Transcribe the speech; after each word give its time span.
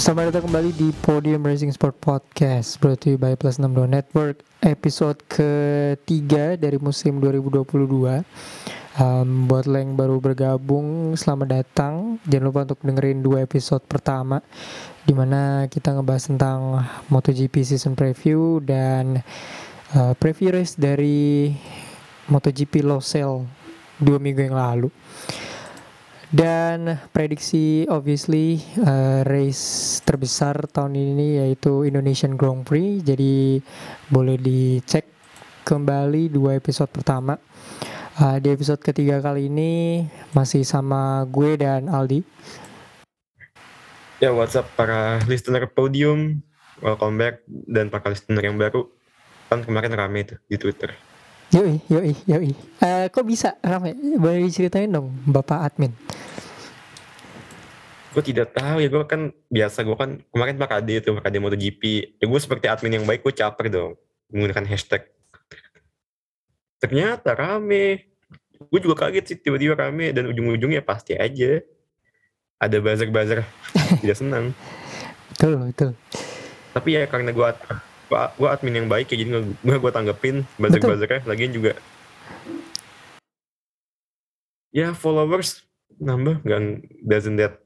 Selamat 0.00 0.32
datang 0.32 0.48
kembali 0.48 0.72
di 0.80 0.88
Podium 1.04 1.44
Racing 1.44 1.76
Sport 1.76 2.00
Podcast 2.00 2.80
Brought 2.80 3.04
to 3.04 3.12
you 3.12 3.18
by 3.20 3.36
Plus 3.36 3.60
62 3.60 3.84
Network. 3.84 4.40
Episode 4.64 5.20
ketiga 5.28 6.56
dari 6.56 6.80
musim 6.80 7.20
2022 7.20 7.68
um, 8.96 9.28
Buat 9.44 9.68
lo 9.68 9.76
yang 9.76 10.00
baru 10.00 10.16
bergabung, 10.16 11.12
selamat 11.20 11.48
datang. 11.52 12.16
Jangan 12.24 12.44
lupa 12.48 12.64
untuk 12.64 12.80
dengerin 12.80 13.20
dua 13.20 13.44
episode 13.44 13.84
pertama 13.84 14.40
Di 15.04 15.12
mana 15.12 15.68
kita 15.68 15.92
ngebahas 15.92 16.32
tentang 16.32 16.80
MotoGP 17.12 17.60
Season 17.60 17.92
Preview 17.92 18.56
Dan 18.64 19.20
uh, 19.92 20.16
preview 20.16 20.56
race 20.56 20.80
dari 20.80 21.52
MotoGP 22.32 22.88
Losail 22.88 23.44
dua 24.00 24.16
minggu 24.16 24.48
yang 24.48 24.56
lalu 24.56 24.88
dan 26.30 26.94
prediksi 27.10 27.82
obviously 27.90 28.62
uh, 28.86 29.26
race 29.26 29.98
terbesar 30.06 30.54
tahun 30.70 30.94
ini 30.94 31.42
yaitu 31.42 31.82
Indonesian 31.82 32.38
Grand 32.38 32.62
Prix. 32.62 33.02
Jadi 33.02 33.58
boleh 34.06 34.38
dicek 34.38 35.10
kembali 35.66 36.30
dua 36.30 36.54
episode 36.54 36.90
pertama. 36.90 37.34
Uh, 38.20 38.38
di 38.38 38.54
episode 38.54 38.78
ketiga 38.78 39.18
kali 39.18 39.50
ini 39.50 40.06
masih 40.30 40.62
sama 40.62 41.26
gue 41.26 41.58
dan 41.58 41.90
Aldi. 41.90 42.22
Ya, 44.22 44.30
what's 44.30 44.54
up 44.54 44.68
para 44.76 45.18
listener 45.26 45.64
podium, 45.66 46.44
welcome 46.84 47.16
back 47.16 47.42
dan 47.48 47.88
para 47.88 48.12
listener 48.12 48.44
yang 48.44 48.60
baru. 48.60 48.86
Kan 49.48 49.66
kemarin 49.66 49.96
rame 49.96 50.28
tuh 50.28 50.38
di 50.46 50.60
Twitter. 50.60 51.09
Yoi, 51.50 51.82
yoi, 51.90 52.14
yoi. 52.30 52.54
Uh, 52.78 53.10
kok 53.10 53.26
bisa 53.26 53.58
rame? 53.58 53.98
Boleh 53.98 54.46
diceritain 54.46 54.86
dong, 54.86 55.10
Bapak 55.26 55.66
Admin. 55.66 55.90
Gue 58.14 58.22
tidak 58.22 58.54
tahu 58.54 58.78
ya, 58.78 58.86
gue 58.86 59.02
kan 59.02 59.34
biasa, 59.50 59.82
gue 59.82 59.98
kan 59.98 60.22
kemarin 60.30 60.54
Pak 60.62 60.78
Ade 60.78 61.02
itu, 61.02 61.10
Pak 61.10 61.26
Ade 61.26 61.42
MotoGP. 61.42 61.82
Ya 62.22 62.24
gue 62.30 62.40
seperti 62.42 62.70
admin 62.70 63.02
yang 63.02 63.06
baik, 63.06 63.26
gue 63.26 63.34
caper 63.34 63.66
dong, 63.66 63.98
menggunakan 64.30 64.62
hashtag. 64.66 65.10
Ternyata 66.78 67.34
rame. 67.34 68.06
Gue 68.70 68.78
juga 68.78 69.06
kaget 69.06 69.34
sih, 69.34 69.36
tiba-tiba 69.42 69.74
rame, 69.74 70.14
dan 70.14 70.30
ujung-ujungnya 70.30 70.86
pasti 70.86 71.18
aja. 71.18 71.58
Ada 72.62 72.78
buzzer-buzzer 72.78 73.42
tidak 74.06 74.16
senang. 74.18 74.54
Betul, 75.34 75.58
betul. 75.66 75.90
Tapi 76.78 76.88
ya 76.94 77.10
karena 77.10 77.34
gue 77.34 77.46
gue 78.10 78.48
admin 78.50 78.84
yang 78.84 78.88
baik 78.90 79.14
ya 79.14 79.22
jadi 79.22 79.30
gue 79.62 79.76
gue 79.78 79.92
tanggepin 79.94 80.42
buzzer 80.58 80.82
buzzernya 80.82 81.22
lagian 81.30 81.54
juga 81.54 81.78
ya 84.74 84.90
followers 84.94 85.62
nambah 86.00 86.42
nggak 86.42 86.60
doesn't 87.06 87.38
that 87.38 87.62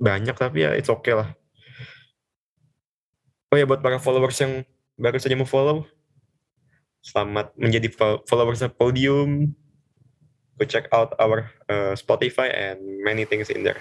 banyak 0.00 0.32
tapi 0.32 0.64
ya 0.64 0.72
it's 0.72 0.88
okay 0.88 1.12
lah. 1.12 1.28
Oh 3.52 3.56
ya 3.60 3.68
buat 3.68 3.84
para 3.84 4.00
followers 4.00 4.40
yang 4.40 4.64
baru 4.96 5.20
saja 5.20 5.36
mau 5.36 5.44
follow 5.44 5.84
selamat 7.04 7.52
menjadi 7.60 7.92
followers 8.24 8.64
podium. 8.72 9.52
Go 10.56 10.64
check 10.68 10.88
out 10.92 11.16
our 11.20 11.48
uh, 11.68 11.96
Spotify 11.96 12.52
and 12.52 12.80
many 13.04 13.24
things 13.24 13.48
in 13.48 13.64
there. 13.64 13.80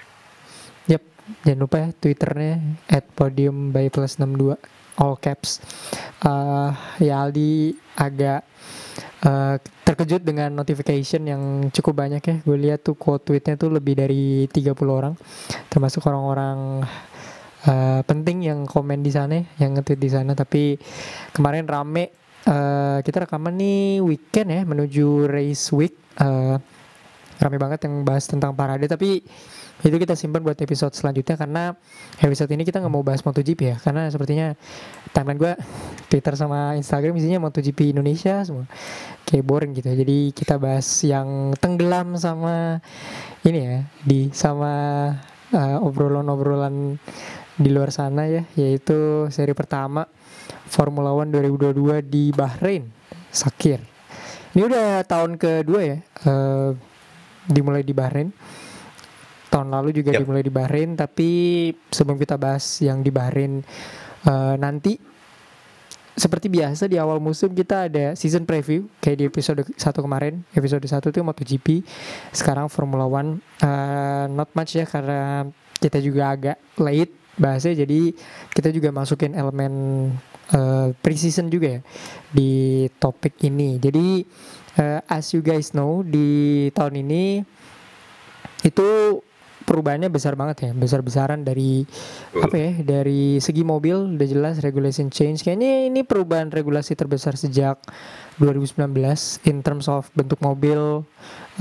Yep. 0.87 1.03
Jangan 1.43 1.59
lupa 1.59 1.77
ya 1.83 1.89
twitternya 1.93 2.55
at 2.87 3.05
podium 3.13 3.71
by 3.75 3.91
plus 3.91 4.19
62 4.19 4.55
all 4.99 5.15
caps. 5.17 5.63
Uh, 6.19 6.75
ya 6.99 7.23
Aldi 7.23 7.73
agak 7.95 8.43
uh, 9.23 9.55
terkejut 9.87 10.21
dengan 10.21 10.51
notification 10.51 11.23
yang 11.25 11.41
cukup 11.71 12.03
banyak 12.05 12.21
ya. 12.21 12.35
Gue 12.43 12.57
lihat 12.59 12.83
tuh 12.83 12.99
quote 12.99 13.23
tweetnya 13.23 13.55
tuh 13.55 13.71
lebih 13.71 13.97
dari 13.97 14.45
30 14.51 14.75
orang, 14.85 15.15
termasuk 15.71 16.03
orang-orang 16.05 16.83
uh, 17.65 18.01
penting 18.03 18.45
yang 18.45 18.67
komen 18.67 18.99
di 18.99 19.11
sana, 19.11 19.39
yang 19.57 19.79
nge-tweet 19.79 19.99
di 19.99 20.09
sana. 20.11 20.31
Tapi 20.35 20.75
kemarin 21.31 21.65
rame. 21.65 22.11
Uh, 22.39 23.03
kita 23.03 23.27
rekaman 23.27 23.51
nih 23.59 23.99
weekend 23.99 24.47
ya 24.49 24.61
menuju 24.63 25.27
race 25.27 25.71
week. 25.75 25.95
Uh, 26.19 26.59
rame 27.39 27.55
banget 27.55 27.87
yang 27.87 28.03
bahas 28.03 28.27
tentang 28.27 28.51
parade 28.51 28.83
tapi 28.87 29.23
itu 29.79 29.95
kita 29.95 30.11
simpan 30.19 30.43
buat 30.43 30.59
episode 30.59 30.91
selanjutnya 30.91 31.39
karena 31.39 31.63
episode 32.19 32.51
ini 32.51 32.67
kita 32.67 32.83
nggak 32.83 32.91
mau 32.91 33.03
bahas 33.03 33.23
MotoGP 33.23 33.61
ya. 33.63 33.75
Karena 33.79 34.11
sepertinya 34.11 34.51
timeline 35.15 35.39
gue 35.39 35.53
Twitter 36.11 36.35
sama 36.35 36.75
Instagram 36.75 37.15
isinya 37.15 37.47
MotoGP 37.47 37.95
Indonesia 37.95 38.43
semua. 38.43 38.67
Kayak 39.23 39.43
boring 39.47 39.71
gitu 39.77 39.87
jadi 39.87 40.17
kita 40.35 40.59
bahas 40.59 40.87
yang 41.07 41.55
tenggelam 41.63 42.19
sama 42.19 42.83
ini 43.47 43.59
ya 43.63 43.77
di 44.03 44.27
sama 44.35 44.73
uh, 45.55 45.77
obrolan-obrolan 45.87 46.99
di 47.59 47.69
luar 47.71 47.91
sana 47.91 48.27
ya 48.27 48.43
yaitu 48.55 49.27
seri 49.31 49.51
pertama 49.51 50.07
Formula 50.67 51.11
One 51.11 51.31
2022 51.31 52.03
di 52.03 52.35
Bahrain 52.35 52.83
Sakir. 53.31 53.79
Ini 54.55 54.65
udah 54.65 54.87
tahun 55.05 55.39
kedua 55.39 55.81
ya 55.85 55.97
uh, 56.27 56.73
dimulai 57.47 57.85
di 57.85 57.93
Bahrain 57.93 58.33
tahun 59.49 59.73
lalu 59.73 59.89
juga 59.97 60.13
yep. 60.13 60.23
dimulai 60.23 60.45
di 60.45 60.53
Bahrain 60.53 60.93
tapi 60.93 61.29
sebelum 61.89 62.21
kita 62.21 62.37
bahas 62.37 62.63
yang 62.85 63.01
di 63.01 63.09
Bahrain 63.09 63.65
uh, 64.29 64.55
nanti 64.55 64.95
seperti 66.19 66.51
biasa 66.51 66.91
di 66.91 66.99
awal 66.99 67.23
musim 67.23 67.55
kita 67.55 67.87
ada 67.87 68.11
season 68.13 68.43
preview 68.43 68.85
kayak 68.99 69.17
di 69.17 69.25
episode 69.25 69.63
satu 69.79 70.03
kemarin 70.03 70.43
episode 70.51 70.83
satu 70.83 71.15
itu 71.15 71.23
MotoGP 71.23 71.81
sekarang 72.35 72.67
Formula 72.67 73.07
One 73.07 73.39
uh, 73.63 74.27
not 74.27 74.51
much 74.51 74.75
ya 74.75 74.83
karena 74.83 75.47
kita 75.79 76.03
juga 76.03 76.35
agak 76.35 76.57
late 76.75 77.15
bahasnya 77.39 77.87
jadi 77.87 78.11
kita 78.51 78.69
juga 78.75 78.91
masukin 78.91 79.31
elemen 79.31 79.73
uh, 80.51 80.91
pre-season 80.99 81.47
juga 81.47 81.79
ya 81.79 81.81
di 82.35 82.51
topik 82.99 83.39
ini 83.47 83.79
jadi 83.79 84.27
uh, 84.75 84.99
as 85.07 85.31
you 85.31 85.39
guys 85.39 85.71
know 85.71 86.03
di 86.03 86.67
tahun 86.75 86.99
ini 87.07 87.47
itu 88.67 88.87
perubahannya 89.69 90.09
besar 90.09 90.33
banget 90.33 90.65
ya 90.65 90.71
besar-besaran 90.73 91.45
dari 91.45 91.85
apa 92.33 92.55
ya 92.57 92.71
dari 92.81 93.37
segi 93.37 93.61
mobil 93.61 94.17
udah 94.17 94.25
jelas 94.25 94.57
regulation 94.65 95.13
change. 95.13 95.45
Kayaknya 95.45 95.85
ini 95.85 96.01
perubahan 96.01 96.49
regulasi 96.49 96.97
terbesar 96.97 97.37
sejak 97.37 97.77
2019 98.41 98.89
in 99.45 99.61
terms 99.61 99.85
of 99.85 100.09
bentuk 100.17 100.41
mobil 100.41 101.05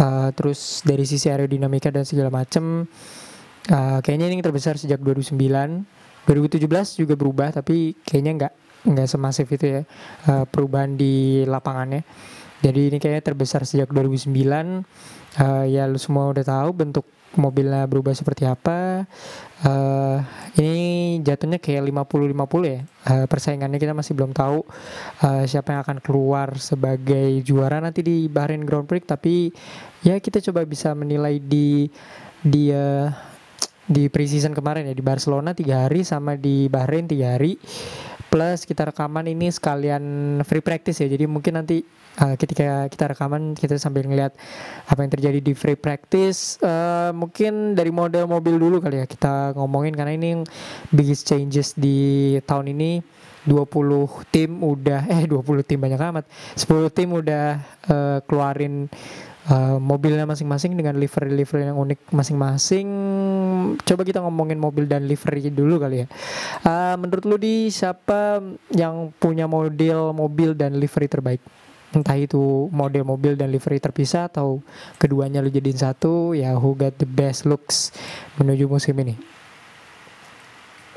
uh, 0.00 0.28
terus 0.32 0.80
dari 0.88 1.04
sisi 1.04 1.28
aerodinamika 1.28 1.92
dan 1.92 2.08
segala 2.08 2.32
macam 2.32 2.88
uh, 3.68 3.98
kayaknya 4.00 4.32
ini 4.32 4.40
terbesar 4.40 4.80
sejak 4.80 5.04
2009 5.04 5.36
2017 6.24 7.04
juga 7.04 7.14
berubah 7.16 7.52
tapi 7.52 7.92
kayaknya 8.08 8.32
nggak 8.40 8.52
nggak 8.88 9.08
semasif 9.10 9.52
itu 9.52 9.68
ya 9.68 9.82
uh, 10.32 10.48
perubahan 10.48 10.96
di 10.96 11.44
lapangannya. 11.44 12.08
Jadi 12.58 12.90
ini 12.90 12.96
kayaknya 12.98 13.22
terbesar 13.22 13.62
sejak 13.68 13.92
2009 13.92 14.32
uh, 14.34 15.64
ya 15.68 15.86
lu 15.86 16.00
semua 16.00 16.32
udah 16.32 16.42
tahu 16.42 16.70
bentuk 16.74 17.06
mobilnya 17.36 17.84
berubah 17.84 18.16
seperti 18.16 18.48
apa. 18.48 19.04
Uh, 19.58 20.22
ini 20.54 21.18
jatuhnya 21.20 21.58
kayak 21.58 21.84
50-50 21.90 22.64
ya. 22.64 22.80
Uh, 23.04 23.26
persaingannya 23.26 23.76
kita 23.76 23.92
masih 23.92 24.14
belum 24.14 24.32
tahu 24.32 24.64
uh, 25.26 25.44
siapa 25.44 25.74
yang 25.74 25.80
akan 25.82 25.98
keluar 26.00 26.56
sebagai 26.56 27.42
juara 27.44 27.82
nanti 27.82 28.00
di 28.00 28.30
Bahrain 28.30 28.62
Grand 28.64 28.86
Prix. 28.86 29.04
Tapi 29.04 29.50
ya 30.06 30.16
kita 30.22 30.40
coba 30.40 30.64
bisa 30.64 30.94
menilai 30.94 31.42
di 31.42 31.90
di 32.40 32.70
uh, 32.72 33.10
di 33.84 34.08
preseason 34.08 34.54
kemarin 34.56 34.88
ya. 34.88 34.94
Di 34.94 35.04
Barcelona 35.04 35.52
tiga 35.52 35.84
hari 35.84 36.06
sama 36.06 36.38
di 36.38 36.70
Bahrain 36.70 37.04
tiga 37.04 37.36
hari. 37.36 37.58
Plus 38.28 38.68
kita 38.68 38.92
rekaman 38.92 39.24
ini 39.24 39.48
sekalian 39.48 40.04
free 40.44 40.62
practice 40.62 41.00
ya. 41.00 41.08
Jadi 41.08 41.24
mungkin 41.24 41.56
nanti 41.60 41.80
uh, 42.20 42.34
ketika 42.34 42.90
kita 42.90 43.04
rekaman 43.14 43.54
kita 43.54 43.78
sambil 43.78 44.04
ngeliat 44.06 44.34
apa 44.86 44.98
yang 45.00 45.12
terjadi 45.12 45.38
di 45.38 45.52
free 45.54 45.78
practice 45.78 46.58
uh, 46.60 47.14
mungkin 47.14 47.78
dari 47.78 47.94
model 47.94 48.26
mobil 48.26 48.58
dulu 48.58 48.82
kali 48.82 49.02
ya 49.02 49.06
kita 49.06 49.54
ngomongin 49.54 49.94
karena 49.94 50.12
ini 50.14 50.42
biggest 50.90 51.30
changes 51.30 51.74
di 51.78 52.36
tahun 52.44 52.74
ini 52.74 53.00
20 53.46 54.34
tim 54.34 54.50
udah 54.60 55.08
eh 55.08 55.24
20 55.30 55.64
tim 55.64 55.78
banyak 55.78 56.00
amat 56.00 56.24
10 56.58 56.96
tim 56.96 57.08
udah 57.14 57.46
uh, 57.88 58.18
keluarin 58.26 58.90
uh, 59.48 59.78
mobilnya 59.80 60.28
masing-masing 60.28 60.76
dengan 60.76 61.00
livery-livery 61.00 61.72
yang 61.72 61.78
unik 61.80 62.12
masing-masing. 62.12 62.88
Coba 63.82 64.02
kita 64.04 64.20
ngomongin 64.20 64.60
mobil 64.60 64.84
dan 64.84 65.08
livery 65.08 65.48
dulu 65.48 65.80
kali 65.80 66.04
ya. 66.04 66.06
Uh, 66.62 66.94
menurut 67.00 67.24
lu 67.24 67.36
di 67.40 67.72
siapa 67.72 68.42
yang 68.72 69.10
punya 69.16 69.48
model 69.48 70.12
mobil 70.12 70.52
dan 70.52 70.76
livery 70.76 71.08
terbaik? 71.08 71.40
Entah 71.88 72.16
itu 72.20 72.68
model 72.68 73.04
mobil 73.08 73.32
dan 73.32 73.48
livery 73.48 73.80
terpisah 73.80 74.28
atau 74.28 74.60
keduanya 75.00 75.40
lu 75.40 75.48
jadiin 75.48 75.78
satu, 75.78 76.36
ya 76.36 76.52
who 76.56 76.76
got 76.76 76.92
the 77.00 77.08
best 77.08 77.48
looks 77.48 77.94
menuju 78.36 78.68
musim 78.68 78.92
ini? 79.00 79.16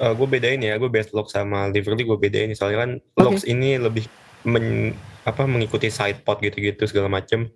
Uh, 0.01 0.11
gue 0.17 0.27
bedain 0.27 0.59
ya, 0.59 0.75
gue 0.75 0.89
best 0.89 1.13
look 1.15 1.31
sama 1.31 1.69
livery 1.71 2.03
gue 2.03 2.17
bedain 2.19 2.51
soalnya 2.57 2.79
kan 2.83 2.91
okay. 2.99 3.23
looks 3.23 3.43
ini 3.47 3.77
lebih 3.77 4.09
men, 4.43 4.97
apa 5.23 5.45
mengikuti 5.45 5.93
side 5.93 6.25
pot 6.25 6.41
gitu-gitu 6.41 6.81
segala 6.89 7.07
macem 7.07 7.49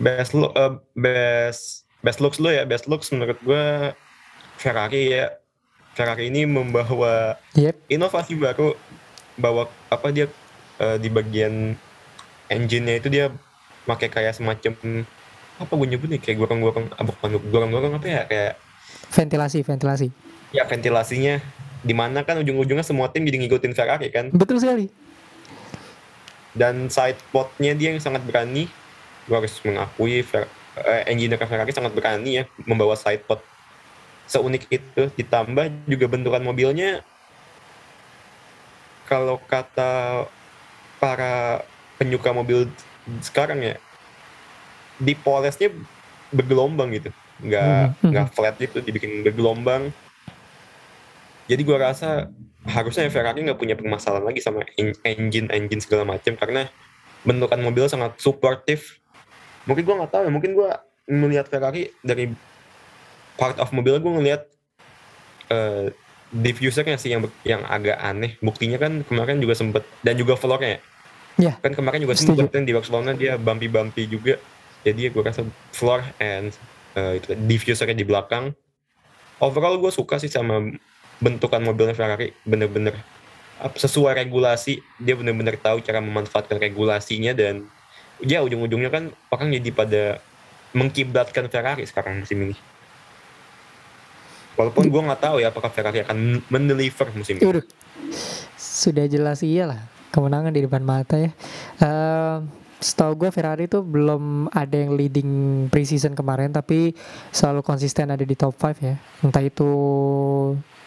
best 0.00 0.34
look 0.34 0.50
uh, 0.58 0.80
best 0.96 1.86
best 2.02 2.18
looks 2.18 2.42
lo 2.42 2.50
ya 2.50 2.66
best 2.66 2.90
looks 2.90 3.14
menurut 3.14 3.38
gue 3.46 3.94
Ferrari 4.58 5.14
ya 5.14 5.30
Ferrari 5.94 6.32
ini 6.32 6.48
membawa 6.48 7.38
Yep. 7.54 7.92
inovasi 7.92 8.34
baru 8.34 8.74
bawa 9.36 9.68
apa 9.92 10.08
dia 10.10 10.26
uh, 10.80 10.96
di 10.98 11.08
bagian 11.12 11.76
engine-nya 12.54 13.00
itu 13.00 13.08
dia 13.08 13.32
pakai 13.84 14.08
kayak 14.12 14.36
semacam 14.36 14.72
apa 15.58 15.72
gue 15.74 15.88
nyebut 15.90 16.08
nih 16.10 16.20
kayak 16.22 16.38
gorong-gorong 16.38 16.86
ah, 16.94 17.04
bukan 17.04 17.28
gorong-gorong 17.50 17.92
apa 17.98 18.06
ya 18.08 18.22
kayak 18.26 18.52
Ventilasi, 19.12 19.60
ventilasi. 19.60 20.08
ya 20.52 20.64
ventilasinya. 20.64 21.36
Di 21.82 21.92
mana 21.92 22.22
kan 22.22 22.38
ujung-ujungnya 22.40 22.86
semua 22.86 23.10
tim 23.10 23.26
jadi 23.26 23.42
ngikutin 23.42 23.74
Ferrari 23.74 24.08
kan? 24.08 24.30
Betul 24.32 24.62
sekali. 24.62 24.88
dan 26.52 26.88
side 26.92 27.16
podnya 27.32 27.72
dia 27.72 27.96
yang 27.96 28.00
sangat 28.00 28.24
berani. 28.24 28.68
Gue 29.24 29.36
harus 29.40 29.56
mengakui 29.64 30.20
Fer 30.20 30.44
eh, 30.76 31.02
engineer 31.08 31.40
Ferrari 31.40 31.72
sangat 31.72 31.92
berani 31.96 32.40
ya 32.40 32.44
membawa 32.64 32.92
side 32.96 33.24
pod 33.24 33.40
seunik 34.28 34.68
itu. 34.68 35.08
Ditambah 35.16 35.88
juga 35.88 36.06
bentukan 36.08 36.44
mobilnya. 36.44 37.00
Kalau 39.08 39.36
kata 39.44 40.24
para 40.96 41.64
penyuka 42.02 42.34
mobil 42.34 42.66
sekarang 43.22 43.62
ya 43.62 43.78
di 44.98 45.14
polesnya 45.14 45.70
bergelombang 46.34 46.90
gitu. 46.98 47.14
Nggak 47.38 48.02
Mhm. 48.02 48.10
nggak 48.10 48.26
flat 48.34 48.54
gitu 48.58 48.82
dibikin 48.82 49.22
bergelombang. 49.22 49.94
Jadi 51.46 51.62
gua 51.62 51.90
rasa 51.90 52.26
harusnya 52.66 53.06
Ferrari 53.10 53.46
nggak 53.46 53.58
punya 53.58 53.78
permasalahan 53.78 54.26
lagi 54.26 54.42
sama 54.42 54.66
en- 54.78 54.98
engine 55.02 55.50
engine 55.50 55.82
segala 55.82 56.06
macam 56.06 56.34
karena 56.38 56.66
bentukan 57.22 57.58
mobil 57.62 57.86
sangat 57.86 58.18
supportive 58.18 58.98
mungkin 59.66 59.86
gua 59.86 59.94
nggak 60.02 60.10
tahu 60.10 60.22
ya 60.26 60.30
mungkin 60.30 60.52
gua 60.58 60.82
melihat 61.06 61.46
Ferrari 61.50 61.90
dari 62.02 62.30
part 63.38 63.58
of 63.58 63.70
mobil 63.74 63.98
gua 64.02 64.18
ngelihat 64.18 64.42
eh 65.50 65.94
diffusernya 66.32 66.96
sih 66.96 67.12
yang 67.12 67.28
yang 67.44 67.60
agak 67.68 68.00
aneh. 68.00 68.40
Buktinya 68.40 68.80
kan 68.80 69.04
kemarin 69.04 69.36
juga 69.42 69.52
sempet 69.52 69.84
dan 70.00 70.16
juga 70.16 70.32
floornya 70.38 70.78
ya 70.78 70.80
Iya. 71.40 71.56
kan 71.64 71.72
kemarin 71.72 72.04
juga 72.04 72.14
kan 72.52 72.64
di 72.64 72.72
workshopnya 72.76 73.14
dia 73.16 73.32
bumpy 73.40 73.68
bumpy 73.70 74.04
juga. 74.08 74.36
Jadi 74.82 75.08
gue 75.08 75.22
rasa 75.22 75.46
floor 75.72 76.02
and 76.18 76.50
eh, 76.98 77.22
itu 77.22 77.32
diffusernya 77.48 77.96
di 77.96 78.04
belakang. 78.04 78.52
Overall 79.40 79.78
gue 79.78 79.90
suka 79.94 80.18
sih 80.18 80.28
sama 80.28 80.60
bentukan 81.22 81.62
mobilnya 81.62 81.94
Ferrari. 81.96 82.34
Bener-bener 82.44 82.98
sesuai 83.62 84.26
regulasi. 84.26 84.82
Dia 84.98 85.14
bener-bener 85.14 85.56
tahu 85.56 85.80
cara 85.80 86.02
memanfaatkan 86.02 86.58
regulasinya 86.58 87.32
dan 87.32 87.64
ya 88.22 88.42
ujung-ujungnya 88.42 88.90
kan 88.90 89.04
orang 89.30 89.54
jadi 89.54 89.70
pada 89.70 90.02
mengkiblatkan 90.74 91.46
Ferrari 91.48 91.86
sekarang 91.86 92.22
musim 92.26 92.42
ini. 92.42 92.56
Walaupun 94.52 94.84
gue 94.92 95.00
nggak 95.00 95.22
tahu 95.22 95.36
ya 95.40 95.48
apakah 95.48 95.72
Ferrari 95.72 96.04
akan 96.04 96.44
mendeliver 96.52 97.08
musim 97.16 97.40
ini. 97.40 97.64
Sudah 98.58 99.06
jelas 99.08 99.40
iyalah 99.40 99.91
kemenangan 100.12 100.52
di 100.52 100.60
depan 100.62 100.84
mata 100.84 101.16
ya. 101.16 101.30
Eh 101.80 102.62
setahu 102.82 103.14
gue 103.14 103.30
Ferrari 103.30 103.70
tuh 103.70 103.86
belum 103.86 104.50
ada 104.50 104.74
yang 104.74 104.98
leading 104.98 105.30
preseason 105.70 106.18
kemarin 106.18 106.50
tapi 106.50 106.90
selalu 107.30 107.62
konsisten 107.62 108.10
ada 108.10 108.26
di 108.26 108.34
top 108.34 108.58
5 108.58 108.82
ya. 108.82 108.98
Entah 109.22 109.40
itu 109.40 109.70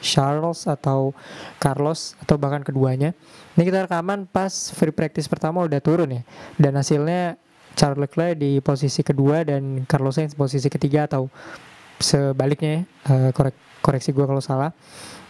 Charles 0.03 0.67
atau 0.67 1.15
Carlos 1.57 2.13
atau 2.19 2.35
bahkan 2.35 2.61
keduanya. 2.61 3.15
Ini 3.55 3.63
kita 3.63 3.87
rekaman 3.87 4.27
pas 4.27 4.51
free 4.75 4.91
practice 4.93 5.25
pertama 5.31 5.63
udah 5.63 5.79
turun 5.79 6.11
ya. 6.11 6.21
Dan 6.59 6.75
hasilnya 6.75 7.39
Charles 7.79 7.97
Leclerc 7.97 8.37
di 8.37 8.59
posisi 8.59 9.01
kedua 9.01 9.47
dan 9.47 9.87
Carlos 9.87 10.19
Sainz 10.19 10.35
posisi 10.35 10.67
ketiga 10.67 11.07
atau 11.07 11.31
sebaliknya 11.97 12.83
ya. 13.07 13.09
Eh, 13.09 13.29
korek 13.31 13.55
koreksi 13.79 14.11
gue 14.11 14.25
kalau 14.27 14.43
salah. 14.43 14.75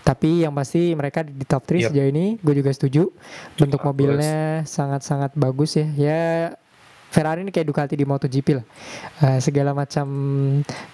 Tapi 0.05 0.45
yang 0.45 0.53
pasti 0.53 0.93
mereka 0.93 1.25
di 1.25 1.41
top 1.49 1.65
3 1.65 1.81
Yap. 1.81 1.89
sejauh 1.89 2.09
ini 2.13 2.37
gue 2.37 2.53
juga 2.53 2.69
setuju. 2.69 3.09
Bentuk 3.57 3.81
Bagus. 3.81 3.89
mobilnya 3.89 4.61
sangat-sangat 4.69 5.33
bagus 5.33 5.73
ya. 5.81 5.87
Ya 5.97 6.21
Ferrari 7.09 7.47
ini 7.47 7.51
kayak 7.55 7.71
Ducati 7.71 7.95
di 7.95 8.03
MotoGP 8.03 8.47
lah. 8.59 8.65
Eh, 9.23 9.39
segala 9.39 9.71
macam 9.71 10.05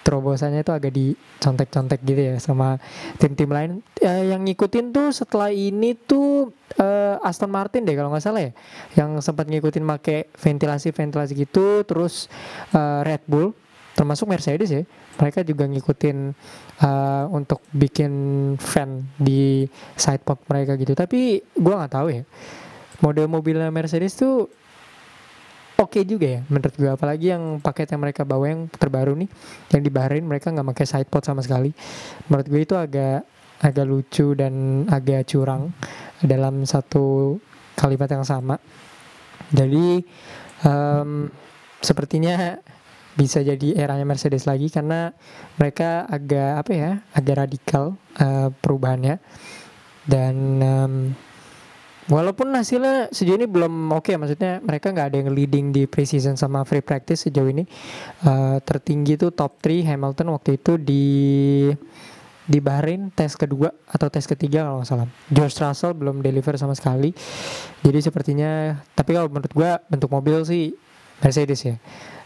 terobosannya 0.06 0.62
itu 0.62 0.70
agak 0.70 0.94
dicontek-contek 0.94 1.98
gitu 2.06 2.22
ya 2.30 2.34
sama 2.38 2.78
tim-tim 3.18 3.50
lain. 3.50 3.82
Eh, 3.98 4.30
yang 4.30 4.46
ngikutin 4.46 4.94
tuh 4.94 5.10
setelah 5.10 5.50
ini 5.50 5.98
tuh 5.98 6.54
eh, 6.78 7.18
Aston 7.26 7.50
Martin 7.50 7.82
deh 7.82 7.98
kalau 7.98 8.14
nggak 8.14 8.22
salah 8.22 8.38
ya. 8.48 8.52
Yang 8.94 9.26
sempat 9.26 9.50
ngikutin 9.50 9.82
make 9.82 10.30
ventilasi-ventilasi 10.38 11.32
gitu. 11.34 11.82
Terus 11.82 12.30
eh, 12.70 13.00
Red 13.02 13.26
Bull 13.26 13.50
termasuk 13.98 14.30
Mercedes 14.30 14.70
ya. 14.70 14.86
Mereka 15.18 15.42
juga 15.42 15.66
ngikutin 15.66 16.32
eh, 16.82 17.24
untuk 17.30 17.62
bikin 17.70 18.12
fan 18.58 19.06
di 19.16 19.66
side 19.94 20.26
pod 20.26 20.42
mereka 20.50 20.74
gitu. 20.76 20.92
Tapi 20.98 21.40
gua 21.56 21.82
nggak 21.84 21.92
tahu 21.94 22.08
ya. 22.10 22.22
Model 23.02 23.26
mobilnya 23.26 23.70
Mercedes 23.70 24.14
tuh 24.14 24.46
oke 25.82 26.00
juga 26.06 26.38
ya 26.38 26.40
menurut 26.46 26.74
gue 26.78 26.90
apalagi 26.90 27.34
yang 27.34 27.58
paket 27.58 27.90
yang 27.90 28.00
mereka 28.06 28.22
bawa 28.22 28.46
yang 28.46 28.70
terbaru 28.70 29.18
nih 29.18 29.28
yang 29.74 29.82
di 29.82 29.90
Bahrain 29.90 30.22
mereka 30.22 30.54
nggak 30.54 30.66
pakai 30.70 30.86
side 30.86 31.10
pod 31.10 31.26
sama 31.26 31.42
sekali 31.42 31.74
menurut 32.30 32.46
gue 32.46 32.60
itu 32.62 32.78
agak 32.78 33.26
agak 33.58 33.86
lucu 33.86 34.38
dan 34.38 34.86
agak 34.86 35.26
curang 35.26 35.74
dalam 36.22 36.62
satu 36.62 37.36
kalimat 37.74 38.06
yang 38.10 38.22
sama 38.22 38.62
jadi 39.50 40.02
em, 40.62 41.28
sepertinya 41.82 42.62
bisa 43.12 43.44
jadi 43.44 43.76
eranya 43.76 44.08
Mercedes 44.08 44.48
lagi 44.48 44.72
karena 44.72 45.12
mereka 45.60 46.08
agak 46.08 46.64
apa 46.64 46.72
ya 46.72 46.90
agak 47.12 47.36
radikal 47.44 47.96
eh, 48.16 48.48
perubahannya 48.60 49.20
dan 50.08 50.34
em, 50.60 50.94
Walaupun 52.10 52.50
hasilnya 52.50 53.14
sejauh 53.14 53.38
ini 53.38 53.46
belum 53.46 53.94
oke, 53.94 54.10
maksudnya 54.18 54.58
mereka 54.58 54.90
nggak 54.90 55.06
ada 55.06 55.16
yang 55.22 55.30
leading 55.30 55.70
di 55.70 55.86
preseason 55.86 56.34
sama 56.34 56.66
free 56.66 56.82
practice 56.82 57.30
sejauh 57.30 57.46
ini. 57.46 57.62
Eh, 58.26 58.58
tertinggi 58.66 59.14
tuh 59.14 59.30
top 59.30 59.62
3 59.62 59.86
Hamilton 59.86 60.34
waktu 60.34 60.58
itu 60.58 60.82
di 60.82 61.06
di 62.42 62.58
Bahrain 62.58 63.14
tes 63.14 63.38
kedua 63.38 63.70
atau 63.86 64.10
tes 64.10 64.26
ketiga 64.26 64.66
kalau 64.66 64.82
nggak 64.82 64.90
salah. 64.90 65.06
George 65.30 65.54
Russell 65.62 65.94
belum 65.94 66.26
deliver 66.26 66.58
sama 66.58 66.74
sekali. 66.74 67.14
Jadi 67.86 67.98
sepertinya, 68.02 68.82
tapi 68.98 69.14
kalau 69.14 69.30
menurut 69.30 69.52
gua 69.54 69.78
bentuk 69.86 70.10
mobil 70.10 70.42
sih 70.42 70.74
Mercedes 71.22 71.62
ya 71.62 71.78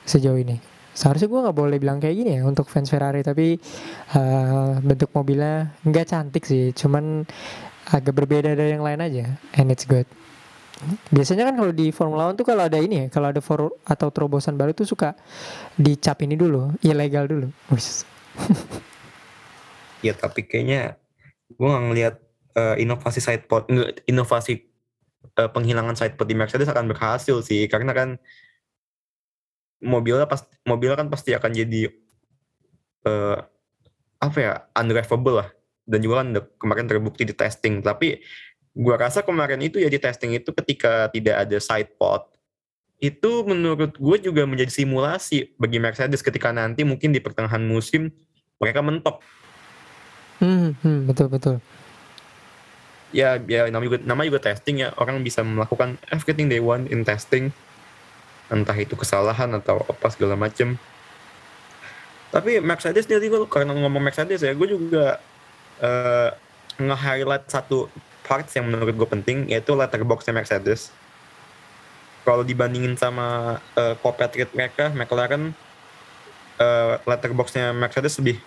sejauh 0.08 0.40
ini. 0.40 0.75
Seharusnya 0.96 1.28
gua 1.28 1.40
nggak 1.44 1.58
boleh 1.60 1.76
bilang 1.76 2.00
kayak 2.00 2.16
gini 2.16 2.40
ya 2.40 2.42
untuk 2.48 2.72
fans 2.72 2.88
Ferrari, 2.88 3.20
tapi 3.20 3.60
eh, 4.16 4.70
bentuk 4.80 5.12
mobilnya 5.12 5.76
nggak 5.84 6.06
cantik 6.08 6.48
sih, 6.48 6.72
cuman 6.72 7.28
agak 7.92 8.16
berbeda 8.16 8.56
dari 8.56 8.74
yang 8.74 8.82
lain 8.82 9.04
aja 9.04 9.24
and 9.60 9.68
it's 9.68 9.84
good. 9.84 10.08
Biasanya 11.08 11.48
kan 11.48 11.54
kalau 11.56 11.72
di 11.72 11.88
Formula 11.88 12.28
One 12.28 12.36
tuh 12.36 12.44
kalau 12.44 12.68
ada 12.68 12.76
ini 12.76 13.04
ya 13.04 13.06
kalau 13.08 13.32
ada 13.32 13.40
for 13.40 13.72
atau 13.88 14.08
terobosan 14.12 14.60
baru 14.60 14.76
tuh 14.76 14.84
suka 14.84 15.16
dicap 15.76 16.20
ini 16.20 16.36
dulu 16.36 16.72
ilegal 16.80 17.28
dulu. 17.28 17.48
Ya 20.04 20.12
tapi 20.12 20.44
kayaknya 20.44 21.00
gue 21.48 21.66
nggak 21.66 21.84
ngelihat 21.88 22.14
eh, 22.52 22.76
inovasi 22.84 23.18
side 23.24 23.48
pod 23.48 23.64
nge- 23.72 24.04
inovasi 24.04 24.60
eh, 25.40 25.50
penghilangan 25.50 25.96
side 25.96 26.20
pod 26.20 26.28
di 26.28 26.36
Mercedes 26.36 26.68
akan 26.68 26.84
berhasil 26.84 27.40
sih 27.40 27.64
karena 27.66 27.96
kan 27.96 28.20
mobilnya 29.82 30.24
pas 30.28 30.44
mobilnya 30.64 30.96
kan 30.96 31.08
pasti 31.12 31.36
akan 31.36 31.50
jadi 31.52 31.92
eh, 33.06 33.38
apa 34.20 34.38
ya 34.38 34.52
undrivable 34.76 35.44
lah. 35.44 35.48
Dan 35.86 36.02
juga 36.02 36.26
kan 36.26 36.28
kemarin 36.58 36.86
terbukti 36.90 37.22
di 37.22 37.34
testing. 37.34 37.78
Tapi 37.78 38.18
gua 38.74 38.98
rasa 38.98 39.22
kemarin 39.22 39.62
itu 39.62 39.78
ya 39.78 39.86
di 39.86 40.02
testing 40.02 40.34
itu 40.34 40.50
ketika 40.50 41.08
tidak 41.14 41.46
ada 41.46 41.58
side 41.62 41.94
pod 41.94 42.36
itu 42.96 43.44
menurut 43.44 43.92
gue 44.00 44.16
juga 44.24 44.48
menjadi 44.48 44.72
simulasi 44.72 45.52
bagi 45.60 45.76
Mercedes 45.76 46.24
ketika 46.24 46.48
nanti 46.48 46.80
mungkin 46.80 47.12
di 47.12 47.20
pertengahan 47.20 47.60
musim 47.60 48.08
mereka 48.56 48.80
mentok. 48.80 49.20
Hmm, 50.40 50.72
hmm, 50.80 50.98
betul 51.04 51.28
betul. 51.28 51.56
Ya 53.12 53.36
ya 53.48 53.68
namanya 53.68 53.88
juga 53.92 53.98
namanya 54.04 54.28
juga 54.32 54.42
testing 54.48 54.80
ya. 54.80 54.96
Orang 54.96 55.20
bisa 55.20 55.44
melakukan 55.44 56.00
everything 56.08 56.48
they 56.48 56.60
want 56.60 56.88
in 56.88 57.04
testing 57.04 57.52
entah 58.50 58.76
itu 58.78 58.94
kesalahan 58.94 59.50
atau 59.58 59.82
apa 59.86 60.06
segala 60.10 60.38
macem. 60.38 60.78
Tapi 62.30 62.58
Mercedes 62.60 63.06
nih 63.06 63.30
gue 63.30 63.48
karena 63.48 63.72
ngomong 63.74 64.02
Mercedes 64.02 64.42
ya 64.42 64.52
gue 64.52 64.68
juga 64.68 65.18
eh, 65.80 66.30
nge-highlight 66.76 67.48
satu 67.48 67.88
parts 68.26 68.52
yang 68.58 68.68
menurut 68.68 68.92
gue 68.92 69.08
penting 69.08 69.46
yaitu 69.48 69.72
letterboxnya 69.72 70.34
Mercedes 70.34 70.90
kalau 72.26 72.42
dibandingin 72.42 72.98
sama 72.98 73.58
eh, 73.78 73.94
compatriot 74.02 74.50
mereka 74.52 74.90
McLaren 74.92 75.54
eh, 76.58 76.94
letterboxnya 77.06 77.70
Mercedes 77.72 78.18
lebih 78.18 78.42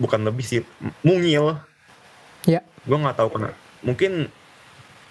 bukan 0.00 0.24
lebih 0.24 0.44
sih 0.44 0.60
mungil. 1.04 1.60
Ya. 2.48 2.64
gue 2.88 2.96
nggak 2.96 3.20
tahu 3.20 3.36
kenapa 3.36 3.52
mungkin 3.84 4.32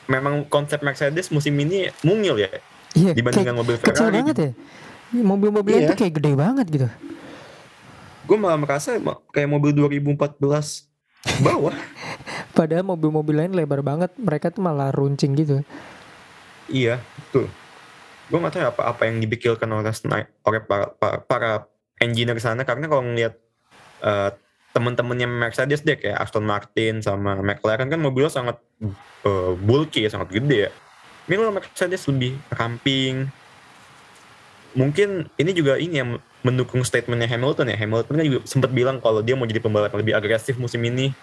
memang 0.09 0.49
konsep 0.49 0.81
Mercedes 0.81 1.29
musim 1.29 1.53
ini 1.61 1.93
mungil 2.01 2.41
ya 2.41 2.49
iya 2.93 3.11
dibandingkan 3.13 3.51
kayak 3.51 3.59
mobil 3.59 3.75
kecil 3.77 3.93
Ferrari. 4.07 4.15
banget 4.21 4.35
ya. 4.37 4.51
Mobil-mobilnya 5.09 5.81
Iya. 5.83 5.89
tuh 5.89 5.97
kayak 5.97 6.13
gede 6.21 6.31
banget 6.33 6.65
gitu. 6.69 6.87
Gue 8.23 8.37
malah 8.37 8.61
merasa 8.61 8.93
kayak 9.33 9.49
mobil 9.49 9.73
2014 9.73 10.85
bawah. 11.41 11.73
Padahal 12.57 12.85
mobil-mobil 12.85 13.35
lain 13.35 13.53
lebar 13.53 13.81
banget, 13.81 14.13
mereka 14.15 14.53
tuh 14.53 14.61
malah 14.61 14.93
runcing 14.93 15.33
gitu. 15.33 15.65
iya 16.69 17.01
betul. 17.17 17.49
Gue 18.29 18.37
nggak 18.37 18.53
tahu 18.53 18.61
ya 18.61 18.69
apa 18.69 18.81
apa 18.85 19.01
yang 19.09 19.17
dipikirkan 19.17 19.65
oleh 19.73 19.89
oleh 20.45 20.61
para, 20.61 20.85
para, 20.93 21.17
para 21.25 21.51
engineer 21.97 22.37
sana. 22.37 22.61
Karena 22.61 22.85
kalau 22.85 23.01
ngeliat 23.01 23.33
eh, 24.05 24.29
teman-temannya 24.69 25.25
Mercedes 25.25 25.81
deh 25.81 25.97
kayak 25.97 26.21
Aston 26.21 26.45
Martin 26.45 27.01
sama 27.01 27.41
McLaren 27.41 27.89
kan 27.89 27.97
mobilnya 27.97 28.29
sangat 28.29 28.61
eh, 29.25 29.51
bulky 29.57 30.05
ya 30.05 30.13
sangat 30.13 30.29
gede 30.29 30.69
ya 30.69 30.71
ini 31.29 31.35
kalau 31.37 31.53
Mercedes 31.53 32.03
lebih 32.09 32.33
ramping 32.49 33.29
mungkin 34.73 35.29
ini 35.37 35.51
juga 35.53 35.77
ini 35.77 35.95
yang 36.01 36.09
mendukung 36.41 36.81
statementnya 36.81 37.29
Hamilton 37.29 37.69
ya 37.69 37.77
Hamilton 37.77 38.13
kan 38.17 38.25
juga 38.25 38.39
sempat 38.49 38.73
bilang 38.73 38.97
kalau 38.97 39.21
dia 39.21 39.37
mau 39.37 39.45
jadi 39.45 39.61
pembalap 39.61 39.93
yang 39.93 40.01
lebih 40.01 40.17
agresif 40.17 40.57
musim 40.57 40.81
ini 40.85 41.13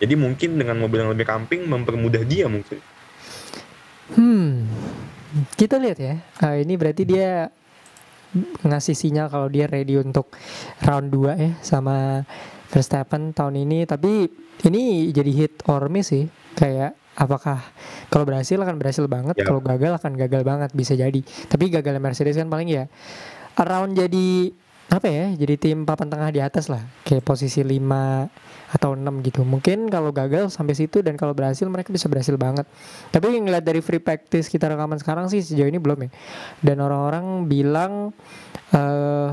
jadi 0.00 0.16
mungkin 0.16 0.58
dengan 0.58 0.80
mobil 0.80 1.04
yang 1.04 1.12
lebih 1.12 1.28
ramping 1.28 1.64
mempermudah 1.68 2.24
dia 2.24 2.48
mungkin 2.48 2.80
Hmm, 4.12 4.68
kita 5.56 5.80
lihat 5.80 5.96
ya. 5.96 6.20
Ah, 6.36 6.60
ini 6.60 6.76
berarti 6.76 7.08
dia 7.08 7.48
ngasih 8.60 8.92
sinyal 8.92 9.32
kalau 9.32 9.48
dia 9.48 9.64
ready 9.64 9.96
untuk 9.96 10.28
round 10.84 11.08
2 11.08 11.40
ya 11.40 11.52
sama 11.64 12.28
Verstappen 12.68 13.32
tahun 13.32 13.64
ini. 13.64 13.88
Tapi 13.88 14.28
ini 14.68 15.08
jadi 15.08 15.32
hit 15.32 15.64
or 15.64 15.88
miss 15.88 16.12
sih. 16.12 16.28
Kayak 16.52 17.00
apakah 17.14 17.62
kalau 18.10 18.24
berhasil 18.26 18.58
akan 18.58 18.76
berhasil 18.78 19.04
banget, 19.06 19.38
Ya. 19.38 19.46
kalau 19.46 19.62
gagal 19.62 19.98
akan 19.98 20.12
gagal 20.18 20.42
banget 20.42 20.70
bisa 20.74 20.94
jadi. 20.94 21.20
Tapi 21.48 21.70
gagalnya 21.70 22.02
Mercedes 22.02 22.34
kan 22.34 22.50
paling 22.50 22.68
ya 22.70 22.84
around 23.58 23.94
jadi 23.94 24.50
apa 24.90 25.06
ya? 25.08 25.26
Jadi 25.34 25.54
tim 25.56 25.78
papan 25.88 26.10
tengah 26.12 26.30
di 26.30 26.38
atas 26.44 26.68
lah, 26.68 26.84
kayak 27.02 27.24
posisi 27.24 27.64
5 27.64 28.28
atau 28.70 28.94
6 28.94 29.22
gitu. 29.24 29.42
Mungkin 29.42 29.86
kalau 29.88 30.10
gagal 30.10 30.50
sampai 30.50 30.74
situ 30.74 31.00
dan 31.00 31.14
kalau 31.14 31.32
berhasil 31.32 31.64
mereka 31.66 31.94
bisa 31.94 32.06
berhasil 32.10 32.34
banget. 32.34 32.66
Tapi 33.10 33.32
ngeliat 33.38 33.62
dari 33.64 33.80
free 33.80 34.02
practice 34.02 34.50
kita 34.50 34.66
rekaman 34.70 34.98
sekarang 34.98 35.26
sih 35.30 35.40
sejauh 35.40 35.70
ini 35.70 35.78
belum 35.78 35.98
ya. 36.06 36.10
Dan 36.60 36.82
orang-orang 36.82 37.46
bilang 37.46 38.10
eh 38.74 39.30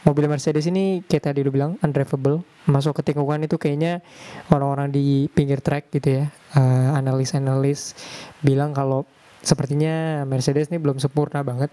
mobil 0.00 0.26
Mercedes 0.32 0.64
ini 0.64 1.04
kayak 1.04 1.32
tadi 1.32 1.44
lu 1.44 1.52
bilang 1.52 1.76
undrivable, 1.84 2.40
masuk 2.64 3.00
ke 3.00 3.12
tikungan 3.12 3.44
itu 3.44 3.60
kayaknya 3.60 4.00
orang-orang 4.48 4.88
di 4.88 5.28
pinggir 5.30 5.60
track 5.60 5.92
gitu 5.92 6.22
ya. 6.22 6.24
Eh, 6.50 6.88
analis-analis 6.98 7.94
bilang 8.42 8.74
kalau 8.74 9.06
sepertinya 9.38 10.26
Mercedes 10.26 10.66
ini 10.66 10.82
belum 10.82 10.98
sempurna 10.98 11.46
banget. 11.46 11.70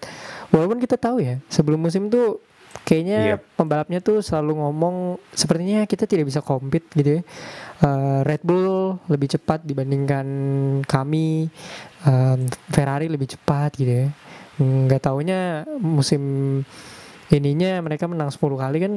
Walaupun 0.53 0.77
kita 0.77 1.01
tahu 1.01 1.17
ya, 1.17 1.41
sebelum 1.49 1.81
musim 1.81 2.13
tuh 2.13 2.37
kayaknya 2.85 3.41
Yep. 3.41 3.57
pembalapnya 3.57 3.99
tuh 4.05 4.21
selalu 4.21 4.61
ngomong 4.61 5.17
sepertinya 5.33 5.81
kita 5.89 6.05
tidak 6.05 6.29
bisa 6.29 6.45
compete 6.45 6.85
gitu 6.93 7.09
ya. 7.17 7.21
Eh, 7.81 8.19
Red 8.21 8.45
Bull 8.45 9.01
lebih 9.09 9.33
cepat 9.33 9.65
dibandingkan 9.65 10.25
kami, 10.85 11.49
em, 12.05 12.39
Ferrari 12.69 13.09
lebih 13.09 13.33
cepat 13.33 13.73
gitu 13.81 14.05
ya. 14.05 14.07
Nggak 14.61 15.01
taunya 15.09 15.65
musim 15.81 16.21
ininya 17.27 17.81
mereka 17.81 18.05
menang 18.05 18.29
10 18.29 18.61
kali 18.61 18.77
kan 18.77 18.93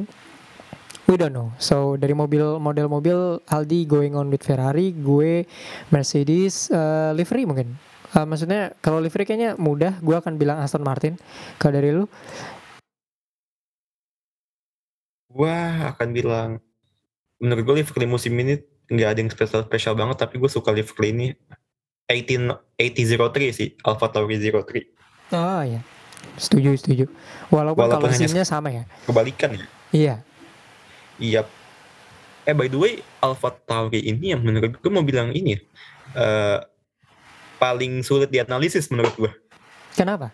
We 1.11 1.19
don't 1.19 1.35
know. 1.35 1.51
So 1.59 1.99
dari 1.99 2.15
mobil 2.15 2.63
model 2.63 2.87
mobil 2.87 3.43
Aldi 3.51 3.83
going 3.91 4.15
on 4.15 4.31
with 4.31 4.47
Ferrari, 4.47 4.95
gue 4.95 5.43
Mercedes 5.91 6.71
eh, 6.71 7.11
livery 7.19 7.51
mungkin. 7.51 7.75
Eh, 8.15 8.23
maksudnya 8.23 8.79
kalau 8.79 9.03
livery 9.03 9.27
kayaknya 9.27 9.59
mudah, 9.59 9.99
gue 9.99 10.15
akan 10.15 10.39
bilang 10.39 10.63
Aston 10.63 10.87
Martin. 10.87 11.19
Kalau 11.59 11.75
dari 11.75 11.91
lu? 11.91 12.07
Wah, 15.35 15.99
akan 15.99 16.15
bilang 16.15 16.49
menurut 17.43 17.63
gue 17.67 17.75
livery 17.83 18.07
musim 18.07 18.39
ini 18.39 18.63
nggak 18.87 19.09
ada 19.11 19.19
yang 19.19 19.31
spesial 19.35 19.67
spesial 19.67 19.99
banget 19.99 20.23
tapi 20.23 20.39
gue 20.39 20.47
suka 20.47 20.71
livery 20.71 21.11
ini 21.11 21.27
18 22.07 22.79
8003 22.79 23.51
sih 23.51 23.69
Alpha 23.83 24.07
Tauri 24.15 24.39
03 24.39 25.35
Oh 25.35 25.63
ya, 25.67 25.83
setuju 26.39 26.75
setuju. 26.79 27.07
Walaupun, 27.51 27.83
Walaupun 27.87 28.11
kalau 28.11 28.15
scene-nya 28.15 28.47
sama 28.47 28.71
ya. 28.71 28.87
kebalikan 29.11 29.59
ya 29.59 29.67
Iya. 29.91 30.15
Iya 31.21 31.45
eh 32.49 32.57
by 32.57 32.67
the 32.67 32.79
way 32.81 32.95
Alpha 33.21 33.53
Tauri 33.69 34.01
ini 34.01 34.33
yang 34.33 34.43
menurut 34.43 34.81
gue 34.81 34.91
mau 34.91 35.05
bilang 35.05 35.31
ini 35.37 35.61
eh, 36.17 36.59
paling 37.61 38.01
sulit 38.01 38.33
dianalisis 38.33 38.89
menurut 38.89 39.13
gue 39.15 39.33
Kenapa? 39.95 40.33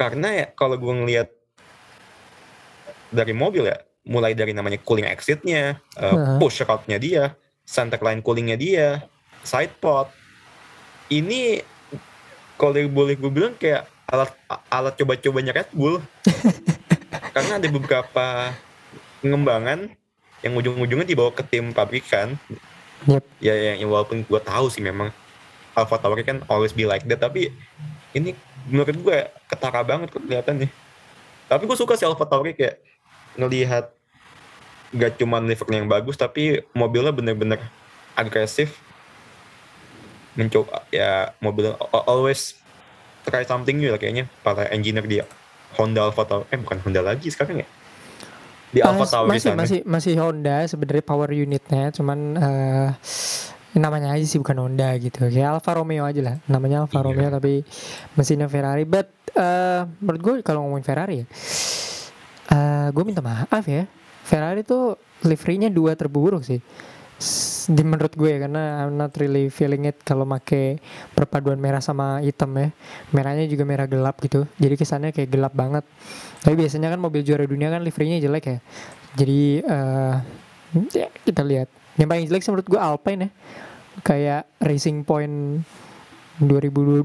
karena 0.00 0.28
ya 0.32 0.46
kalau 0.56 0.80
gue 0.80 0.94
ngelihat 1.04 1.28
dari 3.12 3.36
mobil 3.36 3.68
ya 3.68 3.76
mulai 4.08 4.32
dari 4.32 4.56
namanya 4.56 4.80
cooling 4.80 5.04
exitnya 5.04 5.76
uh, 6.00 6.08
Heeh. 6.16 6.36
push 6.40 6.64
route-nya 6.64 6.96
dia 6.96 7.36
center 7.68 8.00
line 8.00 8.24
coolingnya 8.24 8.56
dia 8.56 9.04
side 9.44 9.76
pod 9.76 10.08
ini 11.12 11.60
kalau 12.56 12.80
boleh 12.88 13.20
gue 13.20 13.28
bilang 13.28 13.52
kayak 13.60 13.84
alat 14.08 14.32
alat 14.72 14.94
coba-cobanya 14.96 15.52
Red 15.52 15.70
Bull 15.76 16.00
karena 17.30 17.52
ada 17.58 17.68
beberapa 17.70 18.26
pengembangan 19.20 19.90
yang 20.40 20.56
ujung-ujungnya 20.56 21.06
dibawa 21.06 21.30
ke 21.30 21.44
tim 21.44 21.70
pabrikan 21.70 22.34
Yep. 23.00 23.24
ya 23.40 23.54
yang, 23.56 23.76
yang 23.80 23.88
walaupun 23.88 24.20
gue 24.28 24.40
tahu 24.44 24.68
sih 24.68 24.84
memang 24.84 25.08
Alpha 25.72 25.96
Tauri 25.96 26.20
kan 26.20 26.44
always 26.52 26.76
be 26.76 26.84
like 26.84 27.00
that 27.08 27.16
tapi 27.16 27.48
ini 28.12 28.36
menurut 28.68 28.92
gue 28.92 29.18
ketara 29.48 29.80
banget 29.80 30.12
kelihatannya. 30.12 30.68
Tapi 31.48 31.62
gue 31.64 31.78
suka 31.80 31.96
sih 31.96 32.04
Alpha 32.04 32.28
Tauri 32.28 32.52
kayak 32.52 32.76
ngelihat 33.40 33.88
gak 34.92 35.16
cuma 35.16 35.40
livernya 35.40 35.80
yang 35.80 35.88
bagus 35.88 36.20
tapi 36.20 36.60
mobilnya 36.76 37.14
bener-bener 37.14 37.62
agresif. 38.12 38.76
Mencoba 40.36 40.84
ya 40.92 41.32
mobilnya 41.40 41.80
a- 41.80 42.04
always 42.04 42.60
try 43.24 43.48
something 43.48 43.80
new 43.80 43.88
lah 43.88 43.96
kayaknya 43.96 44.28
para 44.44 44.68
engineer 44.68 45.08
dia 45.08 45.24
Honda 45.78 46.06
Alpha 46.06 46.22
Tauri 46.24 46.46
eh 46.50 46.58
bukan 46.58 46.78
Honda 46.82 47.00
lagi 47.02 47.28
sekarang 47.28 47.62
ya 47.62 47.68
di 48.70 48.78
Alpha 48.80 49.02
Mas- 49.02 49.10
Tauri 49.10 49.28
masih 49.30 49.50
masih 49.54 49.80
masih 49.82 50.14
Honda 50.18 50.62
sebenarnya 50.64 51.02
power 51.02 51.30
unitnya, 51.30 51.90
cuman 51.90 52.18
eh, 52.38 52.88
namanya 53.74 54.14
aja 54.14 54.26
sih 54.26 54.38
bukan 54.38 54.58
Honda 54.62 54.94
gitu. 54.96 55.26
Kayak 55.26 55.58
Alfa 55.58 55.74
Romeo 55.74 56.02
aja 56.02 56.22
lah, 56.22 56.36
namanya 56.46 56.86
Alfa 56.86 56.98
Iya. 56.98 57.06
Romeo 57.06 57.28
tapi 57.30 57.62
mesinnya 58.14 58.46
Ferrari. 58.46 58.86
But 58.86 59.10
eh, 59.34 59.86
menurut 59.98 60.20
gue 60.22 60.34
kalau 60.42 60.66
ngomongin 60.66 60.86
Ferrari 60.86 61.22
ya, 61.22 61.26
eh 62.50 62.88
gue 62.90 63.04
minta 63.06 63.22
maaf 63.22 63.62
ya. 63.66 63.86
Ferrari 64.22 64.62
tuh 64.62 64.94
liverynya 65.26 65.66
dua 65.66 65.94
terburuk 65.94 66.42
sih. 66.42 66.62
Di 67.70 67.84
menurut 67.84 68.16
gue 68.16 68.32
ya, 68.32 68.48
karena 68.48 68.88
I'm 68.88 68.96
not 68.96 69.12
really 69.20 69.52
feeling 69.52 69.84
it 69.84 70.00
kalau 70.00 70.24
make 70.24 70.80
perpaduan 71.12 71.60
merah 71.60 71.84
sama 71.84 72.24
hitam 72.24 72.56
ya. 72.56 72.72
Merahnya 73.12 73.44
juga 73.44 73.68
merah 73.68 73.84
gelap 73.84 74.16
gitu. 74.24 74.48
Jadi 74.56 74.74
kesannya 74.80 75.12
kayak 75.12 75.28
gelap 75.28 75.52
banget. 75.52 75.84
Tapi 76.40 76.56
biasanya 76.56 76.88
kan 76.88 76.96
mobil 76.96 77.20
juara 77.20 77.44
dunia 77.44 77.68
kan 77.68 77.84
liverynya 77.84 78.16
jelek 78.24 78.44
ya. 78.48 78.58
Jadi 79.20 79.60
eh 79.60 80.16
ya, 80.96 81.12
kita 81.12 81.44
lihat. 81.44 81.68
Yang 82.00 82.08
paling 82.08 82.24
jelek 82.32 82.42
sih 82.42 82.50
menurut 82.56 82.68
gue 82.72 82.80
Alpine 82.80 83.20
ya. 83.20 83.30
Kayak 84.00 84.42
Racing 84.56 85.04
Point 85.04 85.60
2022 86.40 87.04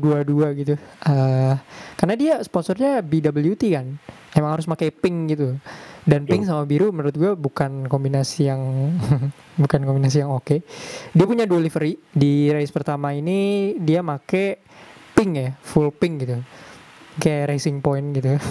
gitu. 0.63 0.79
Eh 0.79 1.55
karena 1.99 2.15
dia 2.15 2.39
sponsornya 2.39 3.03
BWT 3.03 3.63
kan. 3.75 3.99
Emang 4.31 4.55
harus 4.55 4.63
pakai 4.63 4.95
pink 4.95 5.35
gitu. 5.35 5.59
Dan 6.05 6.29
pink 6.29 6.45
sama 6.45 6.69
biru 6.69 6.93
menurut 6.93 7.17
gue 7.17 7.33
bukan 7.33 7.89
kombinasi 7.89 8.45
yang 8.45 8.61
bukan 9.61 9.81
kombinasi 9.81 10.21
yang 10.21 10.37
oke. 10.37 10.61
Dia 11.11 11.25
punya 11.25 11.49
dua 11.49 11.57
livery. 11.65 11.97
Di 12.13 12.53
race 12.53 12.69
pertama 12.69 13.09
ini 13.17 13.73
dia 13.81 14.05
make 14.05 14.61
pink 15.17 15.31
ya, 15.33 15.49
full 15.65 15.89
pink 15.89 16.21
gitu. 16.21 16.37
Kayak 17.17 17.57
Racing 17.57 17.81
Point 17.81 18.07
gitu. 18.13 18.37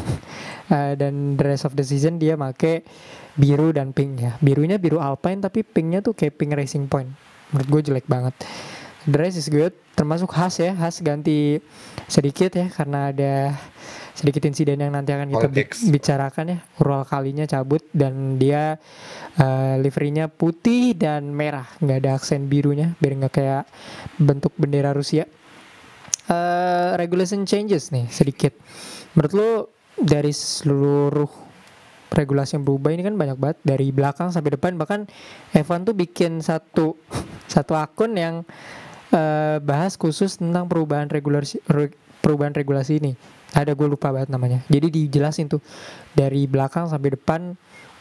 Eh, 0.65 0.97
dan 0.97 1.37
the 1.37 1.45
rest 1.45 1.69
of 1.69 1.77
the 1.77 1.85
season 1.85 2.17
dia 2.17 2.41
make 2.41 2.89
biru 3.37 3.69
dan 3.77 3.93
pink 3.93 4.17
ya. 4.17 4.33
Birunya 4.41 4.81
biru 4.81 4.97
Alpine 4.97 5.45
tapi 5.45 5.61
pinknya 5.61 6.01
tuh 6.01 6.17
kayak 6.17 6.41
pink 6.41 6.57
Racing 6.57 6.89
Point. 6.89 7.13
Menurut 7.53 7.69
gue 7.69 7.93
jelek 7.93 8.09
banget. 8.09 8.33
Rest 9.05 9.37
is 9.37 9.49
good. 9.53 9.77
Termasuk 9.93 10.33
Haas 10.33 10.57
ya. 10.57 10.73
Haas 10.73 11.05
ganti 11.05 11.61
sedikit 12.09 12.57
ya 12.57 12.73
karena 12.73 13.13
ada 13.13 13.53
sedikit 14.15 14.47
insiden 14.47 14.81
yang 14.81 14.95
nanti 14.95 15.11
akan 15.11 15.29
kita 15.29 15.49
Politics. 15.51 15.79
bicarakan 15.91 16.45
ya. 16.55 16.59
Ural 16.81 17.03
kalinya 17.05 17.45
cabut 17.45 17.85
dan 17.93 18.41
dia 18.41 18.81
eh, 19.37 19.75
liverynya 19.83 20.31
putih 20.33 20.97
dan 20.97 21.35
merah, 21.35 21.67
nggak 21.83 21.99
ada 22.01 22.11
aksen 22.17 22.47
birunya 22.49 22.95
biar 23.03 23.13
nggak 23.21 23.35
kayak 23.35 23.65
bentuk 24.17 24.55
bendera 24.57 24.95
Rusia. 24.97 25.29
Eh, 26.25 26.91
regulation 26.97 27.45
changes 27.45 27.93
nih 27.93 28.09
sedikit. 28.09 28.57
Menurut 29.13 29.33
lu 29.37 29.51
dari 30.01 30.33
seluruh 30.33 31.29
regulasi 32.15 32.57
yang 32.57 32.65
berubah 32.65 32.95
ini 32.95 33.03
kan 33.03 33.19
banyak 33.19 33.37
banget 33.37 33.59
dari 33.67 33.91
belakang 33.91 34.31
sampai 34.31 34.55
depan 34.55 34.79
bahkan 34.79 35.11
Evan 35.51 35.83
tuh 35.83 35.99
bikin 35.99 36.41
satu 36.41 36.95
satu 37.55 37.75
akun 37.75 38.15
yang 38.15 38.47
eh, 39.15 39.57
bahas 39.63 39.95
khusus 39.95 40.37
tentang 40.43 40.67
perubahan 40.67 41.07
regulasi 41.07 41.63
re- 41.71 41.95
perubahan 42.19 42.57
regulasi 42.57 42.99
ini. 42.99 43.13
Ada 43.55 43.79
gue 43.79 43.87
lupa 43.87 44.11
banget 44.11 44.35
namanya. 44.35 44.67
Jadi 44.67 44.91
dijelasin 44.91 45.47
tuh 45.47 45.63
dari 46.11 46.51
belakang 46.51 46.91
sampai 46.91 47.15
depan 47.15 47.55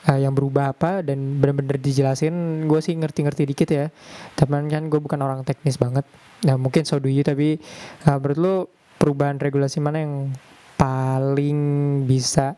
uh, 0.10 0.20
yang 0.20 0.34
berubah 0.34 0.74
apa 0.74 1.06
dan 1.06 1.38
bener-bener 1.38 1.78
dijelasin. 1.78 2.66
Gue 2.66 2.82
sih 2.82 2.96
ngerti-ngerti 2.98 3.44
dikit 3.46 3.70
ya. 3.70 3.86
Teman 4.34 4.66
kan 4.66 4.90
gue 4.90 4.98
bukan 4.98 5.20
orang 5.22 5.46
teknis 5.46 5.78
banget. 5.78 6.08
Nah 6.44 6.58
mungkin 6.58 6.84
so 6.84 6.98
do 6.98 7.08
you 7.08 7.22
tapi 7.22 7.62
uh, 8.10 8.18
menurut 8.18 8.40
lo 8.40 8.56
perubahan 8.98 9.38
regulasi 9.38 9.78
mana 9.84 10.04
yang 10.04 10.32
paling 10.74 11.60
bisa 12.10 12.58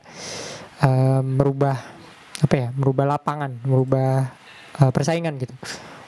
uh, 0.82 1.22
merubah 1.22 1.78
apa 2.36 2.56
ya 2.56 2.68
merubah 2.76 3.06
lapangan 3.16 3.60
merubah 3.68 4.32
uh, 4.82 4.92
persaingan 4.96 5.36
gitu? 5.36 5.54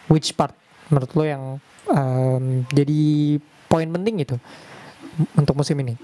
Which 0.07 0.33
part? 0.39 0.55
Menurut 0.87 1.11
lo 1.19 1.23
yang 1.27 1.43
um, 1.91 2.63
jadi 2.71 3.37
poin 3.67 3.87
penting 3.87 4.23
gitu 4.23 4.35
untuk 5.35 5.55
musim 5.57 5.79
ini? 5.81 5.95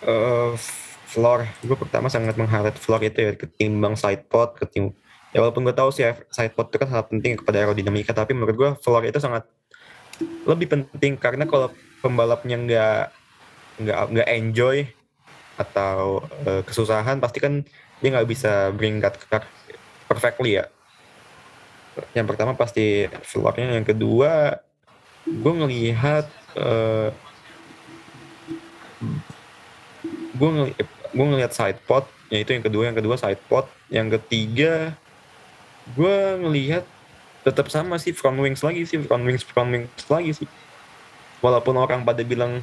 Uh, 0.00 0.56
floor 1.10 1.44
gue 1.66 1.76
pertama 1.76 2.06
sangat 2.06 2.38
mengharap 2.38 2.78
floor 2.78 3.02
itu 3.02 3.18
ya 3.18 3.32
ketimbang 3.34 3.98
side 3.98 4.24
pot 4.30 4.54
ketimbang 4.56 4.94
ya 5.34 5.42
walaupun 5.42 5.66
gue 5.66 5.74
tahu 5.74 5.90
sih 5.90 6.06
side 6.30 6.54
pot 6.54 6.70
itu 6.70 6.78
kan 6.78 6.88
sangat 6.88 7.06
penting 7.10 7.32
kepada 7.42 7.66
aerodinamika 7.66 8.14
tapi 8.14 8.34
menurut 8.34 8.54
gue 8.54 8.70
floor 8.78 9.02
itu 9.06 9.18
sangat 9.18 9.46
lebih 10.46 10.70
penting 10.70 11.18
karena 11.18 11.44
kalau 11.50 11.74
pembalapnya 12.00 12.56
nggak 12.56 13.02
nggak 13.80 13.98
nggak 14.14 14.28
enjoy 14.30 14.76
atau 15.58 16.24
uh, 16.46 16.62
kesusahan 16.64 17.20
pasti 17.20 17.38
kan 17.42 17.64
dia 18.00 18.08
nggak 18.16 18.28
bisa 18.28 18.72
bring 18.72 19.02
car 19.02 19.44
perfectly 20.08 20.62
ya 20.62 20.64
yang 22.14 22.26
pertama 22.26 22.54
pasti 22.54 23.10
floornya 23.26 23.76
yang 23.76 23.86
kedua 23.86 24.62
gue 25.26 25.52
ngelihat 25.52 26.26
uh, 26.56 27.10
gue 30.36 30.50
ngeli 30.50 30.72
gue 31.10 31.26
ngelihat 31.26 31.52
side 31.52 31.80
pot 31.84 32.06
ya 32.30 32.40
itu 32.40 32.54
yang 32.54 32.64
kedua 32.64 32.82
yang 32.88 32.96
kedua 32.96 33.16
side 33.18 33.42
pot 33.50 33.66
yang 33.90 34.06
ketiga 34.08 34.94
gue 35.98 36.16
ngelihat 36.40 36.86
tetap 37.40 37.72
sama 37.72 37.96
sih 37.96 38.12
front 38.12 38.36
wings 38.36 38.60
lagi 38.60 38.84
sih 38.84 39.00
front 39.00 39.24
wings 39.24 39.44
front 39.44 39.70
wings 39.72 40.06
lagi 40.06 40.44
sih. 40.44 40.48
Walaupun 41.40 41.72
orang 41.80 42.04
pada 42.04 42.20
bilang 42.20 42.60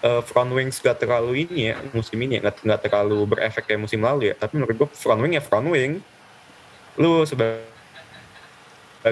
uh, 0.00 0.22
front 0.24 0.48
wings 0.56 0.80
gak 0.80 0.96
terlalu 0.96 1.44
ini 1.44 1.72
ya 1.72 1.74
musim 1.92 2.16
ini 2.24 2.40
ya 2.40 2.48
gak, 2.48 2.64
gak 2.64 2.80
terlalu 2.88 3.20
berefek 3.28 3.68
kayak 3.68 3.84
musim 3.84 4.00
lalu 4.00 4.32
ya 4.32 4.34
tapi 4.40 4.56
menurut 4.56 4.74
gue 4.80 4.88
front 4.96 5.20
wing 5.20 5.36
ya 5.36 5.42
front 5.44 5.68
wing. 5.68 6.00
Lu 6.96 7.28
sebagai 7.28 7.75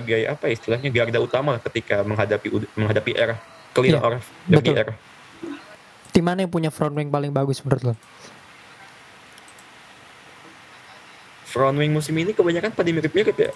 apa 0.02 0.46
istilahnya 0.50 0.88
garda 0.90 1.18
utama 1.22 1.58
ketika 1.62 2.02
menghadapi 2.02 2.48
menghadapi 2.74 3.12
era 3.14 3.36
clear 3.74 3.98
yeah, 3.98 4.06
or 4.06 4.14
dari 4.48 4.70
era 4.74 4.94
Tim 6.14 6.22
mana 6.22 6.46
yang 6.46 6.52
punya 6.54 6.70
front 6.70 6.94
wing 6.94 7.10
paling 7.10 7.34
bagus 7.34 7.58
menurut 7.66 7.90
lo? 7.90 7.94
Front 11.50 11.74
wing 11.74 11.90
musim 11.90 12.14
ini 12.14 12.30
kebanyakan 12.30 12.70
pada 12.70 12.86
mirip-mirip 12.86 13.34
ya. 13.34 13.50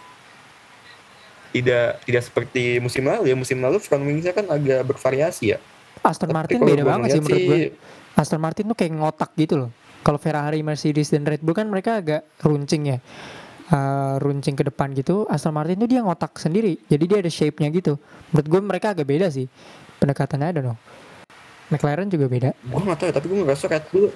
Tidak 1.54 2.02
tidak 2.02 2.22
seperti 2.26 2.82
musim 2.82 3.06
lalu 3.06 3.30
ya. 3.30 3.38
Musim 3.38 3.62
lalu 3.62 3.78
front 3.78 4.02
wingnya 4.02 4.34
kan 4.34 4.50
agak 4.50 4.82
bervariasi 4.90 5.54
ya. 5.54 5.62
Aston 6.02 6.34
Tapi 6.34 6.34
Martin 6.34 6.58
beda 6.66 6.82
banget 6.82 7.06
sih 7.14 7.22
menurut 7.22 7.46
gue. 7.46 7.58
Aston 8.18 8.42
Martin 8.42 8.66
tuh 8.66 8.74
kayak 8.74 8.92
ngotak 8.98 9.30
gitu 9.38 9.54
loh. 9.54 9.70
Kalau 10.02 10.18
Ferrari, 10.18 10.58
Mercedes 10.66 11.14
dan 11.14 11.22
Red 11.22 11.46
Bull 11.46 11.54
kan 11.54 11.70
mereka 11.70 12.02
agak 12.02 12.26
runcing 12.42 12.90
ya. 12.90 12.98
Uh, 13.68 14.16
runcing 14.24 14.56
ke 14.56 14.64
depan 14.64 14.96
gitu. 14.96 15.28
Aston 15.28 15.52
Martin 15.52 15.76
tuh 15.76 15.88
dia 15.92 16.00
ngotak 16.00 16.40
sendiri. 16.40 16.80
Jadi 16.88 17.04
dia 17.04 17.18
ada 17.20 17.28
shape-nya 17.28 17.68
gitu. 17.68 18.00
Menurut 18.32 18.46
gue 18.48 18.60
mereka 18.64 18.86
agak 18.96 19.04
beda 19.04 19.28
sih. 19.28 19.44
Pendekatannya 20.00 20.48
ada 20.56 20.60
dong. 20.72 20.78
McLaren 21.68 22.08
juga 22.08 22.32
beda. 22.32 22.56
Gue 22.64 22.80
gak 22.80 22.96
tahu 22.96 23.08
ya, 23.12 23.14
tapi 23.20 23.26
gue 23.28 23.38
ngerasa 23.44 23.64
Red 23.68 23.84
Bull 23.92 24.08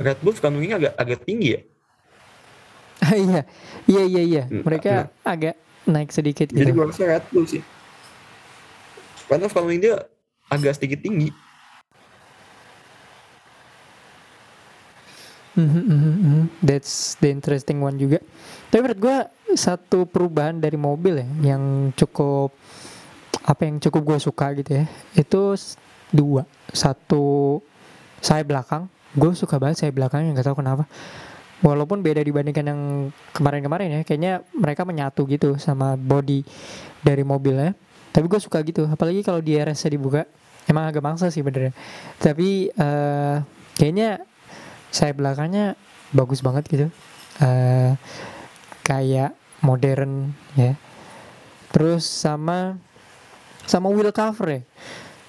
Red 0.00 0.18
Bull 0.24 0.34
front 0.36 0.56
wingnya 0.56 0.76
agak 0.80 0.92
agak 0.96 1.20
tinggi 1.28 1.48
ya. 1.52 1.60
iya, 3.28 3.40
iya 3.84 4.02
iya 4.08 4.22
iya. 4.24 4.42
Mereka 4.48 4.92
nah. 5.12 5.32
agak 5.36 5.54
naik 5.88 6.10
sedikit 6.12 6.48
gitu. 6.48 6.60
Jadi 6.60 6.72
gue 6.72 6.84
rasa 6.84 7.04
Red 7.04 7.24
Bull 7.28 7.44
sih. 7.44 7.62
Karena 9.28 9.44
wing 9.60 9.80
dia 9.84 10.08
agak 10.48 10.80
sedikit 10.80 11.04
tinggi. 11.04 11.28
Mm 15.58 15.66
-hmm, 15.66 16.42
That's 16.62 17.18
the 17.18 17.34
interesting 17.34 17.82
one 17.82 17.98
juga. 17.98 18.22
Tapi 18.70 18.78
menurut 18.78 19.00
gue 19.02 19.16
satu 19.58 20.06
perubahan 20.06 20.62
dari 20.62 20.78
mobil 20.78 21.18
ya 21.18 21.26
yang 21.54 21.90
cukup 21.98 22.54
apa 23.42 23.64
yang 23.64 23.82
cukup 23.82 24.14
gue 24.14 24.18
suka 24.22 24.54
gitu 24.54 24.70
ya 24.78 24.84
itu 25.18 25.40
dua. 26.14 26.46
Satu 26.70 27.58
saya 28.22 28.46
belakang. 28.46 28.86
Gue 29.18 29.34
suka 29.34 29.58
banget 29.58 29.82
saya 29.82 29.90
belakangnya 29.90 30.36
nggak 30.38 30.46
tahu 30.46 30.62
kenapa. 30.62 30.84
Walaupun 31.58 32.06
beda 32.06 32.22
dibandingkan 32.22 32.64
yang 32.70 32.80
kemarin-kemarin 33.34 33.88
ya 33.90 34.00
kayaknya 34.06 34.46
mereka 34.54 34.86
menyatu 34.86 35.26
gitu 35.26 35.58
sama 35.58 35.98
body 35.98 36.46
dari 37.02 37.26
mobilnya. 37.26 37.74
Tapi 38.14 38.30
gue 38.30 38.38
suka 38.38 38.62
gitu 38.62 38.86
apalagi 38.86 39.26
kalau 39.26 39.42
di 39.42 39.58
RS 39.58 39.90
dibuka. 39.90 40.22
Emang 40.68 40.84
agak 40.84 41.00
mangsa 41.00 41.32
sih 41.32 41.40
benernya. 41.40 41.72
Tapi 42.20 42.68
uh, 42.76 43.40
kayaknya 43.74 44.27
saya 44.90 45.12
belakangnya 45.12 45.74
bagus 46.12 46.40
banget 46.40 46.64
gitu 46.68 46.86
uh, 47.44 47.92
kayak 48.86 49.36
modern 49.60 50.32
ya 50.56 50.76
terus 51.74 52.06
sama 52.08 52.80
sama 53.68 53.92
wheel 53.92 54.12
cover 54.14 54.48
ya 54.48 54.62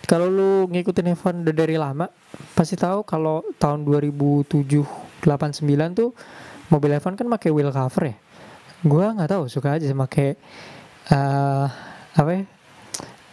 kalau 0.10 0.26
lu 0.26 0.66
ngikutin 0.74 1.14
F1 1.14 1.46
udah 1.46 1.54
dari 1.54 1.78
lama, 1.78 2.10
pasti 2.58 2.74
tahu 2.74 3.06
kalau 3.06 3.46
tahun 3.62 3.86
2007 3.86 4.82
89 5.22 5.62
tuh 5.94 6.18
mobil 6.74 6.98
F1 6.98 7.14
kan 7.14 7.30
pakai 7.30 7.54
wheel 7.54 7.70
cover 7.70 8.10
ya. 8.10 8.18
Gua 8.82 9.14
nggak 9.14 9.30
tahu, 9.38 9.46
suka 9.46 9.78
aja 9.78 9.86
pakai 9.94 10.34
uh, 11.14 11.70
apa 12.18 12.32
ya? 12.34 12.42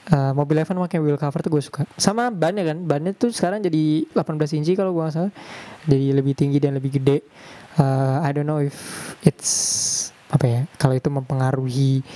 Uh, 0.07 0.31
mobil 0.39 0.63
F1 0.63 0.79
pakai 0.79 1.03
wheel 1.03 1.19
cover 1.19 1.43
tuh 1.43 1.51
gue 1.51 1.63
suka. 1.67 1.83
Sama 1.99 2.31
bannya 2.31 2.63
kan, 2.63 2.79
bannya 2.87 3.11
tuh 3.11 3.35
sekarang 3.35 3.59
jadi 3.59 4.07
18 4.15 4.39
inci 4.63 4.79
kalau 4.79 4.95
gua 4.95 5.11
nggak 5.11 5.15
salah. 5.19 5.33
Jadi 5.83 6.15
lebih 6.15 6.35
tinggi 6.39 6.63
dan 6.63 6.79
lebih 6.79 6.95
gede. 7.03 7.27
Uh, 7.75 8.23
I 8.23 8.31
don't 8.31 8.47
know 8.47 8.63
if 8.63 8.75
it's 9.27 9.51
apa 10.31 10.47
ya, 10.47 10.61
kalau 10.79 10.95
itu 10.95 11.11
mempengaruhi 11.11 12.07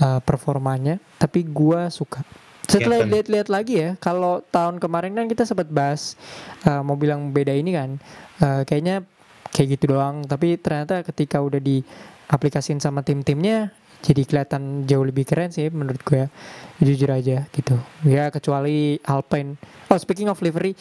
uh, 0.00 0.20
performanya, 0.24 0.96
tapi 1.20 1.44
gua 1.44 1.92
suka 1.92 2.24
setelah 2.66 3.06
lihat-lihat 3.06 3.46
lagi 3.46 3.74
ya, 3.78 3.90
kalau 4.02 4.42
tahun 4.50 4.82
kemarin 4.82 5.14
kan 5.14 5.30
kita 5.30 5.46
sempat 5.46 5.70
bahas 5.70 6.18
uh, 6.66 6.82
mobil 6.82 7.14
yang 7.14 7.30
beda 7.30 7.54
ini 7.54 7.70
kan, 7.70 8.02
uh, 8.42 8.66
kayaknya 8.66 9.06
kayak 9.54 9.78
gitu 9.78 9.94
doang. 9.94 10.26
Tapi 10.26 10.58
ternyata 10.58 11.06
ketika 11.06 11.38
udah 11.38 11.62
diaplikasin 11.62 12.82
sama 12.82 13.06
tim-timnya, 13.06 13.70
jadi 14.06 14.22
kelihatan 14.22 14.86
jauh 14.86 15.02
lebih 15.02 15.26
keren 15.26 15.50
sih 15.50 15.66
menurut 15.66 15.98
gue. 16.06 16.30
Jujur 16.78 17.10
aja 17.10 17.50
gitu. 17.50 17.74
Ya 18.06 18.30
kecuali 18.30 19.02
Alpine. 19.02 19.58
Oh 19.90 19.98
speaking 19.98 20.30
of 20.30 20.38
livery, 20.38 20.78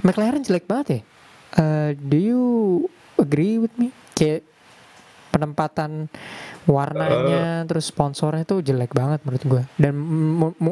McLaren 0.00 0.40
jelek 0.40 0.64
banget 0.64 0.86
ya. 0.88 1.00
Uh, 1.54 1.90
do 2.00 2.16
you 2.16 2.42
agree 3.20 3.60
with 3.60 3.76
me? 3.76 3.92
Kayak 4.16 4.48
penempatan 5.28 6.08
warnanya 6.64 7.66
uh, 7.66 7.66
terus 7.66 7.90
sponsornya 7.90 8.46
tuh 8.46 8.62
jelek 8.62 8.94
banget 8.94 9.18
menurut 9.26 9.42
gue 9.42 9.62
dan 9.82 9.92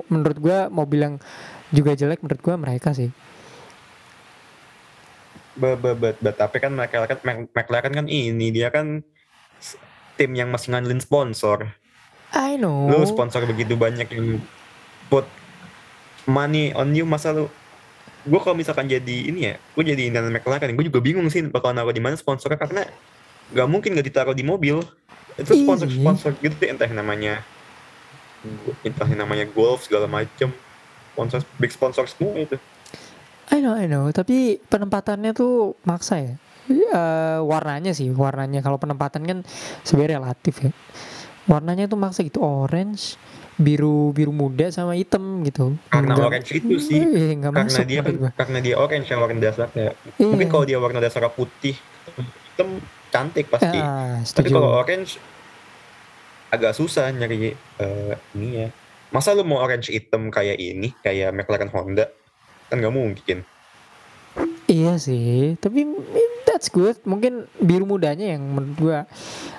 menurut 0.07 0.38
gue 0.38 0.59
mobil 0.70 1.02
yang 1.02 1.14
juga 1.74 1.98
jelek 1.98 2.22
menurut 2.22 2.38
gue 2.38 2.55
mereka 2.55 2.94
sih 2.94 3.11
bet, 5.59 5.83
bet, 5.98 6.37
tapi 6.38 6.62
kan 6.62 6.72
McLaren, 6.78 7.18
kan, 7.18 7.37
McLaren 7.50 7.92
kan 7.92 8.07
ini 8.07 8.55
dia 8.55 8.70
kan 8.70 9.02
tim 10.16 10.31
yang 10.37 10.52
masih 10.52 10.72
ngandelin 10.72 11.02
sponsor. 11.02 11.82
I 12.33 12.57
know. 12.57 12.88
Lu 12.88 13.05
sponsor 13.05 13.45
begitu 13.45 13.77
banyak 13.77 14.09
yang 14.09 14.40
put 15.12 15.29
money 16.25 16.73
on 16.73 16.97
you 16.97 17.05
masa 17.05 17.31
lu? 17.37 17.53
Gue 18.25 18.40
kalau 18.40 18.57
misalkan 18.57 18.88
jadi 18.88 19.29
ini 19.29 19.53
ya 19.53 19.55
gue 19.59 19.85
jadi 19.85 20.09
indahan 20.09 20.33
McLaren 20.33 20.73
gue 20.73 20.87
juga 20.88 21.01
bingung 21.05 21.29
sih 21.29 21.45
bakal 21.45 21.77
naruh 21.77 21.92
di 21.92 22.01
mana 22.01 22.16
sponsornya 22.16 22.57
karena 22.57 22.88
nggak 23.53 23.68
mungkin 23.68 23.92
nggak 23.92 24.07
ditaruh 24.09 24.35
di 24.37 24.45
mobil. 24.47 24.81
Itu 25.37 25.53
sponsor 25.53 25.88
sponsor 25.92 26.33
gitu 26.40 26.57
entah 26.64 26.88
namanya 26.88 27.45
entah 28.81 29.09
namanya 29.12 29.45
golf 29.53 29.85
segala 29.85 30.09
macem. 30.09 30.49
Sponsor 31.12 31.45
big 31.61 31.73
sponsor 31.75 32.09
semua 32.09 32.40
itu. 32.40 32.57
I 33.53 33.61
know 33.61 33.77
I 33.77 33.85
know. 33.85 34.09
Tapi 34.09 34.57
penempatannya 34.73 35.37
tuh 35.37 35.77
maksa 35.85 36.16
ya. 36.16 36.35
Uh, 36.73 37.45
warnanya 37.45 37.92
sih 37.92 38.09
warnanya. 38.09 38.64
Kalau 38.64 38.81
penempatan 38.81 39.27
kan 39.29 39.38
sebenarnya 39.85 40.23
relatif 40.23 40.62
ya 40.62 40.73
warnanya 41.50 41.90
tuh 41.90 41.98
maksa 41.98 42.22
gitu 42.22 42.38
orange 42.42 43.18
biru 43.59 44.14
biru 44.16 44.33
muda 44.33 44.70
sama 44.72 44.96
hitam 44.96 45.44
gitu 45.44 45.76
karena 45.92 46.14
enggak, 46.16 46.28
orange 46.33 46.50
itu 46.57 46.74
sih 46.81 47.00
eh, 47.02 47.37
karena 47.37 47.62
masuk, 47.66 47.85
dia 47.85 48.00
karena 48.33 48.59
dia 48.62 48.74
orange 48.81 49.07
yang 49.12 49.20
warna 49.20 49.38
dasarnya 49.38 49.90
iya. 50.16 50.26
mungkin 50.26 50.48
kalau 50.48 50.64
dia 50.64 50.78
warna 50.81 50.98
dasar 51.02 51.26
putih 51.35 51.76
hitam 52.52 52.81
cantik 53.12 53.46
pasti. 53.52 53.76
Ya, 53.76 54.24
Tapi 54.24 54.48
kalau 54.48 54.81
orange 54.81 55.20
agak 56.48 56.72
susah 56.72 57.12
nyari 57.12 57.52
uh, 57.81 58.16
ini 58.37 58.48
ya. 58.64 58.68
Masa 59.12 59.37
lu 59.37 59.44
mau 59.44 59.61
orange 59.61 59.92
hitam 59.92 60.33
kayak 60.33 60.57
ini, 60.57 60.96
kayak 61.05 61.37
McLaren 61.37 61.68
Honda? 61.68 62.09
Kan 62.72 62.81
nggak 62.81 62.96
mungkin. 62.96 63.38
Iya 64.64 64.96
sih, 64.96 65.61
tapi 65.61 65.85
that 65.85 66.48
that's 66.48 66.72
good 66.72 66.96
mungkin 67.05 67.44
biru 67.61 67.85
mudanya 67.85 68.33
yang 68.33 68.40
menurut 68.57 68.72
gue 68.81 68.98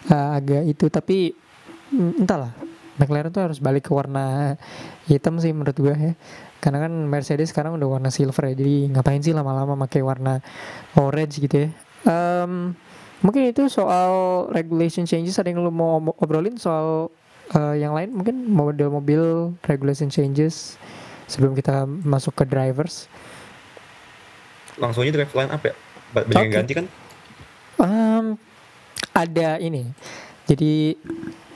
uh, 0.09 0.29
agak 0.33 0.65
itu 0.65 0.89
tapi 0.89 1.37
entahlah. 1.93 2.53
McLaren 2.93 3.33
tuh 3.33 3.41
harus 3.41 3.57
balik 3.57 3.89
ke 3.89 3.93
warna 3.93 4.53
hitam 5.09 5.41
sih 5.41 5.49
menurut 5.49 5.73
gue 5.73 5.93
ya. 5.93 6.13
Karena 6.61 6.85
kan 6.85 6.93
Mercedes 7.09 7.49
sekarang 7.49 7.75
udah 7.75 7.89
warna 7.99 8.09
silver 8.13 8.53
ya 8.53 8.55
jadi 8.55 8.93
ngapain 8.93 9.19
sih 9.19 9.33
lama-lama 9.33 9.75
pakai 9.85 10.05
warna 10.05 10.39
orange 10.95 11.41
gitu 11.41 11.67
ya. 11.67 11.69
Um, 12.03 12.77
mungkin 13.25 13.49
itu 13.49 13.65
soal 13.71 14.45
regulation 14.53 15.07
changes 15.09 15.39
ada 15.41 15.49
yang 15.49 15.65
lo 15.65 15.73
mau 15.73 15.99
obrolin 16.21 16.55
soal 16.55 17.09
uh, 17.51 17.75
yang 17.75 17.97
lain? 17.97 18.13
Mungkin 18.13 18.47
model-mobil 18.47 19.55
regulation 19.65 20.07
changes 20.07 20.77
sebelum 21.27 21.57
kita 21.57 21.83
masuk 21.87 22.37
ke 22.37 22.43
drivers. 22.45 23.09
Langsung 24.77 25.03
aja 25.03 25.13
drive 25.13 25.33
line 25.33 25.51
up 25.51 25.61
ya? 25.65 25.73
Ba- 26.13 26.25
banyak 26.29 26.45
yang 26.45 26.53
Oke. 26.53 26.57
ganti 26.61 26.73
kan? 26.77 26.85
Um, 27.81 28.25
ada 29.11 29.57
ini. 29.57 29.89
Jadi 30.45 30.97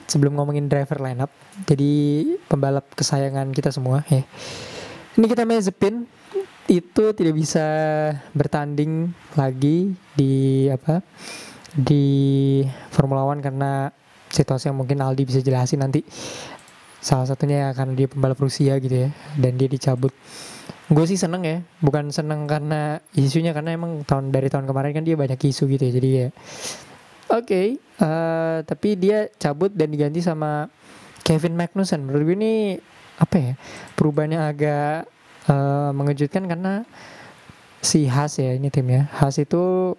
sebelum 0.08 0.34
ngomongin 0.34 0.66
driver 0.66 0.98
lineup, 1.04 1.30
jadi 1.68 2.24
pembalap 2.48 2.88
kesayangan 2.96 3.52
kita 3.52 3.68
semua 3.70 4.02
ya. 4.08 4.24
Ini 5.14 5.26
kita 5.28 5.44
Mazepin 5.44 6.08
itu 6.68 7.04
tidak 7.16 7.34
bisa 7.36 7.66
bertanding 8.36 9.12
lagi 9.36 9.92
di 10.16 10.68
apa 10.68 11.00
di 11.72 12.60
Formula 12.92 13.24
One 13.24 13.40
karena 13.40 13.88
situasi 14.28 14.68
yang 14.68 14.80
mungkin 14.80 15.00
Aldi 15.00 15.22
bisa 15.28 15.40
jelasin 15.40 15.84
nanti. 15.84 16.04
Salah 16.98 17.30
satunya 17.30 17.70
karena 17.72 17.94
dia 17.94 18.08
pembalap 18.10 18.36
Rusia 18.42 18.76
gitu 18.82 19.06
ya 19.06 19.08
dan 19.38 19.54
dia 19.54 19.68
dicabut. 19.70 20.10
Gue 20.88 21.04
sih 21.04 21.20
seneng 21.20 21.44
ya, 21.44 21.60
bukan 21.84 22.08
seneng 22.08 22.48
karena 22.48 22.98
isunya 23.12 23.52
karena 23.52 23.76
emang 23.76 24.08
tahun 24.08 24.32
dari 24.32 24.48
tahun 24.48 24.64
kemarin 24.64 24.96
kan 24.96 25.04
dia 25.04 25.16
banyak 25.20 25.36
isu 25.36 25.68
gitu 25.68 25.84
ya. 25.84 25.92
Jadi 25.92 26.08
ya 26.08 26.28
Oke, 27.28 27.76
eh, 27.76 28.58
tapi 28.64 28.96
dia 28.96 29.28
cabut 29.36 29.68
dan 29.68 29.92
diganti 29.92 30.24
sama 30.24 30.72
Kevin 31.20 31.60
Magnussen. 31.60 32.00
Menurut 32.08 32.24
gue 32.24 32.36
ini 32.40 32.54
apa 33.20 33.36
ya? 33.36 33.52
Perubahannya 33.92 34.40
agak 34.40 35.04
eh, 35.44 35.90
mengejutkan 35.92 36.48
karena 36.48 36.88
si 37.84 38.08
Haas 38.08 38.40
ya 38.40 38.56
ini 38.56 38.72
timnya. 38.72 39.12
Haas 39.12 39.36
itu 39.36 39.92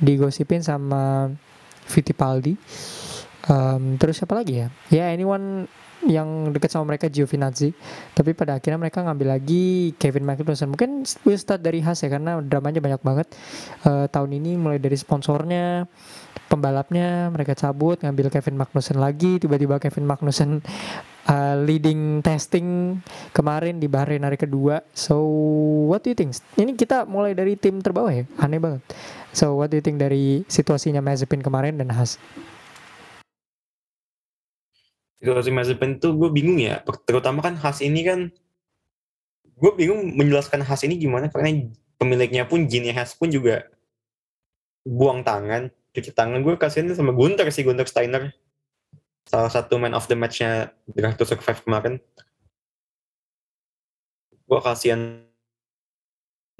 digosipin 0.00 0.64
sama 0.64 1.30
Fittipaldi. 1.86 2.56
Em, 3.42 3.98
terus 3.98 4.22
siapa 4.22 4.38
lagi 4.38 4.62
ya? 4.62 4.68
Ya 4.88 5.10
anyone 5.10 5.66
yang 6.06 6.50
dekat 6.50 6.70
sama 6.74 6.94
mereka 6.94 7.06
Giovinazzi. 7.06 7.70
Tapi 8.14 8.34
pada 8.34 8.58
akhirnya 8.58 8.78
mereka 8.78 9.02
ngambil 9.06 9.38
lagi 9.38 9.94
Kevin 9.98 10.26
Magnussen. 10.26 10.70
Mungkin 10.74 11.06
will 11.22 11.38
start 11.38 11.62
dari 11.62 11.82
Haas 11.82 12.02
ya 12.02 12.10
karena 12.10 12.42
dramanya 12.42 12.82
banyak 12.82 13.02
banget 13.02 13.28
eh, 13.86 14.06
tahun 14.10 14.30
ini 14.42 14.58
mulai 14.58 14.78
dari 14.82 14.98
sponsornya, 14.98 15.86
pembalapnya 16.52 17.32
mereka 17.32 17.56
cabut 17.56 17.96
ngambil 18.04 18.28
Kevin 18.28 18.60
Magnussen 18.60 19.00
lagi. 19.00 19.40
Tiba-tiba 19.40 19.80
Kevin 19.80 20.04
Magnussen 20.04 20.60
uh, 21.24 21.56
leading 21.64 22.20
testing 22.20 23.00
kemarin 23.32 23.80
di 23.80 23.88
Bahrain 23.88 24.20
hari 24.20 24.36
kedua. 24.36 24.84
So 24.92 25.24
what 25.88 26.04
do 26.04 26.12
you 26.12 26.16
think? 26.20 26.36
Ini 26.60 26.76
kita 26.76 27.08
mulai 27.08 27.32
dari 27.32 27.56
tim 27.56 27.80
terbawah 27.80 28.12
ya? 28.12 28.28
Aneh 28.36 28.60
banget. 28.60 28.84
So 29.32 29.56
what 29.56 29.72
do 29.72 29.80
you 29.80 29.84
think 29.84 29.96
dari 29.96 30.44
situasinya 30.44 31.00
Mazepin 31.00 31.40
kemarin 31.40 31.80
dan 31.80 31.88
Haas? 31.88 32.20
Situasi 35.24 35.48
Mazepin 35.48 35.96
tuh 35.96 36.20
gue 36.20 36.28
bingung 36.28 36.60
ya. 36.60 36.84
Terutama 37.08 37.40
kan 37.40 37.56
Haas 37.56 37.80
ini 37.80 38.04
kan 38.04 38.28
gue 39.56 39.72
bingung 39.72 40.12
menjelaskan 40.20 40.60
Haas 40.60 40.84
ini 40.84 41.00
gimana. 41.00 41.32
Karena 41.32 41.64
pemiliknya 41.96 42.44
pun 42.44 42.68
Gini 42.68 42.92
Haas 42.92 43.16
pun 43.16 43.32
juga 43.32 43.64
buang 44.84 45.24
tangan 45.24 45.72
cuci 45.92 46.10
tangan 46.16 46.40
gue 46.40 46.56
kasihan 46.56 46.88
sama 46.96 47.12
Gunter 47.12 47.48
sih 47.52 47.64
Gunter 47.64 47.84
Steiner. 47.84 48.32
Salah 49.28 49.52
satu 49.52 49.76
man 49.76 49.92
of 49.92 50.08
the 50.08 50.16
matchnya 50.16 50.72
Drive 50.88 51.20
to 51.20 51.24
Survive 51.28 51.60
kemarin. 51.62 52.00
Gue 54.48 54.60
kasihan 54.60 55.24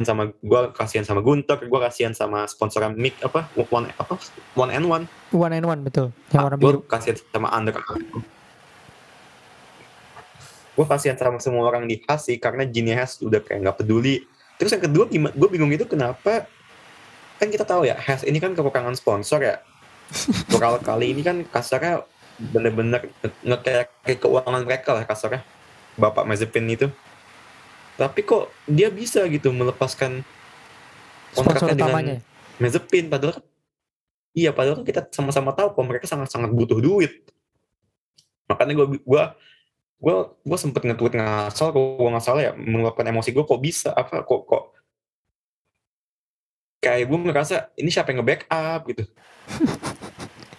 sama 0.02 0.32
gue 0.32 0.60
kasihan 0.72 1.04
sama 1.04 1.20
Gunter 1.24 1.60
gue 1.60 1.80
kasihan 1.80 2.12
sama 2.12 2.44
sponsor 2.44 2.84
mic 2.92 3.16
apa? 3.24 3.48
One 3.72 3.88
apa? 3.96 4.20
One 4.52 4.72
and 4.72 4.86
one. 4.86 5.04
One 5.32 5.52
and 5.56 5.64
one 5.64 5.80
betul. 5.80 6.12
Yang 6.32 6.42
warna 6.44 6.56
gue 6.60 6.72
biru. 6.76 6.80
kasihan 6.84 7.16
sama 7.32 7.48
Under 7.56 7.74
gue 10.72 10.86
kasihan 10.88 11.16
sama 11.20 11.36
semua 11.36 11.68
orang 11.68 11.84
di 11.84 12.00
Haas 12.08 12.24
sih 12.28 12.40
karena 12.40 12.64
Gini 12.64 12.96
Haas 12.96 13.20
udah 13.20 13.44
kayak 13.44 13.60
nggak 13.64 13.76
peduli. 13.84 14.24
Terus 14.56 14.72
yang 14.76 14.84
kedua 14.88 15.04
gue 15.12 15.48
bingung 15.52 15.72
itu 15.72 15.84
kenapa 15.84 16.48
kan 17.42 17.50
kita 17.50 17.66
tahu 17.66 17.90
ya 17.90 17.98
Haas 17.98 18.22
ini 18.22 18.38
kan 18.38 18.54
kekurangan 18.54 18.94
sponsor 18.94 19.42
ya. 19.42 19.58
Beberapa 20.46 20.78
kali 20.78 21.10
ini 21.10 21.26
kan 21.26 21.42
kasarnya 21.42 22.06
bener-bener 22.38 23.10
ngekek 23.42 23.90
ke 24.06 24.14
keuangan 24.22 24.62
mereka 24.62 24.94
lah 24.94 25.02
kasarnya. 25.02 25.42
Bapak 25.98 26.22
Mazepin 26.22 26.70
itu. 26.70 26.86
Tapi 27.98 28.22
kok 28.22 28.54
dia 28.70 28.88
bisa 28.94 29.26
gitu 29.26 29.50
melepaskan 29.50 30.22
kontraknya 31.34 31.74
dengan 31.74 32.04
Mazepin? 32.62 33.10
Padahal 33.10 33.42
kan 33.42 33.44
iya 34.32 34.54
padahal 34.54 34.80
kan 34.80 34.86
kita 34.86 35.10
sama-sama 35.10 35.50
tahu 35.52 35.74
kalau 35.74 35.86
mereka 35.90 36.06
sangat-sangat 36.06 36.54
butuh 36.54 36.78
duit. 36.78 37.26
Makanya 38.46 38.78
gue 38.78 39.02
gua 39.02 39.34
gue 40.02 40.16
gue 40.46 40.58
sempet 40.58 40.82
nge-tweet 40.82 41.14
ngasal 41.14 41.74
kalau 41.74 41.98
gue 41.98 42.10
nggak 42.10 42.24
salah 42.24 42.42
ya 42.42 42.52
mengeluarkan 42.54 43.10
emosi 43.10 43.34
gue 43.34 43.44
kok 43.44 43.60
bisa? 43.60 43.90
Apa 43.94 44.22
kok 44.22 44.46
kok 44.46 44.81
kayak 46.82 47.06
gue 47.06 47.18
ngerasa 47.30 47.70
ini 47.78 47.88
siapa 47.94 48.10
yang 48.10 48.26
nge-backup 48.26 48.80
gitu. 48.90 49.04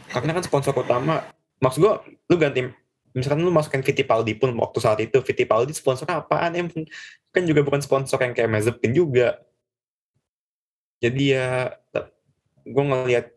Karena 0.07 0.31
kan 0.31 0.43
sponsor 0.47 0.71
utama 0.71 1.27
maksud 1.59 1.83
gue 1.83 1.93
lu 2.31 2.36
ganti 2.39 2.71
misalkan 3.12 3.43
lu 3.43 3.51
masukin 3.51 3.83
Fittipaldi 3.83 4.39
pun 4.39 4.55
waktu 4.57 4.79
saat 4.79 4.99
itu 5.03 5.19
Fittipaldi 5.19 5.75
sponsor 5.75 6.07
apaan? 6.07 6.55
Emang 6.55 6.88
kan 7.36 7.43
juga 7.43 7.62
bukan 7.62 7.83
sponsor 7.83 8.17
yang 8.23 8.31
kayak 8.31 8.47
Mazepin 8.49 8.95
juga. 8.95 9.43
Jadi 11.03 11.36
ya 11.36 11.75
gue 12.63 12.83
ngelihat 12.88 13.27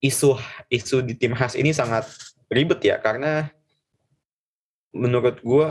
isu 0.00 0.40
isu 0.72 1.04
di 1.04 1.14
tim 1.14 1.36
khas 1.36 1.54
ini 1.54 1.70
sangat 1.76 2.08
ribet 2.48 2.80
ya 2.80 2.96
karena 2.98 3.52
menurut 4.96 5.38
gue 5.44 5.70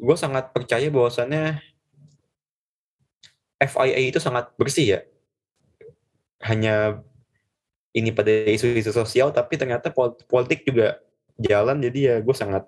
gue 0.00 0.16
sangat 0.16 0.50
percaya 0.56 0.88
bahwasannya 0.88 1.60
FIA 3.58 4.00
itu 4.08 4.18
sangat 4.18 4.50
bersih 4.56 4.98
ya 4.98 5.00
hanya 6.44 7.02
ini 7.94 8.14
pada 8.14 8.30
isu-isu 8.30 8.94
sosial 8.94 9.34
tapi 9.34 9.58
ternyata 9.58 9.90
pol- 9.90 10.18
politik 10.30 10.62
juga 10.62 11.02
jalan 11.38 11.82
jadi 11.82 11.98
ya 11.98 12.14
gue 12.22 12.34
sangat 12.34 12.66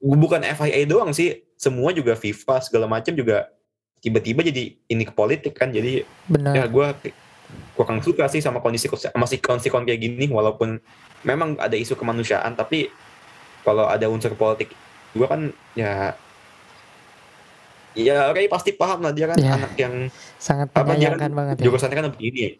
gue 0.00 0.16
bukan 0.16 0.42
FIA 0.42 0.86
doang 0.86 1.10
sih 1.12 1.44
semua 1.58 1.92
juga 1.92 2.16
FIFA 2.16 2.62
segala 2.62 2.86
macam 2.86 3.12
juga 3.12 3.50
tiba-tiba 4.00 4.40
jadi 4.40 4.80
ini 4.88 5.04
ke 5.04 5.12
politik 5.12 5.52
kan 5.52 5.68
jadi 5.68 6.08
benar. 6.24 6.56
ya 6.56 6.64
gue 6.66 6.86
kurang 7.76 8.00
suka 8.00 8.24
sih 8.32 8.40
sama 8.40 8.62
kondisi 8.64 8.88
masih 9.12 9.38
sikon-sikon 9.38 9.84
kayak 9.84 10.00
gini 10.00 10.26
walaupun 10.30 10.80
memang 11.26 11.58
ada 11.60 11.76
isu 11.76 11.98
kemanusiaan 11.98 12.56
tapi 12.56 12.88
kalau 13.60 13.90
ada 13.90 14.08
unsur 14.08 14.32
politik 14.38 14.72
gue 15.12 15.26
kan 15.26 15.52
ya 15.76 16.16
ya 17.98 18.30
Ray 18.30 18.46
pasti 18.46 18.70
paham 18.74 19.02
lah 19.02 19.12
dia 19.14 19.26
kan 19.30 19.38
Ya. 19.40 19.58
anak 19.58 19.74
yang 19.74 19.94
sangat 20.38 20.70
apa 20.70 20.94
dia 20.94 21.14
kan 21.18 21.32
banget 21.34 21.56
ya 21.60 21.64
jurusannya 21.66 21.96
kan 21.96 22.06
begini 22.14 22.38
ya. 22.38 22.50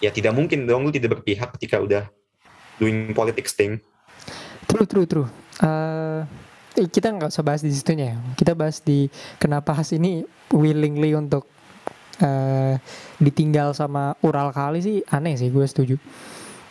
ya 0.00 0.10
tidak 0.10 0.32
mungkin 0.32 0.64
dong 0.64 0.88
lu 0.88 0.92
tidak 0.92 1.20
berpihak 1.20 1.52
ketika 1.60 1.76
udah 1.80 2.08
doing 2.80 3.12
politics 3.12 3.52
thing 3.52 3.80
True, 4.70 4.86
true, 4.86 5.06
true. 5.08 5.28
Eh, 5.58 6.20
eh, 6.78 6.86
kita 6.86 7.10
nggak 7.10 7.34
usah 7.34 7.42
bahas 7.42 7.58
di 7.58 7.74
situnya 7.74 8.14
ya. 8.14 8.18
Kita 8.38 8.54
bahas 8.54 8.78
di 8.78 9.10
kenapa 9.42 9.74
Has 9.74 9.90
ini 9.90 10.22
willingly 10.54 11.10
untuk 11.18 11.50
eh 12.22 12.78
ditinggal 13.18 13.74
sama 13.74 14.14
Ural 14.22 14.54
kali 14.54 14.78
sih 14.78 15.02
aneh 15.10 15.34
sih 15.34 15.50
gue 15.50 15.66
setuju. 15.66 15.96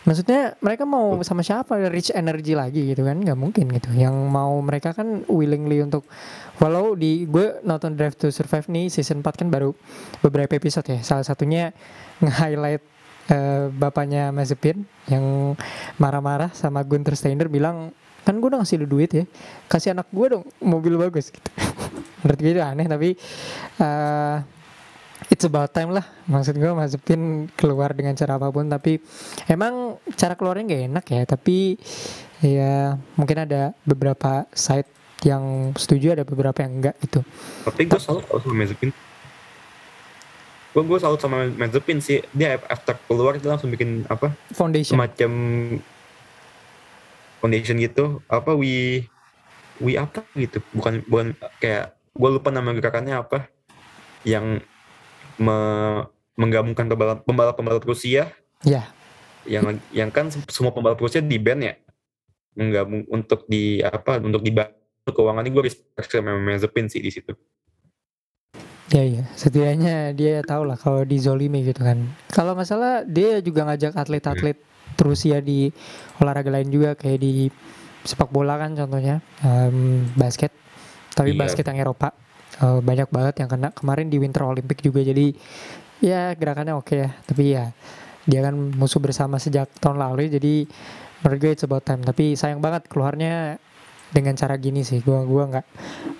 Maksudnya 0.00 0.56
mereka 0.64 0.88
mau 0.88 1.20
sama 1.20 1.44
siapa 1.44 1.76
rich 1.92 2.08
energy 2.16 2.56
lagi 2.56 2.88
gitu 2.88 3.04
kan 3.04 3.20
nggak 3.20 3.36
mungkin 3.36 3.68
gitu. 3.68 3.92
Yang 3.92 4.16
mau 4.32 4.56
mereka 4.64 4.96
kan 4.96 5.28
willingly 5.28 5.84
untuk 5.84 6.08
walau 6.56 6.96
di 6.96 7.28
gue 7.28 7.60
nonton 7.68 8.00
Drive 8.00 8.16
to 8.16 8.32
Survive 8.32 8.64
nih 8.72 8.88
season 8.88 9.20
4 9.20 9.44
kan 9.44 9.48
baru 9.52 9.76
beberapa 10.24 10.56
episode 10.56 10.88
ya. 10.88 11.00
Salah 11.04 11.28
satunya 11.28 11.76
nge-highlight 12.24 12.82
eh, 13.28 13.68
bapaknya 13.68 14.32
Mazepin 14.32 14.88
yang 15.12 15.52
marah-marah 16.00 16.48
sama 16.56 16.80
Gunter 16.80 17.12
Steiner 17.12 17.52
bilang 17.52 17.92
kan 18.24 18.36
gue 18.36 18.48
udah 18.52 18.60
ngasih 18.60 18.84
lu 18.84 18.86
duit 18.86 19.10
ya 19.10 19.24
kasih 19.64 19.96
anak 19.96 20.12
gue 20.12 20.26
dong 20.28 20.44
mobil 20.60 21.00
bagus 21.00 21.32
gitu 21.32 21.50
menurut 22.20 22.38
gue 22.38 22.52
itu 22.52 22.60
aneh 22.60 22.84
tapi 22.84 23.16
eh 23.80 24.36
it's 25.40 25.48
about 25.48 25.72
time 25.72 25.96
lah. 25.96 26.04
Maksud 26.28 26.60
gue 26.60 26.68
Mazepin 26.68 27.48
keluar 27.56 27.96
dengan 27.96 28.12
cara 28.12 28.36
apa 28.36 28.52
pun 28.52 28.68
tapi 28.68 29.00
emang 29.48 29.96
cara 30.12 30.36
keluarnya 30.36 30.68
gak 30.68 30.84
enak 30.92 31.04
ya. 31.08 31.22
Tapi 31.24 31.80
ya 32.44 33.00
mungkin 33.16 33.48
ada 33.48 33.72
beberapa 33.88 34.44
side 34.52 34.84
yang 35.24 35.72
setuju 35.80 36.12
ada 36.12 36.28
beberapa 36.28 36.60
yang 36.60 36.84
enggak 36.84 37.00
gitu. 37.00 37.24
Tapi 37.64 37.88
gue 37.88 37.96
selalu 37.96 38.20
sama 38.28 38.52
Mazepin. 38.52 38.92
Gue 40.76 40.82
gue 40.84 40.98
salut 41.00 41.20
sama 41.24 41.48
Mazepin 41.56 42.04
sih. 42.04 42.20
Dia 42.36 42.60
after 42.68 43.00
keluar 43.08 43.40
dia 43.40 43.48
langsung 43.48 43.72
bikin 43.72 44.04
apa? 44.12 44.36
Foundation. 44.52 44.92
semacam 44.92 45.32
foundation 47.40 47.80
gitu. 47.80 48.20
Apa 48.28 48.52
we 48.52 49.08
we 49.80 49.96
apa 49.96 50.20
gitu. 50.36 50.60
Bukan 50.76 51.00
bukan 51.08 51.32
kayak 51.64 51.96
gue 52.12 52.28
lupa 52.28 52.52
nama 52.52 52.76
gerakannya 52.76 53.16
apa. 53.16 53.48
Yang 54.20 54.68
me- 55.40 56.04
menggabungkan 56.36 56.86
pembalap 56.86 57.24
pembalap 57.24 57.54
pembalap 57.56 57.84
Rusia 57.84 58.28
Ya. 58.60 58.92
yang 59.44 59.64
yang 59.90 60.12
kan 60.12 60.28
semua 60.28 60.70
pembalap 60.70 61.00
Rusia 61.00 61.18
di 61.18 61.40
band 61.40 61.64
ya 61.64 61.74
menggabung 62.52 63.08
untuk 63.08 63.44
di 63.46 63.80
apa 63.80 64.20
untuk 64.20 64.40
di 64.40 64.52
keuangan 65.06 65.42
ini 65.42 65.50
gue 65.50 65.64
respect 65.64 66.12
sama 66.12 66.36
Mazepin 66.36 66.86
sih 66.86 67.00
di 67.00 67.10
situ 67.10 67.32
Ya 68.90 69.06
iya, 69.06 69.22
setidaknya 69.38 70.10
dia 70.12 70.42
tahu 70.42 70.66
lah 70.66 70.74
kalau 70.74 71.06
dizolimi 71.06 71.62
gitu 71.62 71.78
kan. 71.78 72.10
Kalau 72.26 72.58
masalah 72.58 73.06
dia 73.06 73.38
juga 73.38 73.62
ngajak 73.62 73.94
atlet-atlet 73.94 74.58
Rusia 74.98 75.38
di 75.38 75.70
olahraga 76.18 76.50
lain 76.50 76.74
juga 76.74 76.98
kayak 76.98 77.22
di 77.22 77.46
sepak 78.02 78.34
bola 78.34 78.58
kan 78.58 78.74
contohnya, 78.74 79.22
em, 79.46 80.10
basket. 80.18 80.50
Tapi 81.14 81.32
Iya. 81.32 81.38
basket 81.38 81.70
yang 81.70 81.78
Eropa 81.78 82.10
eh, 82.60 82.80
banyak 82.80 83.08
banget 83.08 83.34
yang 83.44 83.48
kena 83.50 83.68
kemarin 83.72 84.06
di 84.12 84.16
Winter 84.20 84.44
Olympic 84.46 84.80
juga. 84.84 85.00
Jadi 85.02 85.32
ya 86.04 86.32
gerakannya 86.36 86.76
oke 86.76 86.94
ya. 86.94 87.10
Tapi 87.24 87.44
ya 87.56 87.64
dia 88.28 88.40
kan 88.44 88.54
musuh 88.54 89.00
bersama 89.00 89.40
sejak 89.40 89.72
tahun 89.80 89.98
lalu 89.98 90.30
jadi 90.30 90.68
menurut 91.24 91.38
gue 91.40 91.52
about 91.66 91.84
time. 91.84 92.02
Tapi 92.04 92.36
sayang 92.36 92.60
banget 92.60 92.86
keluarnya 92.86 93.56
dengan 94.10 94.34
cara 94.34 94.58
gini 94.58 94.82
sih. 94.82 95.00
Gua 95.02 95.22
gua 95.24 95.48
nggak 95.50 95.66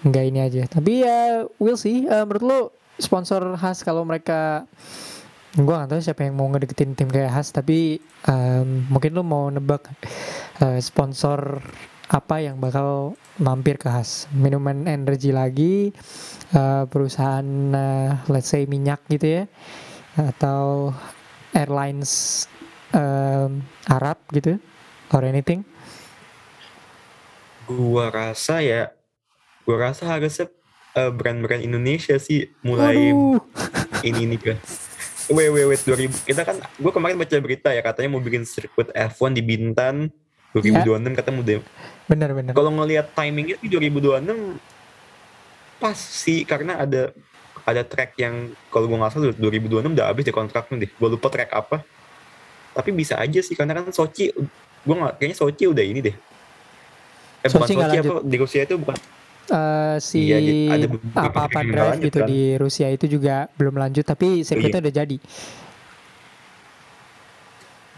nggak 0.07 0.25
ini 0.27 0.41
aja. 0.41 0.63
Tapi 0.71 0.93
ya 1.05 1.45
we'll 1.59 1.79
see. 1.79 2.07
Eh, 2.07 2.25
menurut 2.25 2.45
lo 2.45 2.61
sponsor 3.01 3.57
khas 3.57 3.83
kalau 3.83 4.05
mereka 4.07 4.69
gua 5.59 5.83
nggak 5.83 5.91
tahu 5.91 6.01
siapa 6.05 6.23
yang 6.29 6.39
mau 6.39 6.47
ngedeketin 6.47 6.95
tim 6.95 7.11
kayak 7.11 7.35
khas 7.35 7.51
tapi 7.51 7.99
em, 8.29 8.87
mungkin 8.87 9.19
lo 9.19 9.27
mau 9.27 9.51
nebak 9.51 9.83
eh, 10.63 10.79
sponsor 10.79 11.59
apa 12.11 12.43
yang 12.43 12.59
bakal 12.59 13.15
mampir 13.39 13.79
ke 13.79 13.87
khas. 13.87 14.27
Minuman 14.35 14.91
energi 14.91 15.31
lagi 15.31 15.95
eh, 16.51 16.85
perusahaan 16.91 17.47
eh, 17.71 18.11
let's 18.27 18.51
say 18.51 18.67
minyak 18.67 18.99
gitu 19.07 19.41
ya 19.41 19.45
atau 20.19 20.91
airlines 21.55 22.45
em, 22.91 23.63
Arab 23.87 24.19
gitu 24.35 24.59
or 25.15 25.23
anything. 25.23 25.63
Gua 27.71 28.11
rasa 28.11 28.59
ya 28.59 28.91
gua 29.63 29.95
rasa 29.95 30.11
harusnya 30.11 30.51
eh, 30.99 31.11
brand-brand 31.15 31.63
Indonesia 31.63 32.19
sih 32.19 32.51
mulai 32.67 33.15
ini 34.09 34.35
nih 34.35 34.41
kan 34.43 34.59
wait 35.31 35.55
wait 35.55 35.67
wait 35.71 35.83
2000 35.87 36.27
kita 36.27 36.43
kan 36.43 36.59
gua 36.83 36.91
kemarin 36.91 37.15
baca 37.15 37.39
berita 37.39 37.71
ya 37.71 37.87
katanya 37.87 38.19
mau 38.19 38.19
bikin 38.19 38.43
sirkuit 38.43 38.91
F1 38.91 39.39
di 39.39 39.43
Bintan 39.47 40.11
2026 40.59 41.15
katanya 41.15 41.35
mau 41.39 41.47
demo. 42.11 42.19
bener-bener 42.19 42.53
kalau 42.53 42.71
ngelihat 42.75 43.07
timingnya 43.15 43.57
sih 43.57 43.69
2026 43.71 44.59
pas 45.79 45.97
sih 45.97 46.43
karena 46.45 46.77
ada 46.77 47.15
ada 47.63 47.83
track 47.85 48.19
yang 48.19 48.51
kalau 48.69 48.91
gua 48.91 49.07
nggak 49.07 49.13
salah 49.15 49.33
2026 49.39 49.95
udah 49.95 50.07
habis 50.11 50.25
deh 50.27 50.35
kontraknya 50.35 50.77
deh 50.83 50.91
gua 50.99 51.09
lupa 51.15 51.29
track 51.31 51.51
apa 51.53 51.77
tapi 52.73 52.91
bisa 52.91 53.17
aja 53.17 53.41
sih 53.41 53.55
karena 53.55 53.79
kan 53.79 53.89
Sochi 53.91 54.35
gua 54.83 54.95
nggak 55.07 55.13
kayaknya 55.17 55.37
Sochi 55.39 55.65
udah 55.67 55.85
ini 55.85 56.01
deh 56.03 56.17
eh 57.41 57.49
Sochi 57.49 57.73
nggak 57.73 57.91
Sochi 57.91 57.99
apa 58.03 58.15
di 58.25 58.37
Rusia 58.37 58.63
itu 58.65 58.77
bukan 58.77 58.99
Eh, 59.51 59.97
si 59.99 60.31
Iya, 60.31 60.39
ada 60.71 60.87
yang 60.87 60.95
nggak 60.95 61.51
drive 61.67 61.91
lanjut 61.91 62.07
gitu 62.07 62.19
kan. 62.23 62.29
di 62.31 62.41
Rusia 62.55 62.87
itu 62.87 63.07
juga 63.11 63.51
belum 63.59 63.75
lanjut 63.83 64.07
tapi 64.07 64.47
sirkuitnya 64.47 64.79
udah 64.79 64.95
jadi. 64.95 65.17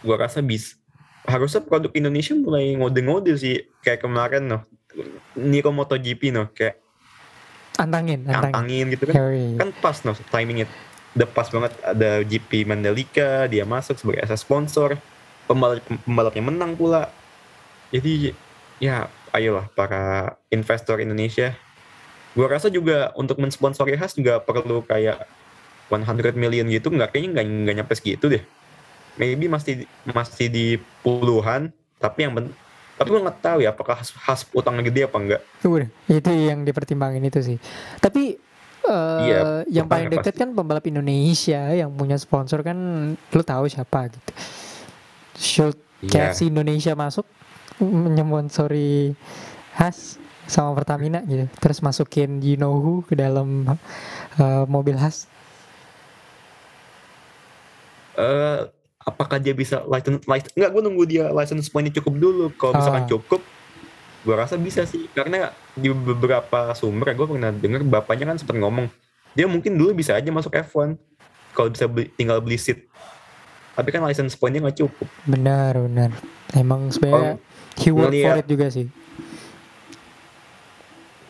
gua 0.00 0.16
rasa 0.16 0.40
bis 0.40 0.80
harusnya 1.26 1.62
produk 1.62 1.92
Indonesia 1.94 2.34
mulai 2.34 2.74
ngode-ngode 2.74 3.32
sih 3.38 3.62
kayak 3.82 4.02
kemarin 4.02 4.46
noh. 4.50 4.62
Niko 5.38 5.72
MotoGP 5.72 6.34
noh 6.34 6.50
kayak 6.52 6.82
Antangin, 7.80 8.28
antangin. 8.28 8.52
antangin 8.52 8.84
gitu 8.92 9.04
kan. 9.08 9.14
Yoi. 9.16 9.56
kan 9.56 9.68
pas 9.80 9.96
noh 10.04 10.12
timingnya 10.28 10.68
udah 11.16 11.28
pas 11.28 11.48
banget 11.48 11.72
ada 11.80 12.20
GP 12.20 12.68
Mandalika 12.68 13.48
dia 13.48 13.64
masuk 13.64 13.96
sebagai 13.96 14.20
asas 14.28 14.44
sponsor. 14.44 15.00
Pembalap 15.48 15.82
pembalapnya 16.04 16.44
menang 16.44 16.76
pula. 16.76 17.08
Jadi 17.88 18.36
ya 18.76 19.08
ayolah 19.32 19.72
para 19.72 20.36
investor 20.52 21.00
Indonesia. 21.00 21.56
Gua 22.36 22.48
rasa 22.48 22.68
juga 22.68 23.12
untuk 23.16 23.40
mensponsori 23.40 23.96
khas 23.96 24.16
juga 24.16 24.40
perlu 24.40 24.84
kayak 24.84 25.24
100 25.88 26.36
million 26.36 26.68
gitu. 26.68 26.92
Nggak 26.92 27.16
kayaknya 27.16 27.40
nggak 27.40 27.76
nyampe 27.80 27.92
segitu 27.96 28.28
deh 28.28 28.44
maybe 29.14 29.44
masih 29.46 29.84
masih 30.04 30.46
di 30.46 30.66
puluhan 31.00 31.68
tapi 31.96 32.24
yang 32.24 32.32
ben- 32.32 32.54
tapi 32.92 33.08
gua 33.08 33.24
nggak 33.24 33.40
tahu 33.40 33.58
ya 33.60 33.70
apakah 33.70 33.98
khas, 33.98 34.10
khas 34.12 34.40
utangnya 34.50 34.86
gede 34.86 35.04
apa 35.04 35.16
enggak 35.16 35.40
Udah, 35.62 35.88
itu 36.06 36.30
yang 36.30 36.62
dipertimbangin 36.62 37.24
itu 37.24 37.40
sih. 37.42 37.58
Tapi 37.98 38.36
eh 38.82 39.20
Iya, 39.22 39.38
yang 39.70 39.86
paling 39.86 40.10
dekat 40.10 40.34
kan 40.34 40.50
pembalap 40.52 40.82
Indonesia 40.84 41.70
yang 41.70 41.90
punya 41.90 42.14
sponsor 42.14 42.62
kan 42.62 42.78
lu 43.14 43.42
tahu 43.42 43.66
siapa 43.66 44.10
gitu. 44.10 44.32
Should 45.34 45.78
Iya. 46.02 46.30
KFC 46.30 46.50
Indonesia 46.50 46.92
masuk 46.94 47.22
menyponsori 47.78 49.14
khas 49.72 50.18
sama 50.44 50.74
Pertamina 50.74 51.22
gitu. 51.22 51.46
Terus 51.58 51.78
masukin 51.78 52.42
you 52.42 52.54
know 52.54 52.74
who 52.74 53.02
ke 53.02 53.14
dalam 53.14 53.66
eh, 54.36 54.64
mobil 54.66 54.94
khas. 54.94 55.30
eh 58.12 58.81
apakah 59.02 59.36
dia 59.36 59.50
bisa 59.50 59.82
license 59.84 60.22
license 60.24 60.54
enggak 60.54 60.70
gue 60.70 60.82
nunggu 60.82 61.04
dia 61.04 61.24
license 61.28 61.66
pointnya 61.66 61.94
cukup 61.94 62.14
dulu 62.16 62.44
kalau 62.52 62.72
misalkan 62.74 63.04
Ah. 63.04 63.10
cukup 63.10 63.40
gue 64.22 64.34
rasa 64.34 64.54
bisa 64.54 64.82
sih 64.82 65.10
karena 65.10 65.50
di 65.72 65.90
beberapa 65.90 66.70
sumber 66.72 67.10
gue 67.12 67.26
pernah 67.28 67.50
dengar 67.50 67.82
bapaknya 67.82 68.28
kan 68.28 68.36
sempat 68.36 68.54
ngomong 68.54 68.86
dia 69.32 69.44
mungkin 69.44 69.74
dulu 69.74 69.90
bisa 69.92 70.12
aja 70.12 70.28
masuk 70.28 70.52
F1 70.52 70.94
kalau 71.52 71.68
bisa 71.68 71.84
beli- 71.84 72.12
tinggal 72.12 72.38
beli 72.38 72.54
seat 72.54 72.86
tapi 73.72 73.88
kan 73.88 73.98
license 74.00 74.32
pointnya 74.32 74.62
nggak 74.62 74.78
cukup 74.78 75.08
Benar, 75.24 75.74
benar. 75.80 76.10
Emang 76.52 76.86
sebenarnya 76.88 77.40
he 77.74 77.88
work 77.88 78.12
for 78.12 78.36
it 78.36 78.46
juga 78.46 78.68
sih. 78.68 78.86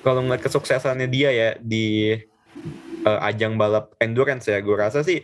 kalau 0.03 0.21
ngeliat 0.21 0.43
kesuksesannya 0.43 1.07
dia 1.07 1.31
ya 1.31 1.49
di 1.57 2.11
eh, 3.01 3.21
ajang 3.23 3.55
balap 3.55 3.95
endurance 3.99 4.47
ya 4.47 4.59
gue 4.59 4.75
rasa 4.75 5.01
sih 5.01 5.23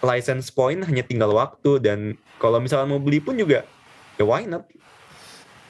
license 0.00 0.48
point 0.48 0.80
hanya 0.84 1.04
tinggal 1.04 1.32
waktu 1.32 1.78
dan 1.78 1.98
kalau 2.40 2.56
misalnya 2.58 2.88
mau 2.88 3.00
beli 3.00 3.20
pun 3.20 3.36
juga 3.36 3.64
ya 4.16 4.24
why 4.24 4.44
not 4.44 4.64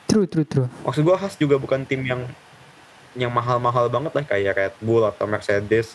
True, 0.07 0.27
true, 0.27 0.43
true. 0.43 0.66
maksud 0.83 1.07
gue 1.07 1.14
khas 1.14 1.38
juga 1.38 1.55
bukan 1.55 1.87
tim 1.87 2.03
yang 2.03 2.27
yang 3.14 3.31
mahal-mahal 3.31 3.87
banget 3.87 4.11
lah 4.11 4.25
kayak 4.27 4.53
Red 4.59 4.75
Bull 4.83 5.03
atau 5.03 5.27
Mercedes 5.27 5.95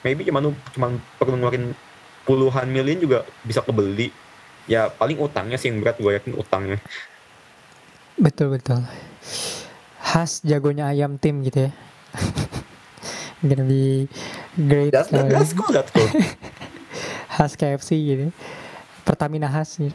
maybe 0.00 0.24
cuman 0.24 0.52
cuman 0.72 0.96
perlu 1.16 1.36
ngeluarin 1.36 1.72
puluhan 2.24 2.68
million 2.68 2.96
juga 2.96 3.18
bisa 3.44 3.60
kebeli 3.60 4.12
ya 4.64 4.88
paling 4.88 5.16
utangnya 5.16 5.56
sih 5.56 5.68
yang 5.68 5.80
berat 5.80 5.96
gue 5.96 6.12
yakin 6.12 6.36
utangnya 6.36 6.78
Betul, 8.18 8.58
betul. 8.58 8.82
Khas 10.02 10.42
jagonya 10.42 10.90
ayam 10.90 11.22
tim 11.22 11.38
gitu 11.46 11.70
ya. 11.70 11.72
Gonna 13.46 13.62
be 13.62 14.10
great. 14.58 14.90
that's, 14.90 15.06
that's 15.06 15.54
cool 15.54 15.70
that's 15.70 15.92
cool 15.94 16.10
khas 17.38 17.54
KFC 17.54 17.94
gitu. 18.02 18.26
Pertamina 19.06 19.46
khas 19.46 19.78
gitu. 19.78 19.94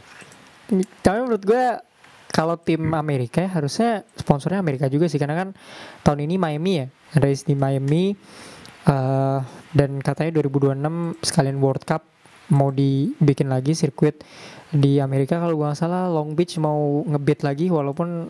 Tapi 1.04 1.18
menurut 1.20 1.44
gue 1.44 1.64
kalau 2.32 2.56
tim 2.56 2.80
Amerika 2.96 3.44
ya, 3.44 3.50
harusnya 3.52 4.02
sponsornya 4.16 4.64
Amerika 4.64 4.88
juga 4.88 5.06
sih. 5.06 5.20
Karena 5.20 5.36
kan 5.36 5.48
tahun 6.00 6.24
ini 6.24 6.40
Miami 6.40 6.72
ya 6.80 6.86
race 7.20 7.44
di 7.44 7.52
Miami. 7.52 8.16
Eh, 8.84 9.40
dan 9.76 9.90
katanya 10.00 10.40
2026 10.40 11.20
sekalian 11.20 11.56
World 11.60 11.84
Cup 11.84 12.04
mau 12.52 12.68
dibikin 12.68 13.52
lagi 13.52 13.76
sirkuit 13.76 14.24
di 14.72 15.00
Amerika. 15.00 15.36
Kalau 15.36 15.56
gua 15.56 15.72
nggak 15.72 15.80
salah 15.80 16.08
Long 16.08 16.32
Beach 16.32 16.56
mau 16.60 17.04
ngebit 17.04 17.44
lagi 17.44 17.68
walaupun 17.72 18.28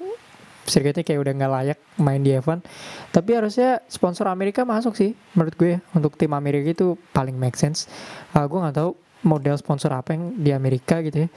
sirkuitnya 0.64 1.04
kayak 1.04 1.20
udah 1.20 1.32
nggak 1.36 1.52
layak 1.52 1.78
main 2.00 2.24
di 2.24 2.32
F1 2.32 2.64
tapi 3.12 3.36
harusnya 3.36 3.84
sponsor 3.84 4.32
Amerika 4.32 4.64
masuk 4.64 4.96
sih 4.96 5.12
menurut 5.36 5.54
gue 5.60 5.76
untuk 5.92 6.16
tim 6.16 6.32
Amerika 6.32 6.72
itu 6.72 6.96
paling 7.12 7.36
make 7.36 7.56
sense. 7.56 7.84
Uh, 8.32 8.48
gue 8.48 8.58
nggak 8.58 8.76
tahu 8.80 8.96
model 9.24 9.56
sponsor 9.56 9.90
apa 9.92 10.14
yang 10.14 10.36
di 10.36 10.50
Amerika 10.52 11.00
gitu 11.00 11.26
ya. 11.26 11.28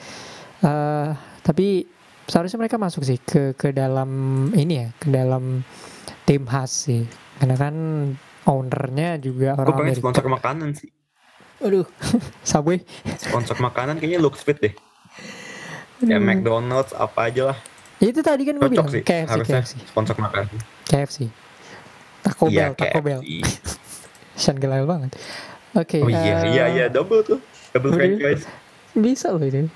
Eh, 0.63 1.09
tapi 1.41 1.87
seharusnya 2.27 2.59
mereka 2.59 2.75
masuk 2.75 3.07
sih 3.07 3.17
ke 3.23 3.55
ke 3.55 3.71
dalam 3.71 4.09
ini 4.51 4.73
ya 4.83 4.87
ke 4.99 5.07
dalam 5.07 5.63
tim 6.27 6.43
khas 6.43 6.91
sih. 6.91 7.03
Karena 7.39 7.55
kan 7.55 7.75
ownernya 8.47 9.19
juga 9.19 9.55
gue 9.55 9.63
orang 9.63 9.75
pengen 9.75 9.85
Amerika. 9.95 10.03
sponsor 10.03 10.25
makanan 10.27 10.69
sih. 10.75 10.89
Aduh 11.63 11.87
Subway. 12.49 12.83
Sponsor 13.17 13.57
makanan 13.63 13.97
kayaknya 13.97 14.19
looks 14.21 14.43
fit 14.43 14.59
deh. 14.59 14.73
Ya. 16.05 16.21
McDonald's 16.21 16.93
apa 16.93 17.33
aja 17.33 17.53
lah. 17.53 17.57
Ya, 17.97 18.13
itu 18.13 18.21
tadi 18.21 18.45
kan 18.45 18.61
gue 18.61 18.69
bilang 18.69 18.85
sih 18.93 19.01
KFC 19.01 19.29
harusnya 19.33 19.61
KFC 19.65 19.73
sponsor 19.89 20.15
makanan. 20.21 20.53
KFC 20.85 21.17
Taco 22.21 22.45
iya 22.53 22.69
Bell 22.69 22.73
Taco 22.77 22.99
Bell 23.01 23.21
KFC 23.25 23.87
Sean 24.37 24.57
Gelael 24.61 24.85
banget. 24.85 25.17
Oke. 25.73 25.97
Oh 26.05 26.09
iya 26.09 26.45
eh, 26.45 26.53
iya 26.53 26.65
iya 26.69 26.85
double 26.93 27.25
tuh. 27.25 27.39
Double 27.77 27.93
franchise. 27.93 28.43
Bisa 28.97 29.29
loh 29.29 29.45
ini. 29.45 29.69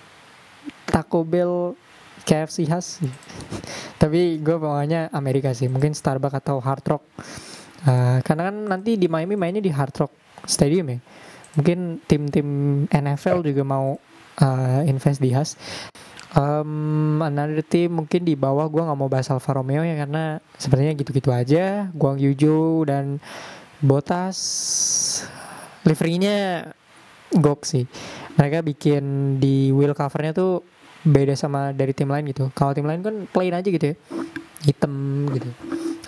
Taco 0.90 1.22
Bell, 1.22 1.78
KFC 2.26 2.66
khas. 2.66 2.98
Tapi 4.02 4.42
gue 4.42 4.58
bawanya 4.58 5.14
Amerika 5.14 5.54
sih. 5.54 5.70
Mungkin 5.70 5.94
Starbucks 5.94 6.42
atau 6.42 6.58
Hard 6.58 6.84
Rock. 6.90 7.04
Eh, 7.86 8.18
karena 8.26 8.50
kan 8.50 8.56
nanti 8.66 8.98
di 8.98 9.06
Miami 9.06 9.38
mainnya 9.38 9.62
di 9.62 9.70
Hard 9.70 9.94
Rock 10.02 10.14
Stadium 10.50 10.90
ya. 10.90 11.00
Mungkin 11.58 12.02
tim-tim 12.10 12.48
NFL 12.90 13.46
juga 13.46 13.62
mau 13.62 14.02
eh, 14.42 14.90
invest 14.90 15.22
di 15.22 15.30
khas. 15.30 15.54
Um, 16.32 17.20
another 17.20 17.60
team 17.60 18.00
mungkin 18.00 18.24
di 18.24 18.40
bawah 18.40 18.72
gue 18.72 18.80
nggak 18.80 18.96
mau 18.96 19.12
bahas 19.12 19.28
Alfa 19.28 19.52
Romeo 19.52 19.84
ya 19.84 20.00
karena 20.00 20.40
sepertinya 20.56 20.94
gitu-gitu 20.96 21.30
aja. 21.30 21.92
Guang 21.92 22.18
Yujo 22.18 22.88
dan 22.88 23.20
Botas 23.82 24.38
liverynya 25.84 26.70
gok 27.36 27.64
sih. 27.64 27.88
Mereka 28.36 28.64
bikin 28.66 29.38
di 29.40 29.72
wheel 29.72 29.96
covernya 29.96 30.36
tuh 30.36 30.64
beda 31.02 31.34
sama 31.34 31.74
dari 31.74 31.96
tim 31.96 32.12
lain 32.12 32.30
gitu. 32.30 32.52
Kalau 32.54 32.76
tim 32.76 32.86
lain 32.86 33.02
kan 33.02 33.16
plain 33.32 33.56
aja 33.56 33.68
gitu 33.68 33.86
ya, 33.92 33.96
hitam 34.68 35.26
gitu 35.34 35.50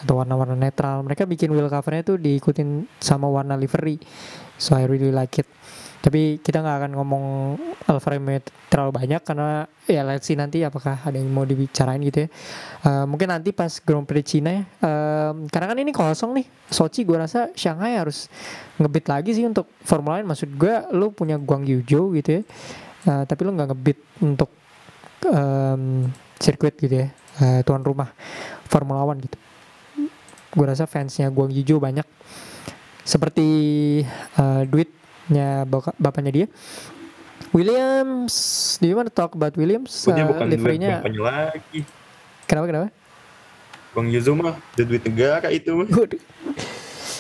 atau 0.03 0.19
warna-warna 0.19 0.59
netral. 0.59 0.99
Mereka 1.07 1.23
bikin 1.23 1.55
wheel 1.55 1.71
covernya 1.71 2.03
tuh 2.03 2.17
diikutin 2.19 2.85
sama 2.99 3.31
warna 3.31 3.55
livery. 3.55 3.97
So 4.59 4.75
I 4.75 4.83
really 4.85 5.15
like 5.15 5.39
it. 5.39 5.47
Tapi 6.03 6.43
kita 6.43 6.59
nggak 6.59 6.77
akan 6.83 6.91
ngomong 6.99 7.25
Alfa 7.87 8.11
Romeo 8.11 8.43
terlalu 8.67 8.91
banyak 8.91 9.23
karena 9.23 9.63
ya 9.87 10.03
let's 10.03 10.27
see 10.27 10.35
nanti 10.35 10.59
apakah 10.59 10.99
ada 10.99 11.15
yang 11.15 11.31
mau 11.31 11.47
dibicarain 11.47 12.03
gitu 12.03 12.27
ya. 12.27 12.29
Eh, 12.83 13.05
mungkin 13.07 13.31
nanti 13.31 13.55
pas 13.55 13.71
Grand 13.79 14.03
Prix 14.03 14.35
Cina 14.35 14.51
ya. 14.51 14.63
Em, 14.83 15.47
karena 15.47 15.71
kan 15.71 15.77
ini 15.79 15.95
kosong 15.95 16.35
nih. 16.35 16.45
Sochi 16.67 17.07
gue 17.07 17.15
rasa 17.15 17.55
Shanghai 17.55 17.95
harus 17.95 18.27
ngebit 18.75 19.07
lagi 19.07 19.31
sih 19.31 19.47
untuk 19.47 19.71
Formula 19.87 20.19
1 20.19 20.27
maksud 20.27 20.49
gue 20.59 20.73
lu 20.91 21.15
punya 21.15 21.39
Guang 21.39 21.63
Yujo 21.63 22.11
gitu 22.19 22.41
ya 22.41 22.43
Eh, 23.03 23.23
tapi 23.27 23.43
lu 23.43 23.51
nggak 23.51 23.67
ngebit 23.75 23.99
untuk 24.23 24.47
em, 25.27 26.07
sirkuit 26.39 26.71
gitu 26.79 27.03
ya 27.03 27.11
eh, 27.43 27.59
tuan 27.67 27.83
rumah 27.83 28.07
Formula 28.71 29.03
1 29.03 29.19
gitu 29.27 29.37
gue 30.55 30.65
rasa 30.65 30.87
fansnya 30.87 31.27
Guang 31.27 31.51
Yujo 31.51 31.83
banyak 31.83 32.07
seperti 33.03 33.47
eh, 34.39 34.61
baka- 35.65 35.95
bapaknya 35.95 36.31
dia 36.33 36.47
Williams 37.51 38.33
do 38.77 38.87
you 38.87 38.95
want 38.95 39.05
to 39.05 39.13
talk 39.13 39.31
about 39.31 39.53
Williams 39.53 39.91
Eh, 40.05 40.23
bukan 40.23 40.47
liverynya 40.47 40.99
bapaknya 40.99 41.21
lagi. 41.21 41.79
kenapa 42.45 42.65
kenapa 42.67 42.87
Bang 43.93 44.09
Yuzo 44.09 44.33
mah 44.33 44.57
duit 44.73 45.05
negara 45.05 45.53
itu. 45.53 45.85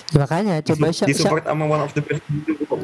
Ya 0.09 0.17
makanya 0.19 0.57
coba 0.63 0.89
Sha- 0.89 1.05
Sha- 1.05 1.07
Disupport 1.07 1.45
sama 1.45 1.69
one 1.69 1.81
of 1.81 1.93
the 1.93 2.01
best 2.01 2.25
Yuzo. 2.25 2.81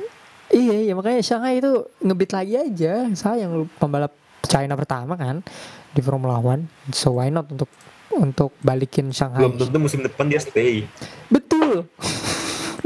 Iya, 0.47 0.77
ya 0.83 0.93
makanya 0.93 1.21
Shanghai 1.21 1.57
itu 1.57 1.73
ngebit 1.97 2.29
lagi 2.29 2.53
aja. 2.53 3.09
Sayang 3.09 3.49
lu 3.51 3.65
pembalap 3.77 4.13
China 4.41 4.73
pertama 4.73 5.13
kan 5.13 5.41
di 5.89 6.01
Formula 6.01 6.37
One. 6.37 6.69
So 6.89 7.17
why 7.17 7.29
not 7.29 7.49
untuk 7.49 7.65
untuk 8.11 8.53
balikin 8.59 9.09
Shanghai? 9.09 9.41
Belum 9.41 9.57
tentu 9.57 9.77
musim 9.79 10.01
depan 10.01 10.25
dia 10.25 10.37
stay. 10.37 10.85
Betul. 11.25 11.89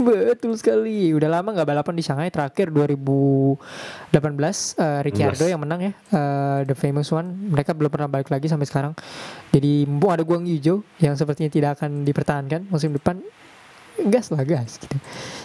Betul 0.03 0.53
sekali. 0.55 1.09
Udah 1.09 1.29
lama 1.29 1.49
nggak 1.49 1.65
balapan 1.65 1.93
di 1.93 2.03
Shanghai 2.03 2.27
terakhir 2.27 2.69
2018 2.69 4.11
eh, 4.75 4.99
Ricciardo 5.01 5.45
18. 5.45 5.49
yang 5.49 5.61
menang 5.61 5.79
ya. 5.81 5.91
eh, 5.91 6.59
the 6.65 6.73
famous 6.73 7.09
one. 7.09 7.25
Mereka 7.49 7.71
belum 7.71 7.87
pernah 7.87 8.07
balik 8.07 8.27
lagi 8.27 8.45
sampai 8.45 8.65
sekarang. 8.65 8.93
Jadi 9.49 9.85
mumpung 9.85 10.11
ada 10.11 10.21
Guang 10.21 10.43
Yujo 10.43 10.81
yang 10.97 11.13
sepertinya 11.13 11.47
tidak 11.47 11.77
akan 11.77 12.03
dipertahankan 12.03 12.67
musim 12.67 12.91
depan 12.91 13.23
gas 14.05 14.27
lah 14.27 14.41
gas 14.41 14.75
gitu. 14.75 14.97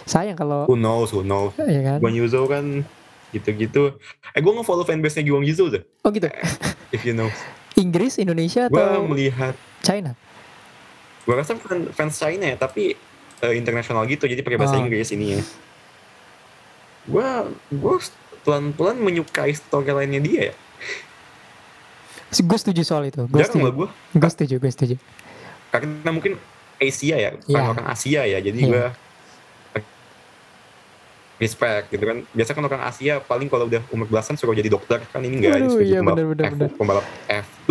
Sayang 0.03 0.33
kalau 0.33 0.65
Who 0.65 0.75
knows, 0.75 1.09
who 1.09 1.21
knows. 1.21 1.53
ya 1.55 1.81
kan. 1.85 1.97
Guan 1.99 2.13
Yuzo 2.13 2.43
kan 2.45 2.83
gitu-gitu. 3.29 3.93
Eh 4.31 4.41
gue 4.41 4.51
nge-follow 4.51 4.83
fanbase-nya 4.83 5.23
Guan 5.23 5.45
Yuzo 5.45 5.69
tuh. 5.69 5.85
Oh 6.01 6.09
gitu. 6.09 6.25
If 6.95 7.05
you 7.05 7.13
know. 7.13 7.29
Inggris, 7.77 8.17
Indonesia 8.17 8.67
Gue 8.67 8.75
atau 8.75 9.05
melihat, 9.05 9.53
China? 9.79 10.17
gue 11.19 11.31
rasa 11.31 11.53
fan- 11.53 11.93
fans 11.93 12.17
China 12.17 12.41
ya, 12.43 12.57
tapi 12.57 12.97
eh, 13.41 13.53
internasional 13.55 14.03
gitu. 14.05 14.25
Jadi 14.25 14.41
pakai 14.41 14.57
bahasa 14.57 14.75
Oh. 14.75 14.83
Inggris 14.83 15.09
ini 15.09 15.35
ya. 15.35 15.41
Gue 17.05 17.27
gue 17.69 17.95
pelan-pelan 18.41 18.97
menyukai 18.97 19.51
storyline-nya 19.51 20.21
dia 20.21 20.41
ya. 20.51 20.55
Gue 22.39 22.57
setuju 22.57 22.81
soal 22.83 23.09
itu. 23.09 23.25
Gue 23.25 23.41
setuju. 23.41 23.71
gue. 23.73 23.87
Gue 24.13 24.29
setuju. 24.29 24.55
Gue 24.57 24.71
setuju. 24.71 24.95
Karena 25.69 26.09
mungkin 26.09 26.37
Asia 26.79 27.15
ya, 27.17 27.29
bukan 27.35 27.49
Iya. 27.51 27.71
orang 27.71 27.87
Asia 27.87 28.21
ya. 28.23 28.39
Jadi 28.39 28.59
Iya. 28.59 28.69
gue 28.69 28.85
respect 31.39 31.87
gitu 31.89 32.03
kan. 32.03 32.17
Biasa 32.29 32.51
kan 32.51 32.63
orang 32.63 32.83
Asia 32.83 33.23
paling 33.23 33.47
kalau 33.47 33.65
udah 33.65 33.79
umur 33.89 34.05
belasan 34.05 34.35
suruh 34.35 34.51
jadi 34.51 34.67
dokter 34.67 34.99
kan 35.07 35.23
ini 35.23 35.39
enggak 35.39 35.63
disuruh 35.63 35.79
iya, 35.79 35.89
jadi 35.89 35.99
pembalap 36.03 36.17
bener, 36.19 36.27
bener, 36.27 36.43
F, 36.43 36.51
bener. 36.51 36.69
pembalap 36.75 37.05
F2. 37.25 37.69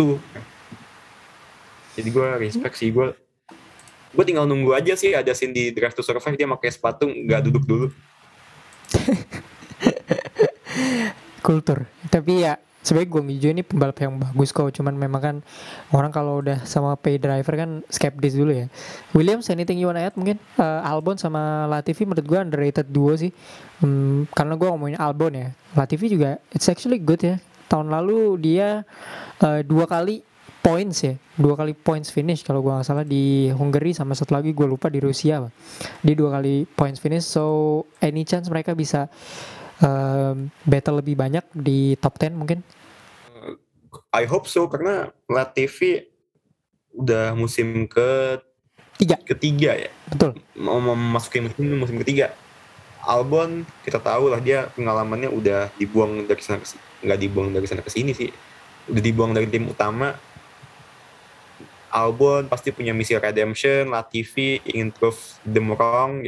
Jadi 1.93 2.09
gue 2.09 2.27
respect 2.39 2.75
sih 2.75 2.89
gue 2.89 3.07
gue 4.09 4.25
tinggal 4.25 4.49
nunggu 4.49 4.73
aja 4.73 4.97
sih 4.97 5.13
ada 5.13 5.29
scene 5.37 5.53
di 5.53 5.69
Drive 5.69 5.93
to 5.93 6.01
Survive 6.01 6.37
dia 6.37 6.49
pakai 6.49 6.69
sepatu 6.73 7.05
nggak 7.05 7.41
duduk 7.49 7.63
dulu. 7.65 7.87
Kultur. 11.45 11.85
Tapi 12.09 12.45
ya 12.45 12.57
sebenarnya 12.81 13.09
gue 13.11 13.21
Mijo 13.21 13.47
ini 13.51 13.61
pembalap 13.61 13.97
yang 14.01 14.17
bagus 14.17 14.49
kok. 14.49 14.73
Cuman 14.73 14.97
memang 14.97 15.21
kan 15.21 15.35
orang 15.93 16.09
kalau 16.09 16.41
udah 16.41 16.65
sama 16.65 16.97
pay 16.97 17.21
driver 17.21 17.53
kan 17.53 17.85
skeptis 17.91 18.33
dulu 18.33 18.53
ya. 18.53 18.65
Williams, 19.13 19.49
anything 19.53 19.77
you 19.77 19.85
wanna 19.85 20.03
add 20.03 20.17
mungkin? 20.17 20.41
Eh, 20.57 20.89
Albon 20.89 21.21
sama 21.21 21.69
Latifi 21.69 22.09
menurut 22.09 22.25
gue 22.25 22.39
underrated 22.39 22.89
duo 22.89 23.13
sih. 23.13 23.29
Hmm, 23.83 24.25
karena 24.33 24.57
gue 24.57 24.67
ngomongin 24.67 24.97
Albon 24.97 25.33
ya. 25.37 25.47
Latifi 25.77 26.09
juga 26.09 26.41
it's 26.49 26.67
actually 26.67 26.97
good 26.97 27.21
ya. 27.21 27.37
Tahun 27.69 27.85
lalu 27.85 28.41
dia 28.41 28.81
eh, 29.45 29.61
dua 29.61 29.85
kali 29.85 30.25
points 30.59 31.01
ya. 31.03 31.15
Dua 31.39 31.55
kali 31.55 31.73
points 31.73 32.11
finish 32.11 32.43
kalau 32.43 32.59
gua 32.59 32.79
nggak 32.79 32.87
salah 32.87 33.05
di 33.07 33.49
Hungary 33.51 33.95
sama 33.95 34.13
satu 34.13 34.35
lagi 34.35 34.51
gue 34.51 34.67
lupa 34.67 34.91
di 34.91 34.99
Rusia 34.99 35.41
Pak. 35.43 35.51
dia 36.03 36.15
dua 36.15 36.39
kali 36.39 36.67
points 36.67 36.99
finish 36.99 37.25
so 37.25 37.83
any 38.03 38.27
chance 38.27 38.51
mereka 38.51 38.75
bisa 38.75 39.07
um, 39.83 40.51
battle 40.67 40.99
lebih 40.99 41.15
banyak 41.15 41.43
di 41.55 41.95
top 41.99 42.19
10 42.19 42.35
mungkin? 42.35 42.59
I 44.13 44.23
hope 44.29 44.45
so 44.45 44.69
karena 44.69 45.09
Latifi 45.25 46.05
udah 46.93 47.33
musim 47.33 47.89
ke 47.89 48.41
Tiga. 48.99 49.15
ketiga 49.23 49.77
ya. 49.79 49.89
Betul. 50.11 50.37
Mau 50.59 50.77
memasuki 50.83 51.39
musim 51.39 51.65
musim 51.79 51.97
ketiga. 52.03 52.35
Albon 52.99 53.63
kita 53.87 53.97
tahu 54.03 54.27
lah 54.29 54.43
dia 54.43 54.67
pengalamannya 54.75 55.31
udah 55.31 55.71
dibuang 55.79 56.27
dari 56.27 56.41
sana 56.43 56.59
ke 56.59 56.75
nggak 57.07 57.19
dibuang 57.21 57.49
dari 57.55 57.65
sana 57.65 57.79
ke 57.79 57.89
sini 57.89 58.11
sih. 58.11 58.29
Udah 58.91 59.01
dibuang 59.01 59.31
dari 59.31 59.47
tim 59.47 59.69
utama 59.71 60.13
Albon 61.89 62.45
pasti 62.47 62.69
punya 62.69 62.93
misi 62.93 63.17
redemption 63.17 63.89
Latifi 63.89 64.61
ingin 64.65 64.93
prove 64.93 65.19
them 65.45 65.73
wrong. 65.73 66.25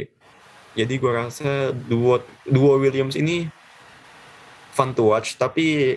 Jadi 0.72 0.94
gua 0.98 1.26
rasa 1.26 1.70
duo 1.72 2.22
duo 2.46 2.80
Williams 2.80 3.14
ini 3.14 3.46
fun 4.72 4.96
to 4.96 5.12
watch. 5.12 5.36
Tapi 5.36 5.96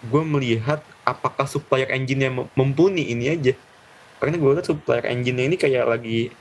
gue 0.00 0.22
melihat 0.24 0.80
apakah 1.04 1.44
supplier 1.44 1.88
engine-nya 1.92 2.32
mumpuni 2.56 3.12
ini 3.12 3.32
aja. 3.32 3.52
Karena 4.20 4.36
gue 4.36 4.50
lihat 4.52 4.68
supplier 4.68 5.04
engine-nya 5.08 5.44
ini 5.48 5.56
kayak 5.56 5.84
lagi 5.88 6.32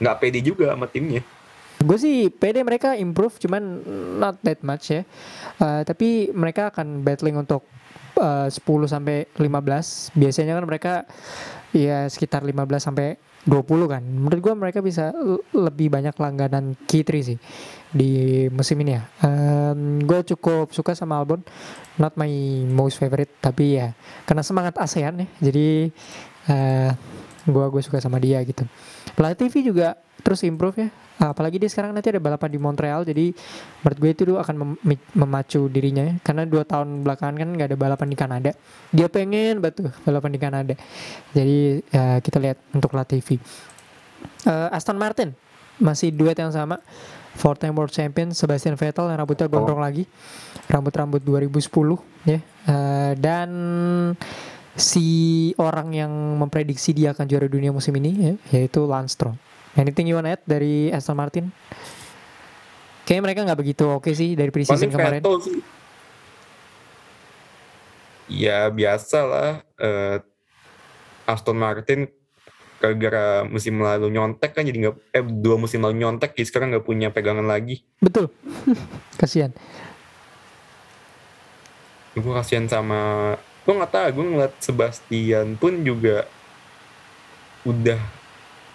nggak 0.00 0.16
pede 0.20 0.40
juga 0.40 0.72
sama 0.72 0.88
timnya. 0.88 1.20
Gue 1.78 1.94
sih 1.94 2.26
pede 2.32 2.64
mereka 2.66 2.98
improve 2.98 3.38
cuman 3.38 3.62
not 4.18 4.40
that 4.42 4.60
much 4.64 4.90
ya. 4.90 5.02
Eh, 5.60 5.82
tapi 5.86 6.32
mereka 6.34 6.74
akan 6.74 7.06
battling 7.06 7.38
untuk 7.38 7.64
eh, 8.18 8.48
10 8.50 8.58
sampai 8.88 9.28
15 9.36 10.18
biasanya 10.18 10.58
kan 10.58 10.64
mereka 10.66 10.92
ya 11.74 12.08
sekitar 12.08 12.40
15 12.44 12.80
sampai 12.80 13.20
20 13.48 13.92
kan. 13.92 14.02
Menurut 14.04 14.40
gue 14.40 14.54
mereka 14.56 14.80
bisa 14.84 15.12
lebih 15.56 15.88
banyak 15.88 16.12
langganan 16.16 16.76
Q3 16.84 17.10
sih 17.22 17.38
di 17.88 18.44
musim 18.52 18.76
ini 18.84 18.96
ya. 18.96 19.02
Gue 20.04 20.20
cukup 20.24 20.72
suka 20.72 20.92
sama 20.92 21.16
Albon. 21.20 21.40
Not 21.98 22.14
my 22.14 22.30
most 22.68 23.00
favorite 23.00 23.36
tapi 23.40 23.80
ya 23.80 23.92
karena 24.28 24.42
semangat 24.44 24.76
ASEAN 24.76 25.24
ya. 25.24 25.28
Jadi 25.44 25.92
eh 26.48 26.90
gue 27.48 27.64
gue 27.72 27.82
suka 27.84 28.00
sama 28.00 28.20
dia 28.20 28.40
gitu. 28.44 28.68
Latifi 29.16 29.64
juga 29.64 29.96
terus 30.28 30.44
improve 30.44 30.76
ya. 30.84 30.88
Apalagi 31.24 31.56
dia 31.56 31.72
sekarang 31.72 31.96
nanti 31.96 32.12
ada 32.12 32.20
balapan 32.20 32.52
di 32.52 32.60
Montreal 32.60 33.00
jadi 33.08 33.32
menurut 33.80 33.96
gue 33.96 34.10
itu 34.12 34.22
tuh 34.28 34.36
akan 34.36 34.76
mem- 34.76 35.08
memacu 35.16 35.72
dirinya 35.72 36.04
ya. 36.04 36.14
Karena 36.20 36.44
dua 36.44 36.68
tahun 36.68 37.00
belakangan 37.00 37.40
kan 37.40 37.48
nggak 37.48 37.68
ada 37.72 37.78
balapan 37.80 38.06
di 38.12 38.16
Kanada. 38.20 38.50
Dia 38.92 39.08
pengen 39.08 39.64
batu 39.64 39.88
balapan 40.04 40.30
di 40.36 40.38
Kanada. 40.38 40.74
Jadi 41.32 41.80
ya, 41.88 42.20
kita 42.20 42.36
lihat 42.44 42.60
untuk 42.76 42.92
Latifi. 42.92 43.40
Eh, 44.44 44.68
Aston 44.76 45.00
Martin 45.00 45.32
masih 45.80 46.12
duet 46.12 46.36
yang 46.36 46.52
sama. 46.52 46.76
Four 47.40 47.56
time 47.56 47.72
world 47.72 47.94
champion 47.94 48.36
Sebastian 48.36 48.76
Vettel 48.76 49.08
yang 49.08 49.24
rambutnya 49.24 49.48
gondrong 49.48 49.80
lagi. 49.80 50.04
Rambut-rambut 50.68 51.24
2010 51.24 51.96
ya. 52.28 52.44
Eh, 52.68 53.12
dan 53.16 53.48
si 54.76 55.06
orang 55.58 55.90
yang 55.90 56.12
memprediksi 56.38 56.92
dia 56.94 57.16
akan 57.16 57.24
juara 57.26 57.48
dunia 57.50 57.72
musim 57.72 57.96
ini 57.96 58.10
ya, 58.14 58.34
yaitu 58.54 58.84
Lance 58.84 59.16
Stroll. 59.16 59.34
Anything 59.76 60.08
you 60.08 60.16
wanna 60.16 60.38
add 60.38 60.42
dari 60.48 60.88
Aston 60.88 61.18
Martin? 61.18 61.52
Kayaknya 63.04 63.22
mereka 63.24 63.40
nggak 63.48 63.60
begitu 63.60 63.84
oke 63.88 64.10
sih 64.12 64.36
dari 64.36 64.52
preseason 64.52 64.88
Paling 64.88 64.92
kemarin. 64.92 65.20
Vettel 65.24 65.36
sih. 65.40 65.58
Ya 68.28 68.68
biasa 68.68 69.18
lah. 69.24 69.50
eh, 69.80 70.20
Aston 71.24 71.56
Martin 71.56 72.08
gara-gara 72.78 73.42
musim 73.42 73.74
lalu 73.82 74.12
nyontek 74.14 74.54
kan 74.54 74.62
jadi 74.62 74.78
nggak 74.86 74.96
eh 75.10 75.24
dua 75.26 75.58
musim 75.58 75.82
lalu 75.82 75.98
nyontek 75.98 76.32
jadi 76.32 76.46
sekarang 76.46 76.68
nggak 76.72 76.86
punya 76.86 77.08
pegangan 77.08 77.44
lagi. 77.44 77.84
Betul. 78.00 78.28
Kasihan. 79.20 79.52
Gue 82.18 82.34
kasihan 82.34 82.66
sama 82.66 83.34
gue 83.62 83.74
nggak 83.76 83.92
tahu 83.94 84.06
gue 84.10 84.24
ngeliat 84.32 84.54
Sebastian 84.58 85.54
pun 85.54 85.84
juga 85.86 86.26
udah 87.62 88.00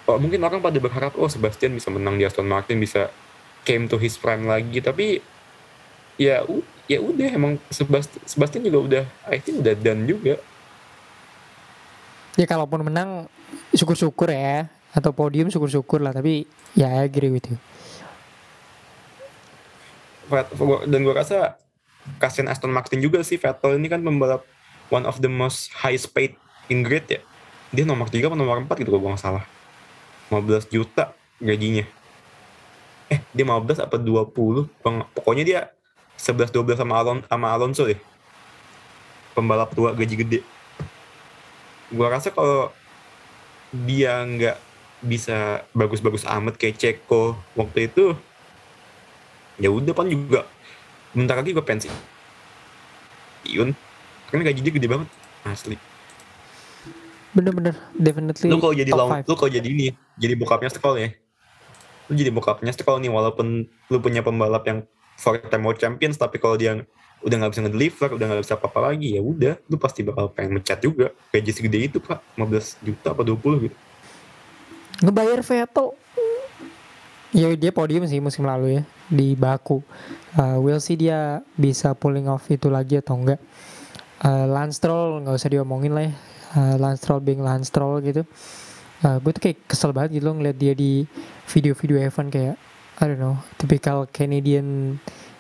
oh, 0.08 0.18
mungkin 0.20 0.40
orang 0.44 0.60
pada 0.60 0.78
berharap 0.80 1.16
oh 1.16 1.30
Sebastian 1.32 1.76
bisa 1.76 1.88
menang 1.88 2.20
di 2.20 2.28
Aston 2.28 2.48
Martin 2.48 2.80
bisa 2.80 3.12
came 3.64 3.88
to 3.88 3.96
his 3.96 4.20
prime 4.20 4.44
lagi. 4.48 4.84
Tapi 4.84 5.24
ya 6.20 6.44
ya 6.86 7.00
udah 7.00 7.28
emang 7.32 7.54
Sebastian, 7.72 8.24
Sebastian 8.28 8.64
juga 8.68 8.80
udah 8.80 9.04
I 9.32 9.40
think 9.40 9.64
udah 9.64 9.74
done 9.76 10.04
juga. 10.08 10.36
Ya 12.36 12.46
kalaupun 12.50 12.84
menang 12.84 13.30
syukur-syukur 13.72 14.34
ya. 14.34 14.68
Atau 14.94 15.10
podium 15.10 15.50
syukur-syukur 15.50 16.06
lah. 16.06 16.14
Tapi 16.14 16.46
ya 16.78 16.90
I 16.90 17.10
agree 17.10 17.34
with 17.34 17.50
you. 17.50 17.58
Dan 20.90 21.06
gue 21.06 21.14
rasa 21.14 21.58
kasihan 22.18 22.50
Aston 22.50 22.74
Martin 22.74 23.02
juga 23.02 23.22
sih. 23.22 23.38
Vettel 23.38 23.78
ini 23.78 23.90
kan 23.90 24.02
pembalap 24.02 24.46
one 24.90 25.06
of 25.06 25.22
the 25.22 25.30
most 25.30 25.74
highest 25.74 26.14
paid 26.14 26.38
in 26.70 26.82
grid 26.86 27.06
ya. 27.10 27.22
Dia 27.74 27.86
nomor 27.90 28.10
3 28.10 28.22
atau 28.22 28.38
nomor 28.38 28.62
4 28.62 28.70
gitu 28.82 28.94
kalau 28.94 29.02
gue 29.02 29.12
nggak 29.18 29.26
salah 29.26 29.46
15 30.32 30.72
juta 30.72 31.12
gajinya. 31.42 31.84
Eh 33.12 33.20
dia 33.36 33.44
15 33.44 33.84
apa 33.84 33.96
20 34.00 34.70
Bang, 34.80 35.04
pokoknya 35.12 35.44
dia 35.44 35.60
11-12 36.16 36.80
sama, 36.80 37.00
Alon 37.02 37.20
sama 37.28 37.48
Alonso 37.52 37.84
deh. 37.84 38.00
Pembalap 39.34 39.74
tua 39.74 39.92
gaji 39.92 40.16
gede. 40.20 40.40
Gue 41.90 42.08
rasa 42.08 42.30
kalau 42.30 42.70
dia 43.74 44.22
nggak 44.22 44.58
bisa 45.04 45.68
bagus-bagus 45.76 46.24
amat 46.24 46.56
kayak 46.56 46.80
Ceko 46.80 47.36
waktu 47.60 47.92
itu 47.92 48.16
ya 49.60 49.68
udah 49.68 49.92
pan 49.92 50.08
juga 50.08 50.48
bentar 51.12 51.36
lagi 51.36 51.52
gue 51.52 51.66
pensiun. 51.66 51.98
Iun 53.52 53.70
karena 54.32 54.50
gaji 54.50 54.60
dia 54.64 54.74
gede 54.74 54.88
banget 54.90 55.10
asli 55.46 55.78
Bener-bener 57.34 57.76
definitely 57.98 58.50
lu 58.50 58.62
kalau 58.62 58.74
jadi 58.78 58.92
lawan 58.94 59.22
five. 59.22 59.26
lu 59.26 59.36
kalau 59.36 59.52
jadi 59.52 59.68
ini 59.68 59.88
jadi 60.18 60.34
bokapnya 60.38 60.70
Stroll 60.70 60.98
ya 61.02 61.10
lu 62.08 62.14
jadi 62.14 62.32
bokapnya 62.34 62.72
Stroll 62.74 63.02
nih 63.02 63.12
walaupun 63.12 63.66
lu 63.68 63.98
punya 63.98 64.22
pembalap 64.22 64.64
yang 64.70 64.86
four 65.18 65.42
time 65.50 65.66
world 65.66 65.82
champions 65.82 66.18
tapi 66.18 66.38
kalau 66.38 66.56
dia 66.56 66.86
udah 67.24 67.36
nggak 67.40 67.52
bisa 67.56 67.62
ngedeliver 67.64 68.10
udah 68.20 68.26
nggak 68.30 68.44
bisa 68.44 68.56
apa-apa 68.60 68.94
lagi 68.94 69.16
ya 69.16 69.22
udah 69.24 69.56
lu 69.72 69.80
pasti 69.80 70.04
bakal 70.04 70.30
pengen 70.30 70.60
mecat 70.60 70.78
juga 70.84 71.16
gaji 71.32 71.52
segede 71.56 71.80
itu 71.90 71.98
pak 72.04 72.20
15 72.36 72.84
juta 72.84 73.16
apa 73.16 73.24
20 73.24 73.66
gitu 73.72 73.78
Ngebayar 75.04 75.44
Vettel. 75.44 75.88
Ya 77.34 77.50
dia 77.58 77.74
podium 77.74 78.06
sih 78.06 78.22
musim 78.22 78.46
lalu 78.46 78.80
ya 78.80 78.82
di 79.10 79.34
Baku. 79.34 79.82
Uh, 80.38 80.62
we'll 80.62 80.80
see 80.80 80.94
dia 80.94 81.42
bisa 81.58 81.98
pulling 81.98 82.30
off 82.30 82.46
itu 82.48 82.70
lagi 82.70 83.02
atau 83.02 83.18
enggak. 83.18 83.42
Uh, 84.22 84.46
Lance 84.48 84.78
Stroll 84.78 85.26
nggak 85.26 85.36
usah 85.36 85.50
diomongin 85.50 85.92
lah 85.92 86.08
ya. 86.08 86.14
Uh, 86.54 86.78
Lance 86.78 87.02
Stroll 87.02 87.22
being 87.22 87.42
Lance 87.42 87.74
Stroll 87.74 88.02
gitu. 88.06 88.22
Uh, 89.04 89.18
gue 89.20 89.32
tuh 89.36 89.42
kayak 89.42 89.58
kesel 89.68 89.92
banget 89.92 90.22
gitu 90.22 90.32
loh 90.32 90.38
ngeliat 90.40 90.56
dia 90.56 90.72
di 90.78 91.04
video-video 91.50 91.98
Evan 92.00 92.32
kayak 92.32 92.56
I 93.02 93.04
don't 93.10 93.18
know, 93.20 93.36
tipikal 93.58 94.06
Canadian 94.08 94.96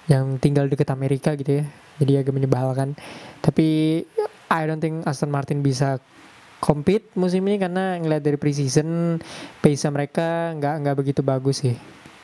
yang 0.09 0.41
tinggal 0.41 0.66
deket 0.68 0.89
Amerika 0.89 1.38
gitu 1.38 1.61
ya. 1.61 1.66
Jadi 2.01 2.11
agak 2.18 2.34
menyebalkan. 2.34 2.97
Tapi 3.39 4.01
I 4.49 4.61
don't 4.66 4.82
think 4.82 5.05
Aston 5.05 5.30
Martin 5.30 5.61
bisa 5.61 6.01
compete 6.64 7.11
musim 7.14 7.43
ini 7.45 7.59
karena 7.59 7.99
ngeliat 7.99 8.24
dari 8.24 8.39
preseason 8.39 9.20
pace 9.59 9.84
mereka 9.91 10.55
nggak 10.57 10.74
nggak 10.82 10.95
begitu 10.95 11.22
bagus 11.22 11.61
sih. 11.61 11.76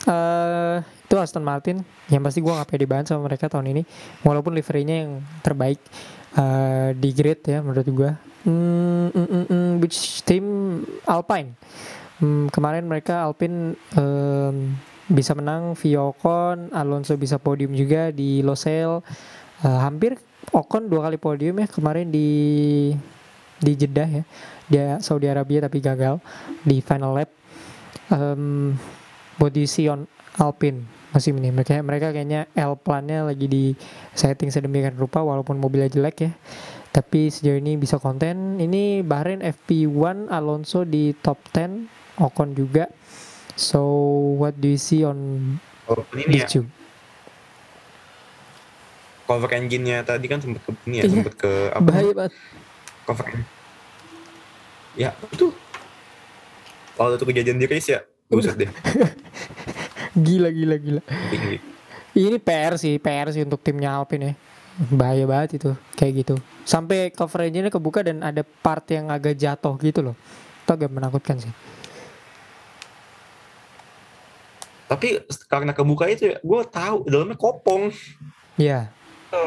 eh 0.07 0.77
itu 0.79 1.15
Aston 1.19 1.43
Martin 1.43 1.83
yang 2.07 2.23
pasti 2.23 2.39
gue 2.39 2.47
nggak 2.47 2.69
pede 2.71 2.87
banget 2.87 3.11
sama 3.11 3.27
mereka 3.27 3.51
tahun 3.51 3.75
ini 3.75 3.83
walaupun 4.23 4.55
liverynya 4.55 4.95
yang 5.03 5.11
terbaik 5.43 5.81
eh, 6.39 6.89
di 6.95 7.09
grid 7.11 7.43
ya 7.43 7.59
menurut 7.59 7.83
gue 7.83 8.11
hmm, 8.47 9.05
mm, 9.11 9.27
mm, 9.27 9.45
mm, 9.51 9.69
which 9.83 10.23
team? 10.23 10.45
Alpine. 11.03 11.59
Hmm, 12.23 12.47
kemarin 12.51 12.87
mereka 12.87 13.27
Alpine 13.27 13.75
em, 13.95 14.75
bisa 15.11 15.35
menang. 15.35 15.75
Via 15.75 15.99
Ocon 16.07 16.71
Alonso 16.71 17.19
bisa 17.19 17.35
podium 17.35 17.75
juga 17.75 18.15
di 18.15 18.39
Losail 18.39 19.03
Eh, 19.59 19.79
hampir 19.83 20.15
Ocon 20.55 20.87
dua 20.87 21.11
kali 21.11 21.19
podium 21.19 21.59
ya 21.59 21.67
kemarin 21.67 22.07
di 22.07 22.29
di 23.59 23.71
Jeddah 23.75 24.07
ya. 24.07 24.23
Dia 24.71 24.85
Saudi 25.03 25.27
Arabia 25.27 25.67
tapi 25.67 25.83
gagal 25.83 26.23
di 26.63 26.79
final 26.79 27.11
lap. 27.11 27.29
Um, 28.09 28.79
what 29.37 29.51
do 29.53 29.59
you 29.61 29.69
Alpine 30.39 30.98
musim 31.09 31.33
ini 31.41 31.49
mereka 31.49 31.79
mereka 31.81 32.13
kayaknya 32.13 32.45
L 32.53 32.77
plannya 32.77 33.25
lagi 33.25 33.49
di 33.49 33.73
setting 34.13 34.53
sedemikian 34.53 34.93
rupa 34.93 35.21
walaupun 35.21 35.57
mobilnya 35.57 35.89
jelek 35.89 36.17
ya. 36.21 36.31
Tapi 36.89 37.29
sejauh 37.29 37.57
ini 37.57 37.77
bisa 37.77 38.01
konten. 38.01 38.57
Ini 38.57 39.05
Bahrain 39.05 39.41
FP1 39.41 40.29
Alonso 40.29 40.81
di 40.83 41.13
top 41.13 41.37
10 41.53 41.85
Ocon 42.17 42.53
juga. 42.53 42.89
So 43.53 43.81
what 44.37 44.57
do 44.57 44.69
you 44.69 44.79
see 44.79 45.03
on 45.03 45.17
kalau 45.85 46.05
ini 46.13 46.23
ya. 46.25 46.45
These 46.45 46.49
two 46.49 46.65
cover 49.25 49.49
engine-nya 49.53 50.01
tadi 50.01 50.25
kan 50.25 50.41
sempet 50.41 50.65
ke 50.65 50.73
ini 50.89 51.01
ya 51.01 51.03
Iya. 51.05 51.13
sempet 51.13 51.33
ke 51.37 51.51
apa? 51.69 51.85
Bahaya 51.85 52.11
banget. 52.17 52.33
Cover 53.05 53.25
ya 54.97 55.09
itu. 55.29 55.53
Kalau 56.97 57.15
itu 57.15 57.23
kejadian 57.23 57.61
di 57.61 57.69
race 57.69 57.93
ya 57.93 58.01
buset 58.29 58.53
deh 58.55 58.69
gila 60.17 60.49
gila 60.49 60.75
gila 60.77 61.01
tinggi 61.29 61.57
Ini 62.09 62.41
PR 62.41 62.73
sih, 62.75 62.97
PR 62.97 63.29
sih 63.29 63.45
untuk 63.45 63.61
timnya 63.61 63.93
Alpine 63.93 64.23
ya. 64.25 64.33
Bahaya 64.89 65.29
banget 65.29 65.61
itu, 65.61 65.71
kayak 65.93 66.25
gitu. 66.25 66.35
Sampai 66.65 67.13
cover 67.13 67.45
engine-nya 67.45 67.69
kebuka 67.69 68.01
dan 68.01 68.25
ada 68.25 68.41
part 68.41 68.81
yang 68.89 69.13
agak 69.13 69.37
jatuh 69.37 69.77
gitu 69.77 70.01
loh. 70.01 70.15
Itu 70.65 70.73
agak 70.73 70.89
menakutkan 70.89 71.37
sih. 71.37 71.53
tapi 74.89 75.21
karena 75.45 75.69
kebuka 75.69 76.09
itu 76.09 76.33
ya 76.33 76.41
gue 76.41 76.61
tahu 76.65 77.05
dalamnya 77.05 77.37
kopong 77.37 77.93
Iya. 78.57 78.89
13 79.29 79.45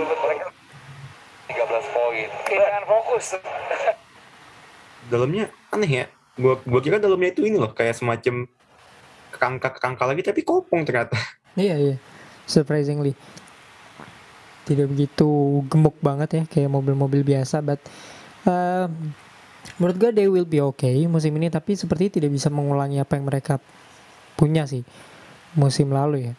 poin. 1.91 2.29
Kehilangan 2.47 2.85
fokus. 2.87 3.27
dalamnya 5.11 5.51
aneh 5.69 5.91
ya 5.91 6.05
gue 6.33 6.55
gua 6.63 6.81
kira 6.81 6.97
dalamnya 6.97 7.35
itu 7.35 7.43
ini 7.43 7.59
loh 7.59 7.75
kayak 7.75 7.99
semacam 7.99 8.47
kerangka 9.43 9.75
kerangka 9.75 10.07
lagi 10.07 10.23
tapi 10.23 10.47
kopong 10.47 10.87
ternyata 10.87 11.19
Iya, 11.59 11.77
iya. 11.77 11.97
Surprisingly. 12.49 13.13
Tidak 14.63 14.87
begitu 14.89 15.61
gemuk 15.69 15.99
banget 16.01 16.31
ya 16.33 16.43
kayak 16.49 16.71
mobil-mobil 16.71 17.27
biasa, 17.27 17.61
but 17.61 17.77
um, 18.47 19.13
menurut 19.77 19.97
gue 19.99 20.11
they 20.17 20.29
will 20.31 20.49
be 20.49 20.63
okay 20.63 21.05
musim 21.11 21.35
ini 21.37 21.53
tapi 21.53 21.77
seperti 21.77 22.21
tidak 22.21 22.33
bisa 22.33 22.49
mengulangi 22.49 23.03
apa 23.03 23.19
yang 23.19 23.27
mereka 23.27 23.61
punya 24.39 24.65
sih 24.65 24.81
musim 25.59 25.93
lalu 25.93 26.31
ya. 26.31 26.35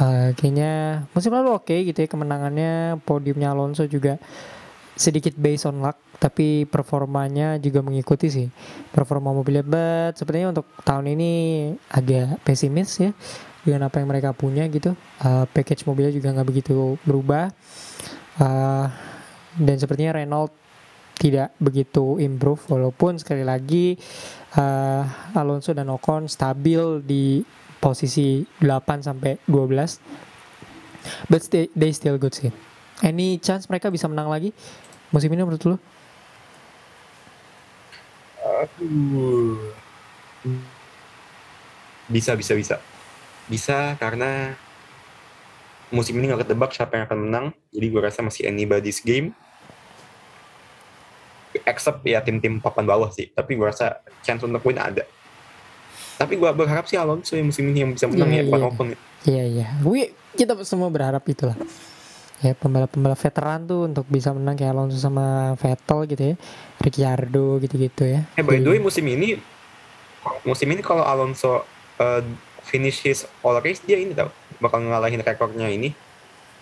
Eh, 0.00 0.32
kayaknya 0.32 1.04
musim 1.12 1.36
lalu 1.36 1.52
oke 1.52 1.74
gitu 1.74 1.98
ya 2.00 2.08
kemenangannya 2.08 3.02
podiumnya 3.04 3.52
Alonso 3.52 3.84
juga 3.84 4.16
sedikit 5.00 5.32
based 5.40 5.64
on 5.64 5.80
luck 5.80 5.96
tapi 6.20 6.68
performanya 6.68 7.56
juga 7.56 7.80
mengikuti 7.80 8.28
sih. 8.28 8.52
Performa 8.92 9.32
mobilnya 9.32 9.64
but 9.64 10.20
sepertinya 10.20 10.52
untuk 10.52 10.68
tahun 10.84 11.16
ini 11.16 11.32
agak 11.88 12.44
pesimis 12.44 13.00
ya 13.00 13.10
dengan 13.64 13.88
apa 13.88 14.04
yang 14.04 14.12
mereka 14.12 14.36
punya 14.36 14.68
gitu. 14.68 14.92
Eh, 15.24 15.44
package 15.48 15.88
mobilnya 15.88 16.12
juga 16.12 16.36
nggak 16.36 16.48
begitu 16.52 17.00
berubah. 17.08 17.48
Eh, 18.36 18.86
dan 19.56 19.76
sepertinya 19.80 20.20
Renault 20.20 20.52
tidak 21.16 21.56
begitu 21.56 22.20
improve 22.20 22.60
walaupun 22.68 23.16
sekali 23.16 23.40
lagi 23.40 23.96
eh, 24.56 25.04
Alonso 25.32 25.72
dan 25.72 25.88
Ocon 25.88 26.28
stabil 26.28 27.00
di 27.00 27.40
posisi 27.80 28.44
8 28.60 29.08
sampai 29.08 29.40
12 29.48 31.32
but 31.32 31.40
they, 31.48 31.72
they 31.72 31.96
still 31.96 32.20
good 32.20 32.36
sih. 32.36 32.52
Any 33.00 33.40
chance 33.40 33.64
mereka 33.72 33.88
bisa 33.88 34.04
menang 34.04 34.28
lagi 34.28 34.52
musim 35.10 35.30
ini 35.30 35.42
menurut 35.42 35.64
lu 35.66 35.76
Aduh. 38.60 39.72
Bisa, 42.10 42.34
bisa, 42.34 42.52
bisa. 42.56 42.76
Bisa 43.46 43.94
karena 43.96 44.58
musim 45.90 46.18
ini 46.18 46.30
nggak 46.30 46.46
ketebak 46.46 46.70
siapa 46.74 46.98
yang 46.98 47.04
akan 47.06 47.18
menang. 47.28 47.46
Jadi 47.70 47.86
gue 47.88 48.00
rasa 48.02 48.20
masih 48.20 48.50
anybody's 48.50 49.00
game. 49.00 49.32
Except 51.54 52.02
ya 52.06 52.22
tim-tim 52.22 52.58
papan 52.58 52.84
bawah 52.86 53.10
sih. 53.10 53.30
Tapi 53.32 53.56
gue 53.56 53.66
rasa 53.66 54.02
chance 54.22 54.42
untuk 54.44 54.62
win 54.66 54.78
ada. 54.78 55.04
Tapi 56.20 56.36
gue 56.36 56.50
berharap 56.52 56.84
sih 56.84 57.00
Alonso 57.00 57.32
yang 57.32 57.48
musim 57.48 57.64
ini 57.72 57.80
yang 57.80 57.92
bisa 57.96 58.04
menang 58.04 58.28
Iya, 58.28 58.42
ya, 58.44 58.50
Quad 58.52 58.60
iya. 58.60 58.68
Ya. 58.68 58.96
Iya 59.20 59.44
iya, 59.44 59.66
we 59.84 60.12
kita 60.36 60.52
semua 60.68 60.92
berharap 60.92 61.24
itulah. 61.24 61.56
Ya 62.40 62.52
pembalap-pembalap 62.52 63.20
veteran 63.20 63.64
tuh 63.64 63.84
untuk 63.84 64.08
bisa 64.08 64.32
menang 64.32 64.56
kayak 64.56 64.72
Alonso 64.72 64.96
sama 64.96 65.52
Vettel 65.54 66.08
gitu 66.08 66.22
ya, 66.24 66.34
Ricciardo 66.78 67.60
gitu-gitu 67.60 68.04
ya. 68.06 68.24
Eh 68.32 68.40
by 68.40 68.56
the 68.58 68.70
way 68.70 68.80
musim 68.80 69.04
ini 69.04 69.36
musim 70.42 70.64
ini 70.66 70.80
kalau 70.80 71.00
Alonso 71.02 71.64
uh, 71.98 72.22
finish 72.62 73.00
his 73.02 73.24
all 73.40 73.56
race 73.58 73.80
dia 73.80 73.96
ini 73.96 74.12
tau 74.12 74.32
bakal 74.56 74.80
ngalahin 74.80 75.18
rekornya 75.18 75.68
ini 75.68 75.92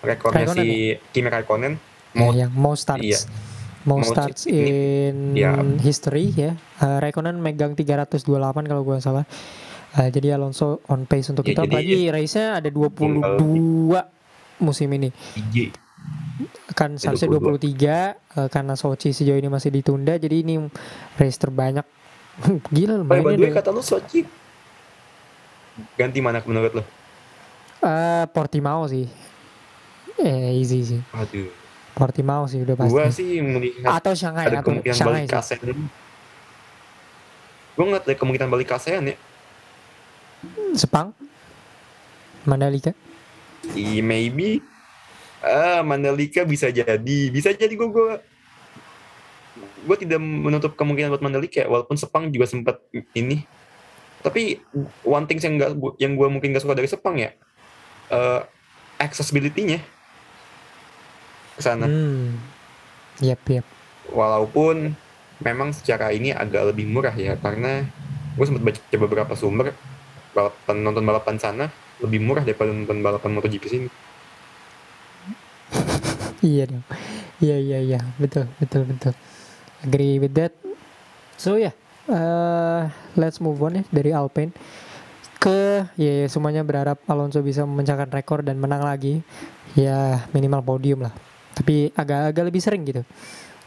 rekornya 0.01 0.47
Raikkonen 0.47 0.57
si 0.57 0.67
Kimi 1.09 1.29
Raikkonen 1.29 1.75
Ya, 2.09 2.17
mau 2.17 2.33
yang 2.33 2.51
most 2.51 2.83
starts, 2.83 3.05
iya. 3.05 3.21
most 3.85 4.09
Most 4.09 4.11
starts 4.11 4.41
ini- 4.45 4.65
in 5.05 5.17
ya. 5.37 5.55
history 5.79 6.33
ya. 6.33 6.51
Uh, 6.77 6.99
Raikkonen 6.99 7.37
megang 7.37 7.73
328 7.73 8.25
kalau 8.65 8.83
gue 8.83 8.99
salah. 8.99 9.23
Uh, 9.91 10.09
jadi 10.09 10.35
Alonso 10.35 10.81
on 10.87 11.05
pace 11.05 11.29
untuk 11.29 11.45
Ya, 11.45 11.53
itu. 11.53 11.61
jadi- 11.61 11.71
Apalagi 11.71 11.99
race-nya 12.11 12.59
ada 12.59 12.69
22 12.69 14.03
musim 14.59 14.89
ini. 14.93 15.11
IG 15.35 15.73
Kan 16.73 16.95
Ya, 16.95 17.11
seharusnya 17.11 17.29
23 17.35 17.59
uh, 18.39 18.49
karena 18.49 18.75
Sochi 18.75 19.11
sejauh 19.11 19.35
ini 19.35 19.51
masih 19.51 19.75
ditunda. 19.75 20.15
Jadi 20.15 20.47
ini 20.47 20.55
race 21.15 21.35
terbanyak. 21.37 21.83
Gila 22.75 22.95
Oh, 22.95 23.03
lumayan 23.03 23.35
ya. 23.35 23.51
kata 23.53 23.71
lu 23.71 23.83
Sochi 23.83 24.23
ganti 25.95 26.19
mana 26.19 26.39
menurut 26.43 26.75
lo? 26.75 26.83
Eh, 27.79 28.25
Portimao 28.31 28.87
sih. 28.87 29.07
Eh 30.19 30.55
easy 30.55 30.83
sih. 30.85 31.01
Aduh, 31.11 31.51
Portimao 31.95 32.47
sih 32.47 32.59
udah 32.59 32.75
pasti. 32.75 32.91
gua 32.91 33.07
sih 33.11 33.39
melihat 33.39 33.87
Atau 33.95 34.15
Shanghai 34.15 34.47
ada 34.47 34.59
atau 34.59 34.75
kemungkinan 34.75 34.95
Shanghai 34.95 35.27
balik 35.27 35.31
sih. 35.31 35.55
ASEAN. 35.59 35.79
Gue 37.75 37.85
ngeliat 37.87 38.03
ada 38.03 38.15
kemungkinan 38.15 38.49
balik 38.49 38.67
ke 38.67 38.75
ASEAN 38.75 39.03
ya. 39.07 39.17
Sepang. 40.75 41.15
Mandalika. 42.43 42.91
I, 43.75 44.01
maybe. 44.01 44.63
Ah 45.41 45.83
Mandalika 45.83 46.43
bisa 46.43 46.69
jadi. 46.69 47.19
Bisa 47.29 47.53
jadi 47.53 47.71
gue 47.71 47.89
gue 47.89 48.09
gue 49.59 49.97
tidak 49.99 50.21
menutup 50.21 50.77
kemungkinan 50.77 51.11
buat 51.11 51.25
Mandalika 51.25 51.67
walaupun 51.67 51.97
Sepang 51.97 52.31
juga 52.31 52.47
sempat 52.47 52.81
ini. 53.13 53.43
Tapi 54.19 54.59
one 55.03 55.27
thing 55.27 55.39
yang 55.39 55.79
gua- 55.79 55.97
yang 55.99 56.13
gue 56.15 56.29
mungkin 56.29 56.51
gak 56.51 56.63
suka 56.63 56.75
dari 56.75 56.91
Sepang 56.91 57.19
ya 57.19 57.31
eh 58.09 58.41
accessibility-nya. 58.99 59.79
Ke 61.55 61.61
sana. 61.63 61.87
Hmm. 61.87 62.39
Yap, 63.19 63.43
yap. 63.51 63.67
walaupun 64.09 64.95
memang 65.39 65.71
secara 65.77 66.11
ini 66.11 66.33
agak 66.33 66.73
lebih 66.73 66.89
murah 66.89 67.13
ya 67.13 67.37
karena 67.37 67.85
gue 68.35 68.45
sempat 68.47 68.63
baca 68.65 68.81
beberapa 68.97 69.33
sumber 69.37 69.77
balapan 70.33 70.77
nonton 70.81 71.05
balapan 71.05 71.37
sana 71.37 71.67
lebih 72.05 72.21
murah 72.23 72.47
daripada 72.47 72.71
nonton 72.71 73.03
balapan 73.03 73.31
MotoGP 73.35 73.65
sini 73.67 73.89
Iya 76.45 76.71
dong. 76.71 76.85
Iya, 77.43 77.57
iya, 77.59 77.79
iya. 77.83 78.01
Betul, 78.15 78.47
betul, 78.63 78.87
betul. 78.87 79.15
Agree 79.83 80.23
with 80.23 80.35
that. 80.39 80.55
So 81.35 81.59
ya, 81.59 81.75
yeah, 82.07 82.91
let's 83.19 83.43
move 83.43 83.59
on 83.63 83.83
ya 83.83 83.85
dari 83.91 84.11
Alpine 84.15 84.55
ke 85.39 85.87
ya 85.95 86.13
ya, 86.23 86.27
semuanya 86.27 86.67
berharap 86.67 86.99
Alonso 87.07 87.39
bisa 87.47 87.63
memecahkan 87.63 88.11
rekor 88.11 88.43
dan 88.43 88.59
menang 88.59 88.83
lagi. 88.83 89.23
Ya 89.79 90.27
minimal 90.35 90.67
podium 90.67 91.07
lah. 91.07 91.15
Tapi 91.55 91.95
agak-agak 91.95 92.45
lebih 92.51 92.63
sering 92.63 92.83
gitu. 92.87 93.03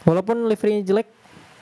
Walaupun 0.04 0.48
liverynya 0.48 0.84
jelek, 0.84 1.08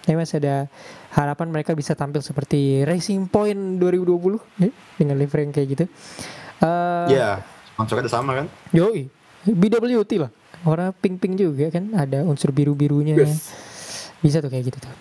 ya 0.07 0.15
masih 0.19 0.43
ada 0.43 0.67
harapan 1.15 1.51
mereka 1.53 1.75
bisa 1.79 1.95
tampil 1.95 2.23
seperti 2.25 2.83
Racing 2.83 3.31
Point 3.31 3.79
2020 3.79 4.39
ya, 4.63 4.71
dengan 4.99 5.17
livery 5.19 5.47
yang 5.47 5.55
kayak 5.55 5.69
gitu. 5.79 5.85
Eh, 6.61 7.07
ya 7.17 7.41
sponsornya 7.73 8.05
ada 8.05 8.13
sama 8.13 8.37
kan 8.37 8.47
Yoi, 8.77 9.09
BWT 9.49 10.21
lah. 10.21 10.31
Warna 10.61 10.93
pink-pink 10.93 11.41
juga 11.41 11.73
kan, 11.73 11.89
ada 11.97 12.21
unsur 12.29 12.53
biru-birunya. 12.53 13.17
Yes. 13.17 13.49
Bisa 14.21 14.45
tuh 14.45 14.53
kayak 14.53 14.69
gitu 14.69 14.79
tuh. 14.85 14.93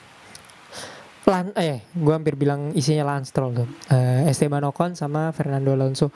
Lan, 1.27 1.51
eh, 1.59 1.83
gue 1.91 2.13
hampir 2.15 2.39
bilang 2.39 2.71
isinya 2.71 3.03
Lance 3.03 3.35
Stroll 3.35 3.51
tuh. 3.51 3.67
Eh, 3.91 4.31
Esteban 4.31 4.63
Ocon 4.71 4.95
sama 4.95 5.35
Fernando 5.35 5.75
Alonso. 5.75 6.15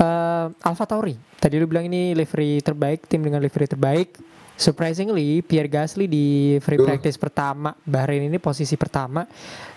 Eh, 0.00 0.46
Alfa 0.64 0.88
Tauri. 0.88 1.14
Tadi 1.36 1.60
lu 1.60 1.68
bilang 1.68 1.84
ini 1.84 2.16
livery 2.16 2.64
terbaik, 2.64 3.04
tim 3.04 3.20
dengan 3.20 3.44
livery 3.44 3.68
terbaik. 3.68 4.16
Surprisingly, 4.58 5.38
Pierre 5.46 5.70
Gasly 5.70 6.10
di 6.10 6.58
free 6.58 6.82
practice 6.82 7.14
pertama 7.14 7.78
Bahrain 7.86 8.26
ini 8.26 8.42
posisi 8.42 8.74
pertama. 8.74 9.22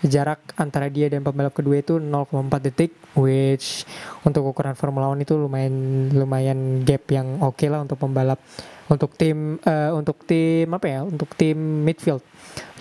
Jarak 0.01 0.57
antara 0.57 0.89
dia 0.89 1.05
dan 1.05 1.21
pembalap 1.21 1.53
kedua 1.53 1.85
itu 1.85 2.01
0,4 2.01 2.49
detik, 2.65 2.97
which 3.13 3.85
untuk 4.25 4.41
ukuran 4.49 4.73
Formula 4.73 5.05
One 5.13 5.21
itu 5.21 5.37
lumayan 5.37 6.09
lumayan 6.09 6.81
gap 6.81 7.05
yang 7.13 7.45
oke 7.45 7.61
lah 7.69 7.85
untuk 7.85 8.01
pembalap 8.01 8.41
untuk 8.89 9.13
tim 9.13 9.61
eh, 9.61 9.93
untuk 9.93 10.25
tim 10.25 10.65
apa 10.73 10.89
ya 10.89 11.05
untuk 11.05 11.29
tim 11.37 11.85
midfield. 11.85 12.25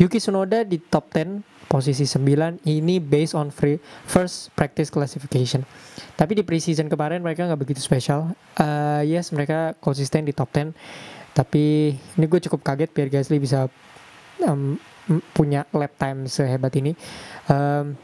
Yuki 0.00 0.16
Tsunoda 0.16 0.64
di 0.64 0.80
top 0.80 1.12
10 1.12 1.68
posisi 1.68 2.08
9 2.08 2.64
ini 2.64 2.96
based 2.96 3.36
on 3.36 3.52
free 3.52 3.76
first 4.08 4.56
practice 4.56 4.88
classification. 4.88 5.68
Tapi 6.16 6.32
di 6.32 6.42
preseason 6.48 6.88
kemarin 6.88 7.20
mereka 7.20 7.44
nggak 7.44 7.60
begitu 7.60 7.84
spesial 7.84 8.32
Eh, 8.60 9.16
yes 9.16 9.32
mereka 9.32 9.72
konsisten 9.80 10.26
di 10.26 10.32
top 10.36 10.52
10 10.52 10.72
tapi 11.30 11.94
ini 11.94 12.24
gue 12.26 12.40
cukup 12.42 12.60
kaget 12.62 12.90
Pierre 12.90 13.12
Gasly 13.12 13.38
bisa 13.38 13.70
em, 14.42 14.76
m- 15.06 15.24
punya 15.32 15.64
lap 15.70 15.94
time 15.96 16.26
sehebat 16.26 16.74
ini. 16.76 16.92
Em, 17.46 17.94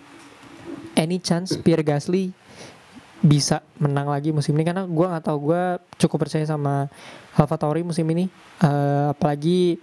any 0.94 1.18
chance 1.20 1.54
Pierre 1.58 1.82
Gasly 1.84 2.30
bisa 3.20 3.64
menang 3.82 4.08
lagi 4.12 4.30
musim 4.30 4.54
ini? 4.54 4.64
Karena 4.64 4.86
gue 4.86 5.06
nggak 5.06 5.24
tahu 5.26 5.52
gue 5.52 5.62
cukup 5.98 6.28
percaya 6.28 6.46
sama 6.46 6.86
Alfa 7.34 7.56
Tauri 7.58 7.82
musim 7.82 8.06
ini. 8.12 8.30
Eh, 8.62 9.06
apalagi 9.10 9.76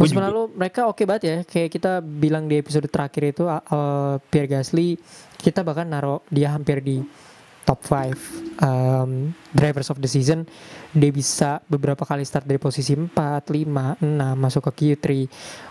musim 0.00 0.18
lalu 0.18 0.50
mereka 0.56 0.90
oke 0.90 1.04
banget 1.06 1.22
ya. 1.22 1.36
Kayak 1.46 1.70
kita 1.70 1.92
bilang 2.02 2.50
di 2.50 2.58
episode 2.58 2.88
terakhir 2.90 3.36
itu 3.36 3.46
uh, 3.46 3.62
uh, 3.70 4.14
Pierre 4.28 4.50
Gasly 4.50 4.98
kita 5.38 5.62
bahkan 5.62 5.86
naruh 5.86 6.22
dia 6.30 6.54
hampir 6.54 6.82
di 6.82 7.02
top 7.62 7.80
5 7.86 8.62
um, 8.62 9.30
drivers 9.54 9.88
of 9.90 9.98
the 10.02 10.10
season. 10.10 10.44
Dia 10.92 11.10
bisa 11.14 11.62
beberapa 11.70 12.02
kali 12.02 12.26
start 12.26 12.44
dari 12.44 12.58
posisi 12.58 12.92
4, 12.92 13.08
5, 13.14 14.02
6 14.02 14.02
masuk 14.36 14.62
ke 14.70 14.94
Q3 14.94 15.06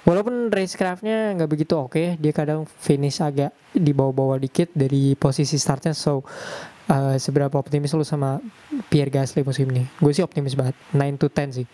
walaupun 0.07 0.49
racecraftnya 0.49 1.35
nggak 1.37 1.49
begitu 1.51 1.77
oke 1.77 2.17
dia 2.17 2.33
kadang 2.33 2.65
finish 2.65 3.21
agak 3.21 3.53
di 3.71 3.91
bawah-bawah 3.93 4.39
dikit 4.39 4.71
dari 4.73 5.13
posisi 5.19 5.59
startnya. 5.59 5.91
So 5.93 6.23
uh, 6.91 7.15
seberapa 7.19 7.53
optimis 7.59 7.93
lu 7.93 8.07
sama 8.07 8.39
Pierre 8.87 9.11
Gasly 9.11 9.43
musim 9.43 9.69
ini? 9.71 9.87
Gue 9.99 10.15
sih 10.15 10.23
optimis 10.23 10.55
banget. 10.55 10.75
9 10.95 11.21
to 11.21 11.27
10 11.29 11.57
sih. 11.63 11.67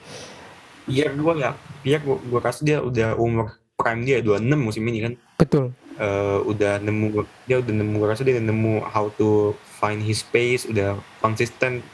Iya 0.88 1.11
gue 1.11 1.34
ya, 1.36 1.51
Pierre 1.84 1.99
gue, 1.99 2.15
gue 2.15 2.39
rasa 2.39 2.63
dia 2.63 2.80
udah 2.80 3.20
umur 3.20 3.59
prime 3.76 4.07
dia 4.07 4.18
26 4.24 4.55
musim 4.55 4.84
ini 4.88 4.99
kan. 5.03 5.13
betul. 5.38 5.76
Eh, 5.97 6.39
udah 6.45 6.78
nemu 6.78 7.26
dia 7.49 7.57
udah 7.57 7.74
nemu 7.74 7.93
gue 7.97 8.09
rasa 8.09 8.22
dia 8.22 8.38
udah 8.38 8.45
nemu 8.53 8.74
how 8.86 9.09
to 9.18 9.57
find 9.78 10.01
his 10.01 10.25
space, 10.25 10.65
udah 10.65 10.97
konsisten 11.21 11.86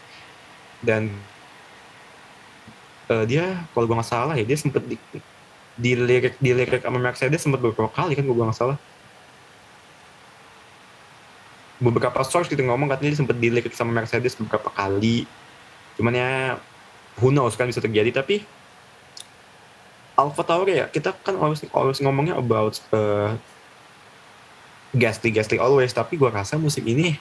dan 0.79 1.11
eh, 3.11 3.23
dia 3.27 3.67
kalau 3.71 3.87
gue 3.87 3.95
nggak 3.95 4.07
salah 4.07 4.35
ya 4.35 4.43
dia 4.47 4.59
sempet 4.59 4.83
di 4.87 4.95
dilirik 5.73 6.37
dilirik 6.37 6.85
sama 6.85 6.99
Mercedes 7.01 7.41
sempat 7.41 7.59
beberapa 7.59 7.89
kali 7.89 8.13
kan 8.15 8.23
gue 8.23 8.35
nggak 8.35 8.59
salah. 8.59 8.77
Beberapa 11.83 12.23
source 12.23 12.47
gitu 12.47 12.63
ngomong 12.63 12.87
katanya 12.87 13.11
dia 13.11 13.19
sempat 13.19 13.35
dilirik 13.35 13.73
sama 13.75 13.91
Mercedes 13.91 14.37
beberapa 14.39 14.71
kali. 14.71 15.27
Cuman 15.99 16.13
ya 16.15 16.31
who 17.19 17.33
knows 17.33 17.59
kan 17.59 17.67
bisa 17.67 17.83
terjadi. 17.83 18.13
Tapi 18.13 18.45
Alpha 20.13 20.45
Tauri 20.45 20.77
ya 20.77 20.85
kita 20.87 21.11
kan 21.25 21.35
always, 21.41 21.65
always 21.73 21.99
ngomongnya 21.99 22.37
about 22.37 22.77
uh, 22.93 23.33
Gasly 24.93 25.33
Gasly 25.33 25.57
always. 25.57 25.91
Tapi 25.91 26.15
gua 26.15 26.29
rasa 26.29 26.55
musim 26.55 26.85
ini 26.85 27.17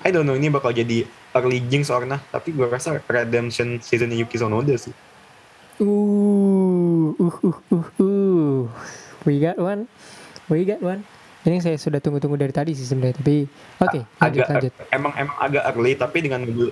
I 0.00 0.08
don't 0.08 0.24
know 0.24 0.36
ini 0.36 0.48
bakal 0.48 0.72
jadi 0.72 1.04
early 1.36 1.60
jinx 1.68 1.92
or 1.92 2.02
tapi 2.08 2.56
gua 2.56 2.72
rasa 2.72 3.00
redemption 3.04 3.78
season 3.84 4.12
Yuki 4.12 4.40
Tsunoda 4.40 4.76
sih 4.80 4.94
Uh, 5.80 7.16
uh, 7.16 7.36
uh, 7.40 7.58
uh, 7.72 7.88
uh. 8.04 8.60
We 9.24 9.40
got 9.40 9.56
one. 9.56 9.88
We 10.52 10.68
got 10.68 10.84
one. 10.84 11.08
Ini 11.40 11.56
saya 11.64 11.80
sudah 11.80 12.04
tunggu-tunggu 12.04 12.36
dari 12.36 12.52
tadi 12.52 12.76
sih 12.76 12.84
sebenarnya. 12.84 13.16
Tapi 13.16 13.48
oke, 13.80 14.00
lanjut 14.20 14.44
agak 14.44 14.48
lanjut. 14.52 14.72
emang 14.92 15.12
emang 15.16 15.36
agak 15.40 15.62
early 15.72 15.92
tapi 15.96 16.18
dengan 16.20 16.44
mobil 16.44 16.68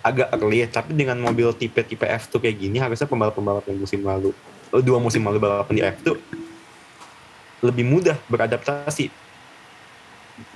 agak 0.00 0.28
early 0.32 0.64
tapi 0.72 0.92
dengan 0.96 1.20
mobil 1.20 1.52
tipe 1.52 1.84
tipe 1.84 2.08
F2 2.08 2.40
kayak 2.40 2.56
gini 2.56 2.80
harusnya 2.80 3.04
pembalap-pembalap 3.04 3.64
yang 3.68 3.76
musim 3.76 4.00
lalu 4.00 4.32
eh, 4.72 4.80
dua 4.80 4.96
musim 4.96 5.20
lalu 5.20 5.36
balapan 5.36 5.74
di 5.76 5.82
F2 5.84 6.08
lebih 7.60 7.84
mudah 7.84 8.16
beradaptasi 8.32 9.12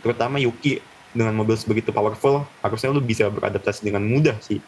terutama 0.00 0.40
Yuki 0.40 0.80
dengan 1.14 1.32
mobil 1.32 1.54
sebegitu 1.54 1.94
powerful 1.94 2.44
harusnya 2.60 2.90
lu 2.90 3.00
bisa 3.00 3.30
beradaptasi 3.30 3.86
dengan 3.86 4.02
mudah 4.02 4.34
sih 4.42 4.58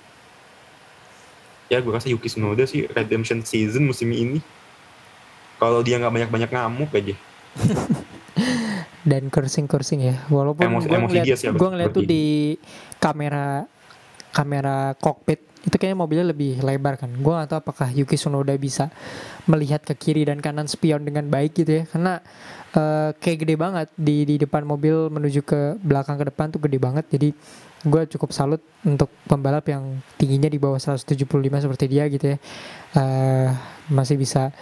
ya 1.66 1.82
gue 1.82 1.90
rasa 1.90 2.06
Yuki 2.06 2.30
Tsunoda 2.30 2.62
sih 2.64 2.86
redemption 2.86 3.42
season 3.42 3.90
musim 3.90 4.14
ini 4.14 4.38
kalau 5.58 5.82
dia 5.82 5.98
nggak 5.98 6.14
banyak-banyak 6.14 6.50
ngamuk 6.54 6.90
aja 6.94 7.14
dan 9.06 9.30
cursing-cursing 9.30 10.02
ya. 10.02 10.16
Walaupun 10.26 10.66
Emosi- 10.66 10.90
gue 10.90 10.98
emosi 10.98 11.16
ngeliat, 11.22 11.38
gua 11.54 11.68
ngeliat 11.70 11.94
tuh 11.94 12.02
di 12.02 12.58
kamera 12.98 13.64
kamera 14.34 14.92
cockpit 14.98 15.40
itu 15.62 15.74
kayaknya 15.78 15.98
mobilnya 15.98 16.26
lebih 16.30 16.58
lebar 16.62 16.98
kan. 16.98 17.10
Gue 17.10 17.32
gak 17.32 17.48
tahu 17.54 17.58
apakah 17.62 17.88
Yuki 17.94 18.18
Tsunoda 18.18 18.54
bisa 18.58 18.90
melihat 19.46 19.82
ke 19.82 19.94
kiri 19.94 20.26
dan 20.26 20.42
kanan 20.42 20.66
spion 20.66 21.06
dengan 21.06 21.26
baik 21.30 21.54
gitu 21.58 21.82
ya. 21.82 21.84
Karena 21.86 22.22
eh, 22.76 23.10
kayak 23.16 23.38
gede 23.42 23.54
banget 23.56 23.88
di 23.96 24.22
di 24.22 24.36
depan 24.36 24.62
mobil 24.62 25.08
menuju 25.08 25.40
ke 25.42 25.80
belakang 25.80 26.16
ke 26.16 26.28
depan 26.28 26.52
tuh 26.52 26.60
gede 26.60 26.76
banget. 26.76 27.04
Jadi 27.08 27.32
gue 27.82 28.02
cukup 28.10 28.30
salut 28.30 28.60
untuk 28.82 29.08
pembalap 29.24 29.64
yang 29.66 29.84
tingginya 30.16 30.46
di 30.46 30.58
bawah 30.58 30.76
175 30.76 31.16
seperti 31.64 31.84
dia 31.86 32.04
gitu 32.06 32.34
ya. 32.34 32.38
Eh, 32.94 33.48
masih 33.88 34.16
bisa 34.16 34.52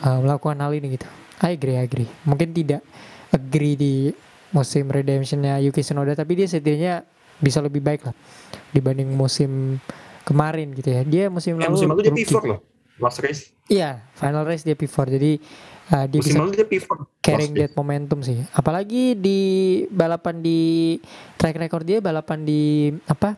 eh, 0.00 0.18
melakukan 0.18 0.56
hal 0.58 0.72
ini 0.72 0.96
gitu. 0.96 1.06
I 1.42 1.54
agree, 1.54 1.76
I 1.76 1.84
agree. 1.84 2.08
Mungkin 2.24 2.54
tidak 2.54 2.80
agree 3.28 3.74
di 3.74 3.94
musim 4.50 4.86
redemptionnya 4.86 5.56
Yuki 5.58 5.80
Tsunoda 5.80 6.12
tapi 6.12 6.36
dia 6.36 6.44
setidaknya 6.44 7.08
bisa 7.40 7.58
lebih 7.58 7.80
baik 7.80 8.04
lah 8.04 8.12
dibanding 8.68 9.08
musim 9.08 9.80
kemarin 10.22 10.70
gitu 10.76 10.92
ya 10.92 11.02
dia 11.02 11.24
musim 11.26 11.56
Eh, 11.56 11.64
lalu 11.64 11.72
musim 11.72 11.88
lalu 11.88 12.00
dia 12.04 12.12
rookie. 12.12 12.28
P4 12.28 12.44
loh. 12.46 12.60
Last 13.00 13.18
race. 13.18 13.48
iya 13.66 14.04
final 14.12 14.44
race 14.44 14.62
dia 14.62 14.76
P4 14.76 15.08
jadi 15.08 15.40
uh, 15.92 16.06
dia 16.06 16.18
Musim 16.18 16.40
bisa 16.42 16.56
dia 16.56 16.66
P4. 16.66 16.90
carrying 17.20 17.54
that 17.54 17.72
momentum 17.72 18.18
sih 18.18 18.40
apalagi 18.50 19.14
di 19.14 19.40
balapan 19.88 20.40
di 20.40 20.96
track 21.36 21.56
record 21.56 21.84
dia 21.84 22.00
balapan 22.00 22.42
di 22.42 22.62
apa 23.04 23.36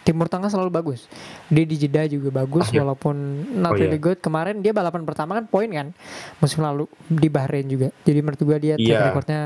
Timur 0.00 0.26
Tengah 0.26 0.48
selalu 0.48 0.72
bagus 0.72 1.04
dia 1.46 1.62
di 1.62 1.76
Jeddah 1.76 2.08
juga 2.08 2.32
bagus 2.34 2.66
Ah, 2.66 2.72
iya. 2.72 2.80
walaupun 2.80 3.16
not 3.54 3.70
Oh, 3.70 3.76
iya. 3.76 3.84
really 3.84 3.98
good 3.98 4.18
kemarin 4.18 4.58
dia 4.58 4.72
balapan 4.72 5.04
pertama 5.04 5.36
kan 5.36 5.44
poin 5.44 5.68
kan 5.68 5.92
musim 6.38 6.60
lalu 6.60 6.88
di 7.06 7.28
Bahrain 7.28 7.64
juga 7.64 7.92
jadi 8.00 8.18
menurut 8.18 8.40
gua 8.40 8.56
dia 8.56 8.74
track 8.74 8.88
Iya. 8.90 9.06
recordnya 9.06 9.40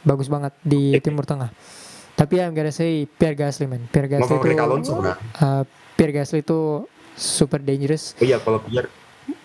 bagus 0.00 0.26
banget 0.26 0.54
di 0.62 0.94
Oke. 0.94 1.02
Timur 1.02 1.22
Tengah 1.22 1.50
tapi 2.14 2.38
I'm 2.38 2.50
gonna 2.50 2.70
say 2.70 3.04
Pierre 3.10 3.34
Gasly 3.34 3.66
man 3.66 3.84
Pierre 3.84 4.08
Gasly 4.08 4.30
itu 4.32 4.56
Alonso 4.56 4.94
uh, 4.94 5.12
Pierre 5.92 6.14
Gasly 6.14 6.40
itu 6.40 6.86
super 7.12 7.58
dangerous 7.58 8.14
Oh 8.14 8.24
iya 8.24 8.38
kalau 8.38 8.62
Pierre, 8.62 8.86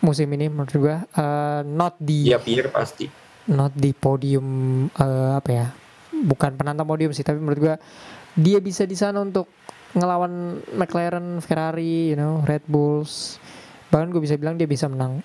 musim 0.02 0.28
ini 0.28 0.48
menurut 0.48 0.76
gua 0.76 0.98
Uh, 1.12 1.62
not 1.64 1.96
di 1.98 2.26
iya 2.26 2.38
Pierre 2.38 2.68
pasti. 2.68 3.06
not 3.44 3.72
di 3.72 3.90
podium 3.92 4.46
eh, 4.92 5.32
apa 5.34 5.50
ya 5.50 5.68
bukan 6.12 6.54
penantang 6.54 6.86
podium 6.86 7.10
sih 7.10 7.22
tapi 7.22 7.38
menurut 7.38 7.60
gua 7.60 7.76
dia 8.34 8.58
bisa 8.58 8.84
di 8.84 8.94
sana 8.94 9.20
untuk 9.20 9.50
ngelawan 9.92 10.32
McLaren, 10.72 11.38
Ferrari, 11.40 12.10
you 12.10 12.16
know, 12.16 12.40
Red 12.42 12.64
Bulls 12.64 13.38
bahkan 13.88 14.08
gue 14.08 14.20
bisa 14.20 14.36
bilang 14.36 14.56
dia 14.56 14.64
bisa 14.66 14.88
menang 14.88 15.20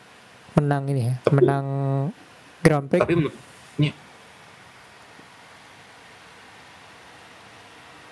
menang 0.52 0.84
ini 0.86 1.02
ya 1.04 1.14
Tapi- 1.20 1.36
menang 1.36 1.66
Grand 2.58 2.84
Prix 2.84 2.98
Tapi 2.98 3.14
menurut 3.14 3.36
ini 3.76 3.88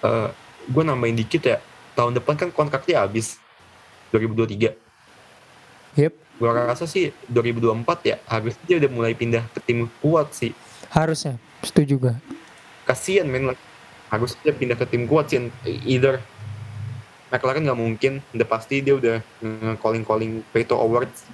eh 0.03 0.29
gue 0.65 0.83
nambahin 0.83 1.17
dikit 1.17 1.43
ya. 1.45 1.59
Tahun 1.95 2.13
depan 2.13 2.35
kan 2.35 2.49
kontraknya 2.51 3.03
habis 3.03 3.39
2023. 4.11 4.84
Yep. 5.95 6.13
Gue 6.43 6.51
rasa 6.51 6.85
sih 6.91 7.15
2024 7.31 8.11
ya 8.11 8.17
harusnya 8.27 8.65
dia 8.67 8.77
udah 8.83 8.91
mulai 8.91 9.13
pindah 9.15 9.47
ke 9.55 9.61
tim 9.63 9.87
kuat 10.03 10.35
sih. 10.35 10.51
harusnya 10.91 11.39
setuju 11.63 11.95
gua 11.99 12.15
Kasian 12.85 13.27
men 13.31 13.55
harusnya 14.13 14.51
dia 14.51 14.55
pindah 14.55 14.77
ke 14.77 14.87
tim 14.87 15.09
kuat 15.09 15.33
sih. 15.33 15.49
Either 15.65 16.21
McLaren 17.33 17.67
nggak 17.67 17.81
mungkin, 17.81 18.13
udah 18.31 18.47
pasti 18.47 18.79
dia 18.79 18.95
udah 18.95 19.19
calling 19.83 20.07
calling 20.07 20.45
Pato 20.55 20.79
Awards. 20.79 21.27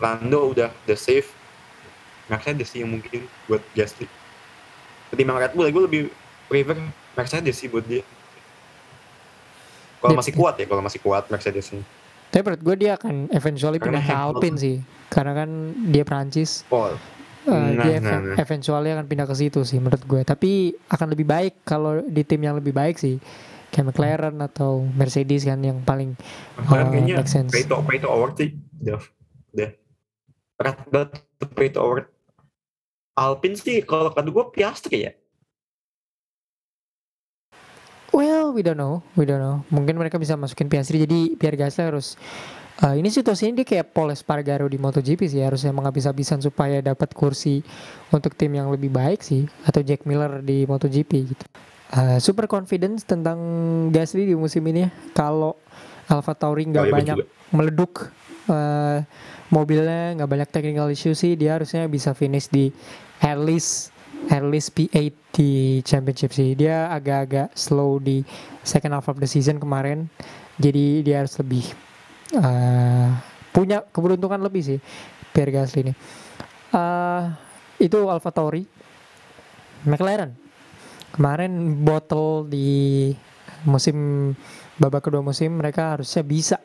Lando 0.00 0.54
udah 0.54 0.72
udah 0.88 0.98
safe. 0.98 1.28
Mercedes 2.30 2.72
sih 2.72 2.80
yang 2.80 2.96
mungkin 2.96 3.28
buat 3.50 3.60
Gasly. 3.76 4.08
Ketimbang 5.12 5.36
Red 5.36 5.52
Bull, 5.52 5.68
gue 5.68 5.82
lebih 5.84 6.02
prefer 6.48 6.78
Mercedes 7.12 7.60
sih 7.60 7.68
buat 7.68 7.84
dia. 7.84 8.00
Kalau 10.00 10.16
masih 10.16 10.32
kuat 10.32 10.56
ya, 10.56 10.64
kalau 10.64 10.80
masih 10.80 11.00
kuat 11.04 11.28
Mercedes 11.28 11.68
ini. 11.76 11.84
Tapi 12.32 12.42
menurut 12.42 12.62
gue 12.64 12.76
dia 12.80 12.96
akan 12.96 13.28
eventually 13.30 13.76
Karena 13.76 14.00
pindah 14.00 14.04
ke 14.08 14.14
Alpine 14.16 14.56
sih 14.56 14.76
karena 15.12 15.32
kan 15.36 15.50
dia 15.92 16.02
Prancis 16.02 16.64
Oh, 16.72 16.88
Eh, 17.42 17.50
Nah, 17.50 17.74
dia 17.82 17.98
nah, 17.98 18.22
nah. 18.22 18.36
eventually 18.38 18.94
akan 18.94 19.04
pindah 19.04 19.26
ke 19.26 19.34
situ 19.34 19.66
sih 19.66 19.82
menurut 19.82 20.00
gue 20.06 20.22
tapi 20.22 20.78
akan 20.86 21.10
lebih 21.10 21.26
baik 21.26 21.66
kalau 21.66 21.98
di 22.00 22.22
tim 22.22 22.38
yang 22.38 22.54
lebih 22.54 22.70
baik 22.70 22.96
sih 22.96 23.18
kayak 23.74 23.90
McLaren 23.90 24.38
atau 24.38 24.86
Mercedes 24.94 25.42
kan 25.42 25.58
yang 25.58 25.82
paling 25.82 26.14
kayaknya 26.70 27.18
make 27.18 27.26
sense. 27.26 27.50
Pato 27.50 27.80
Pato 27.82 28.08
Award 28.12 28.36
sih, 28.36 28.52
udah 28.84 29.00
udah 29.56 29.70
berat 30.54 30.76
banget 30.92 31.08
tuh 31.40 31.48
Pato 31.50 31.78
Award. 31.80 32.06
Alpine 33.16 33.56
sih 33.56 33.80
kalau 33.82 34.12
kata 34.12 34.28
gue 34.28 34.44
Piastri 34.52 35.08
ya. 35.08 35.12
Well 38.12 38.52
we 38.52 38.60
don't 38.60 38.76
know. 38.76 39.00
We 39.16 39.24
don't 39.24 39.40
know. 39.40 39.64
Mungkin 39.68 39.96
mereka 39.96 40.16
bisa 40.16 40.36
masukin 40.36 40.68
Piastri 40.68 41.00
jadi 41.00 41.34
Pierre 41.34 41.56
Gasly 41.56 41.84
harus 41.84 42.14
eh, 42.78 42.96
ini 42.96 43.08
situasinya 43.08 43.60
dia 43.60 43.66
kayak 43.66 43.90
Paul 43.90 44.12
Espargaro 44.12 44.68
di 44.68 44.76
MotoGP 44.76 45.26
sih. 45.26 45.40
Harusnya 45.40 45.72
menghabis-habisan 45.72 46.40
supaya 46.40 46.78
dapat 46.78 47.12
kursi 47.12 47.60
untuk 48.08 48.32
tim 48.32 48.52
yang 48.52 48.68
lebih 48.68 48.88
baik 48.88 49.20
sih 49.20 49.44
atau 49.64 49.80
Jack 49.80 50.04
Miller 50.04 50.40
di 50.40 50.64
MotoGP 50.64 51.12
gitu. 51.26 51.44
Eh, 51.92 52.18
super 52.18 52.48
confidence 52.48 53.04
tentang 53.04 53.36
Gasly 53.88 54.24
di 54.24 54.32
musim 54.32 54.64
ini 54.64 54.84
ya. 54.84 54.90
Kalau 55.12 55.56
Alfa 56.08 56.32
Tauri 56.32 56.64
nggak 56.64 56.84
Oh, 56.84 56.88
iya, 56.88 56.94
banyak 56.94 57.16
juga. 57.20 57.28
meleduk 57.52 57.92
eh, 58.48 58.98
mobilnya 59.48 60.16
nggak 60.16 60.28
banyak 60.28 60.48
technical 60.48 60.88
issue 60.88 61.12
sih 61.12 61.36
dia 61.36 61.60
harusnya 61.60 61.84
bisa 61.86 62.10
finish 62.10 62.48
di 62.48 62.72
at 63.20 63.36
least 63.36 63.91
at 64.30 64.42
least 64.46 64.76
P8 64.76 65.14
di 65.34 65.80
championship 65.82 66.30
sih. 66.30 66.54
Dia 66.54 66.92
agak-agak 66.92 67.56
slow 67.56 67.98
di 67.98 68.22
second 68.62 68.94
half 68.94 69.10
of 69.10 69.18
the 69.18 69.26
season 69.26 69.58
kemarin. 69.58 70.06
Jadi 70.60 71.02
dia 71.02 71.24
harus 71.24 71.34
lebih 71.40 71.64
eh, 72.36 73.08
punya 73.50 73.82
keberuntungan 73.88 74.38
lebih 74.38 74.62
sih 74.62 74.78
Pierre 75.32 75.50
Gasly 75.50 75.90
ini. 75.90 75.94
Eh, 76.72 77.22
itu 77.82 77.98
Alfa 78.06 78.30
Tauri 78.30 78.62
McLaren. 79.88 80.36
Kemarin 81.12 81.82
botol 81.84 82.48
di 82.48 83.12
musim 83.68 84.30
babak 84.80 85.06
kedua 85.06 85.20
musim 85.20 85.60
mereka 85.60 85.98
harusnya 85.98 86.24
bisa 86.24 86.58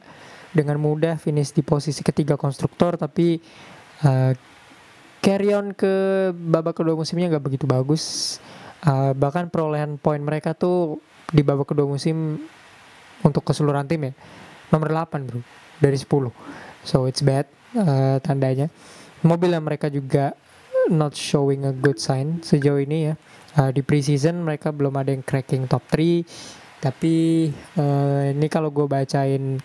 dengan 0.56 0.80
mudah 0.80 1.20
finish 1.20 1.52
di 1.52 1.62
posisi 1.62 2.02
ketiga 2.02 2.40
konstruktor 2.40 2.96
tapi 2.96 3.38
eh, 4.02 4.32
carry 5.22 5.54
on 5.54 5.74
ke 5.74 5.94
babak 6.34 6.78
kedua 6.78 6.96
musimnya 6.96 7.32
nggak 7.32 7.46
begitu 7.46 7.66
bagus. 7.70 8.38
Eh, 8.86 9.12
bahkan 9.18 9.50
perolehan 9.50 9.98
poin 9.98 10.22
mereka 10.22 10.54
tuh 10.54 11.02
di 11.34 11.42
babak 11.42 11.74
kedua 11.74 11.90
musim 11.90 12.40
untuk 13.26 13.44
keseluruhan 13.44 13.90
tim 13.90 14.00
ya 14.08 14.14
nomor 14.70 14.94
8 14.94 15.28
bro 15.28 15.42
dari 15.82 15.98
10 15.98 16.08
so 16.86 17.10
it's 17.10 17.26
bad 17.26 17.50
eh, 17.74 18.18
tandanya. 18.22 18.70
Mobil 19.26 19.50
yang 19.50 19.66
mereka 19.66 19.90
juga 19.90 20.38
not 20.88 21.18
showing 21.18 21.68
a 21.68 21.74
good 21.74 21.98
sign 21.98 22.40
sejauh 22.46 22.80
ini 22.80 23.12
ya. 23.12 23.14
Eh, 23.58 23.72
di 23.74 23.82
preseason 23.82 24.46
mereka 24.46 24.70
belum 24.70 24.94
ada 24.94 25.10
yang 25.10 25.26
cracking 25.26 25.66
top 25.66 25.82
3 25.90 26.22
tapi 26.78 27.50
eh, 27.50 28.24
ini 28.38 28.48
kalau 28.54 28.70
gue 28.70 28.86
bacain 28.86 29.58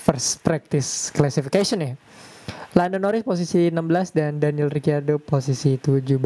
first 0.00 0.40
practice 0.40 1.12
classification 1.12 1.78
ya 1.84 1.92
Lando 2.72 2.96
Norris 2.96 3.20
posisi 3.20 3.68
16 3.68 4.16
dan 4.16 4.40
Daniel 4.40 4.72
Ricciardo 4.72 5.20
posisi 5.20 5.76
17 5.76 6.16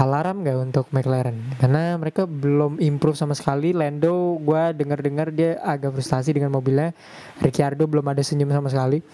alarm 0.00 0.48
gak 0.48 0.56
untuk 0.56 0.88
McLaren? 0.96 1.36
Karena 1.60 1.92
mereka 2.00 2.24
belum 2.24 2.80
improve 2.80 3.12
sama 3.12 3.36
sekali. 3.36 3.76
Lando 3.76 4.40
gue 4.40 4.62
dengar-dengar 4.72 5.28
dia 5.28 5.60
agak 5.60 5.92
frustasi 5.92 6.32
dengan 6.32 6.56
mobilnya. 6.56 6.96
Ricciardo 7.44 7.84
belum 7.84 8.16
ada 8.16 8.24
senyum 8.24 8.48
sama 8.48 8.72
sekali. 8.72 9.04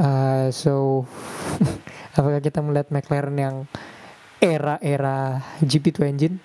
Uh, 0.00 0.48
so 0.48 1.04
apakah 2.16 2.40
kita 2.40 2.64
melihat 2.64 2.88
McLaren 2.88 3.36
yang 3.36 3.56
era-era 4.40 5.44
GP2 5.60 6.08
engine? 6.08 6.40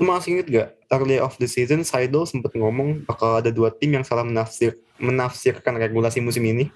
Masih 0.00 0.40
inget 0.40 0.48
gak 0.48 0.68
early 0.96 1.20
of 1.20 1.36
the 1.36 1.44
season 1.44 1.84
Seidel 1.84 2.24
sempat 2.24 2.56
ngomong 2.56 3.04
bakal 3.04 3.44
ada 3.44 3.52
dua 3.52 3.68
tim 3.68 3.92
yang 3.92 4.04
salah 4.08 4.24
menafsir 4.24 4.80
menafsirkan 4.96 5.76
regulasi 5.76 6.24
musim 6.24 6.48
ini. 6.48 6.72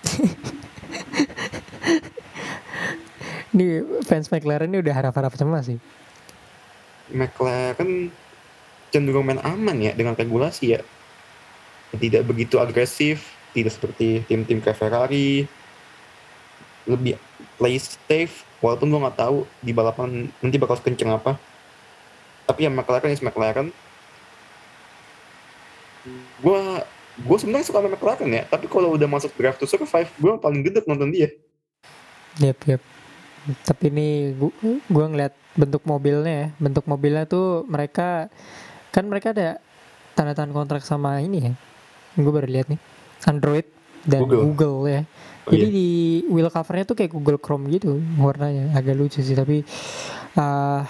ini 3.54 3.84
fans 4.06 4.32
McLaren 4.32 4.72
ini 4.72 4.80
udah 4.80 4.94
harap-harap 4.94 5.36
cemas 5.36 5.66
sih 5.68 5.76
McLaren 7.10 8.10
cenderung 8.90 9.26
main 9.26 9.42
aman 9.42 9.76
ya 9.78 9.92
dengan 9.94 10.14
regulasi 10.14 10.78
ya. 10.78 10.80
Tidak 11.90 12.22
begitu 12.22 12.62
agresif, 12.62 13.34
tidak 13.50 13.74
seperti 13.74 14.22
tim-tim 14.26 14.62
kayak 14.62 14.78
Ferrari. 14.78 15.46
Lebih 16.86 17.18
play 17.58 17.76
safe, 17.78 18.46
walaupun 18.62 18.90
gua 18.90 19.08
nggak 19.08 19.18
tahu 19.18 19.46
di 19.62 19.72
balapan 19.74 20.30
nanti 20.42 20.56
bakal 20.58 20.78
kenceng 20.78 21.14
apa. 21.14 21.38
Tapi 22.46 22.66
ya 22.66 22.70
McLaren 22.70 23.14
is 23.14 23.22
McLaren. 23.22 23.74
Gua 26.42 26.82
gue 27.20 27.36
sebenarnya 27.36 27.66
suka 27.68 27.78
sama 27.84 27.92
McLaren 27.92 28.30
ya, 28.32 28.42
tapi 28.48 28.66
kalau 28.66 28.96
udah 28.96 29.08
masuk 29.08 29.30
Drive 29.36 29.58
to 29.60 29.68
Survive, 29.68 30.08
gue 30.16 30.32
paling 30.40 30.60
gede 30.64 30.80
nonton 30.88 31.12
dia. 31.12 31.28
yep 32.38 32.56
yep 32.64 32.82
Tapi 33.64 33.88
ini 33.88 34.36
gua 34.92 35.08
ngeliat 35.08 35.32
bentuk 35.56 35.80
mobilnya 35.88 36.32
ya. 36.32 36.46
Bentuk 36.60 36.84
mobilnya 36.84 37.24
tuh 37.24 37.64
mereka 37.64 38.28
kan 38.92 39.08
mereka 39.08 39.32
ada 39.32 39.56
tanda 40.12 40.36
tangan 40.36 40.52
kontrak 40.52 40.84
sama 40.84 41.24
ini 41.24 41.48
ya. 41.48 41.52
Gue 42.20 42.32
baru 42.32 42.44
lihat 42.44 42.68
nih. 42.68 42.80
Android 43.24 43.64
dan 44.04 44.24
Google. 44.24 44.44
Google, 44.52 44.76
ya. 44.88 45.02
Oh, 45.48 45.52
Jadi 45.56 45.66
iya. 45.66 45.72
di 45.72 45.88
wheel 46.28 46.52
covernya 46.52 46.84
tuh 46.84 46.96
kayak 47.00 47.10
Google 47.16 47.40
Chrome 47.40 47.68
gitu 47.72 47.96
warnanya 48.20 48.76
agak 48.76 48.92
lucu 48.96 49.24
sih 49.24 49.32
tapi 49.32 49.64
eh 50.30 50.82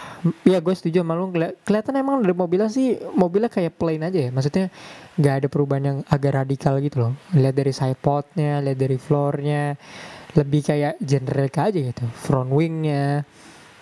ya 0.45 0.59
gue 0.61 0.75
setuju 0.77 1.01
sama 1.01 1.17
lu. 1.17 1.33
Keli- 1.33 1.57
kelihatan 1.65 1.97
emang 1.97 2.21
dari 2.21 2.37
mobilnya 2.37 2.69
sih 2.69 3.01
mobilnya 3.17 3.49
kayak 3.49 3.77
plain 3.81 4.05
aja 4.05 4.29
ya. 4.29 4.31
Maksudnya 4.33 4.69
nggak 5.17 5.35
ada 5.45 5.47
perubahan 5.49 5.85
yang 5.85 5.99
agak 6.09 6.33
radikal 6.45 6.77
gitu 6.85 7.09
loh. 7.09 7.13
Lihat 7.33 7.55
dari 7.57 7.73
side 7.73 8.01
podnya 8.01 8.61
lihat 8.61 8.79
dari 8.79 9.01
floornya 9.01 9.81
lebih 10.37 10.61
kayak 10.61 11.01
generic 11.01 11.57
aja 11.57 11.79
gitu. 11.81 12.05
Front 12.13 12.53
wingnya. 12.53 13.25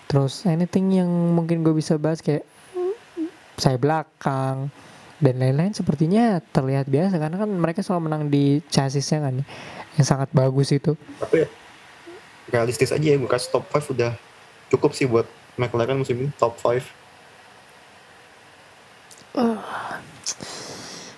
Terus 0.09 0.47
anything 0.47 0.95
yang 0.95 1.11
mungkin 1.11 1.61
gue 1.61 1.75
bisa 1.75 1.99
bahas 1.99 2.23
kayak 2.23 2.47
saya 3.59 3.75
belakang 3.75 4.71
dan 5.19 5.35
lain-lain 5.35 5.75
sepertinya 5.75 6.39
terlihat 6.55 6.87
biasa. 6.87 7.19
Karena 7.19 7.35
kan 7.35 7.51
mereka 7.51 7.83
selalu 7.83 8.01
menang 8.07 8.23
di 8.31 8.63
chassisnya 8.71 9.27
kan 9.27 9.35
yang 9.99 10.05
sangat 10.07 10.31
bagus 10.31 10.71
itu. 10.71 10.95
Tapi 11.19 11.43
ya, 11.43 11.47
realistis 12.49 12.89
aja 12.95 13.03
ya, 13.03 13.19
kasih 13.19 13.51
top 13.53 13.67
5 13.69 13.93
udah 13.93 14.11
cukup 14.73 14.91
sih 14.95 15.05
buat 15.05 15.27
McLaren 15.59 15.99
musim 15.99 16.15
ini, 16.23 16.31
top 16.39 16.55
5. 16.55 16.79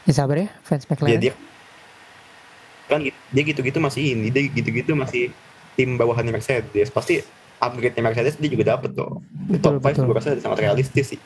ya 0.01 0.13
sabar 0.13 0.35
ya 0.41 0.49
fans 0.65 0.83
Dia 0.83 0.91
McLaren 0.91 1.21
dia 1.21 1.33
kan 2.91 2.99
dia 3.07 3.43
gitu-gitu 3.47 3.79
masih 3.79 4.17
ini, 4.17 4.27
dia 4.27 4.51
gitu-gitu 4.51 4.91
masih 4.97 5.31
tim 5.79 5.95
bawahannya 5.95 6.35
Mercedes. 6.35 6.91
Pasti 6.91 7.23
upgrade-nya 7.61 8.03
Mercedes 8.03 8.35
dia 8.35 8.51
juga 8.51 8.75
dapet 8.75 8.91
tuh. 8.91 9.23
Betul, 9.47 9.79
top 9.79 9.85
5 9.85 9.95
betul. 9.95 10.03
gue 10.11 10.15
rasa 10.19 10.29
sangat 10.41 10.59
realistis 10.59 11.15
sih. 11.15 11.21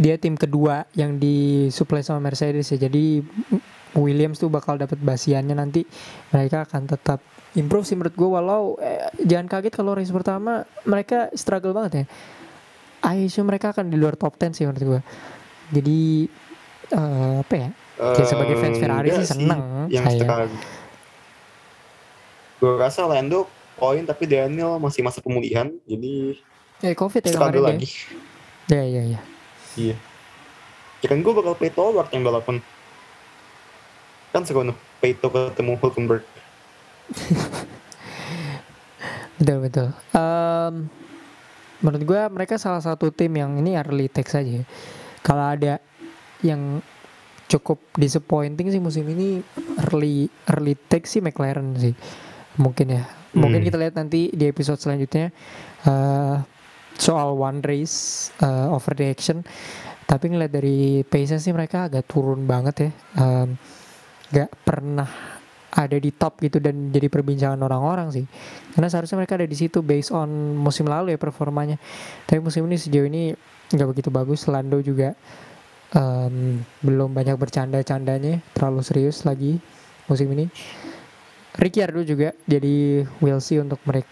dia 0.00 0.16
tim 0.16 0.32
kedua 0.32 0.88
yang 0.96 1.20
disuplai 1.20 2.00
sama 2.00 2.24
Mercedes 2.24 2.72
ya 2.72 2.88
jadi 2.88 3.20
Williams 3.92 4.40
tuh 4.40 4.48
bakal 4.48 4.80
dapat 4.80 4.96
basiannya 4.96 5.52
nanti 5.52 5.84
mereka 6.32 6.64
akan 6.64 6.88
tetap 6.88 7.20
improve 7.52 7.82
sih 7.82 7.94
menurut 7.94 8.14
gue 8.14 8.28
walau 8.28 8.78
eh, 8.78 9.10
jangan 9.20 9.46
kaget 9.48 9.72
kalau 9.72 9.92
race 9.92 10.10
pertama 10.10 10.62
mereka 10.84 11.30
struggle 11.34 11.72
banget 11.72 11.92
ya 11.92 12.04
I 13.00 13.26
assume 13.26 13.48
mereka 13.48 13.72
akan 13.72 13.88
di 13.88 13.96
luar 13.96 14.14
top 14.14 14.36
10 14.36 14.52
sih 14.52 14.64
menurut 14.64 14.82
gue 14.82 15.00
jadi 15.70 16.00
eh, 16.90 17.36
apa 17.40 17.54
ya 17.56 17.70
Kayak 18.00 18.28
sebagai 18.28 18.56
fans 18.56 18.80
Ferrari 18.80 19.08
sih 19.12 19.28
seneng 19.28 19.60
yang 19.92 20.08
saya. 20.08 20.16
sekarang. 20.16 20.50
Gue 22.56 22.72
rasa 22.76 23.04
Lando 23.04 23.44
poin 23.76 24.00
tapi 24.04 24.24
Daniel 24.24 24.80
masih 24.80 25.04
masa 25.04 25.20
pemulihan, 25.20 25.68
jadi 25.84 26.32
eh 26.80 26.96
covid 26.96 27.20
ya 27.20 27.32
kemarin 27.32 27.60
lagi. 27.60 27.88
ya 28.68 28.80
ya 28.80 28.84
ya 28.84 29.02
ya 29.04 29.20
Iya. 29.76 29.96
Kirain 31.00 31.20
gue 31.20 31.32
bakal 31.32 31.52
pay 31.54 31.68
toward 31.68 32.08
yang 32.08 32.24
balapan. 32.24 32.64
Kan 34.32 34.48
seru 34.48 34.64
nih, 34.64 34.72
Peito 34.96 35.28
ketemu 35.28 35.76
Hulkenberg. 35.76 36.24
Betul 39.40 39.58
betul. 39.64 39.88
Em, 40.12 40.74
menurut 41.80 42.02
gua 42.04 42.28
mereka 42.28 42.60
salah 42.60 42.84
satu 42.84 43.08
tim 43.08 43.32
yang 43.32 43.56
ini 43.56 43.72
early 43.72 44.12
take 44.12 44.28
saja. 44.28 44.60
Kalau 45.24 45.44
ada 45.56 45.80
yang 46.44 46.84
cukup 47.48 47.80
disappointing 47.96 48.68
sih 48.68 48.78
musim 48.78 49.08
ini 49.08 49.40
early 49.88 50.28
early 50.52 50.76
take 50.76 51.08
sih 51.08 51.24
McLaren 51.24 51.72
sih 51.80 51.96
mungkin 52.60 53.00
ya. 53.00 53.04
Mungkin 53.32 53.62
Hmm. 53.62 53.68
kita 53.72 53.76
lihat 53.80 53.94
nanti 53.96 54.28
di 54.28 54.44
episode 54.44 54.76
selanjutnya 54.76 55.32
eh, 55.86 56.36
soal 57.00 57.32
one 57.32 57.64
race 57.64 58.28
eh, 58.44 58.66
over 58.68 58.92
the 58.92 59.08
action. 59.08 59.40
Tapi 60.04 60.26
ngeliat 60.26 60.52
dari 60.52 61.00
pace 61.06 61.38
sih 61.38 61.54
mereka 61.54 61.88
agak 61.88 62.04
turun 62.10 62.44
banget 62.44 62.74
ya. 62.76 62.90
Em, 63.22 63.54
gak 64.30 64.50
pernah 64.66 65.39
ada 65.70 65.96
di 65.96 66.10
top 66.10 66.42
gitu 66.42 66.58
dan 66.58 66.90
jadi 66.90 67.06
perbincangan 67.06 67.60
orang-orang 67.62 68.10
sih. 68.10 68.26
Karena 68.74 68.90
seharusnya 68.90 69.22
mereka 69.22 69.38
ada 69.38 69.46
di 69.46 69.56
situ 69.56 69.80
based 69.86 70.10
on 70.10 70.58
musim 70.58 70.90
lalu 70.90 71.14
ya 71.14 71.18
performanya. 71.18 71.78
Tapi 72.26 72.42
musim 72.42 72.66
ini 72.66 72.76
sejauh 72.76 73.06
ini 73.06 73.34
nggak 73.70 73.88
begitu 73.88 74.10
bagus. 74.10 74.50
Lando 74.50 74.82
juga 74.82 75.14
em, 75.94 76.58
belum 76.82 77.14
banyak 77.14 77.38
bercanda-candanya 77.38 78.42
terlalu 78.50 78.82
serius 78.82 79.22
lagi 79.22 79.62
musim 80.10 80.26
ini. 80.34 80.50
Ricciardo 81.54 82.02
juga 82.02 82.34
jadi 82.46 83.06
we'll 83.22 83.42
see 83.42 83.58
untuk 83.58 83.78
mereka 83.86 84.10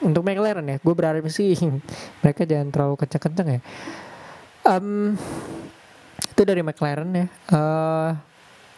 untuk 0.00 0.22
McLaren 0.22 0.64
ya. 0.64 0.76
Gue 0.78 0.94
berharap 0.94 1.26
sih 1.26 1.58
mereka 2.22 2.46
jangan 2.46 2.70
terlalu 2.70 2.94
kenceng-kenceng 3.02 3.48
ya. 3.58 3.60
Em, 4.60 5.16
itu 6.30 6.42
dari 6.46 6.62
McLaren 6.62 7.10
ya. 7.12 7.26
Eh, 7.26 8.10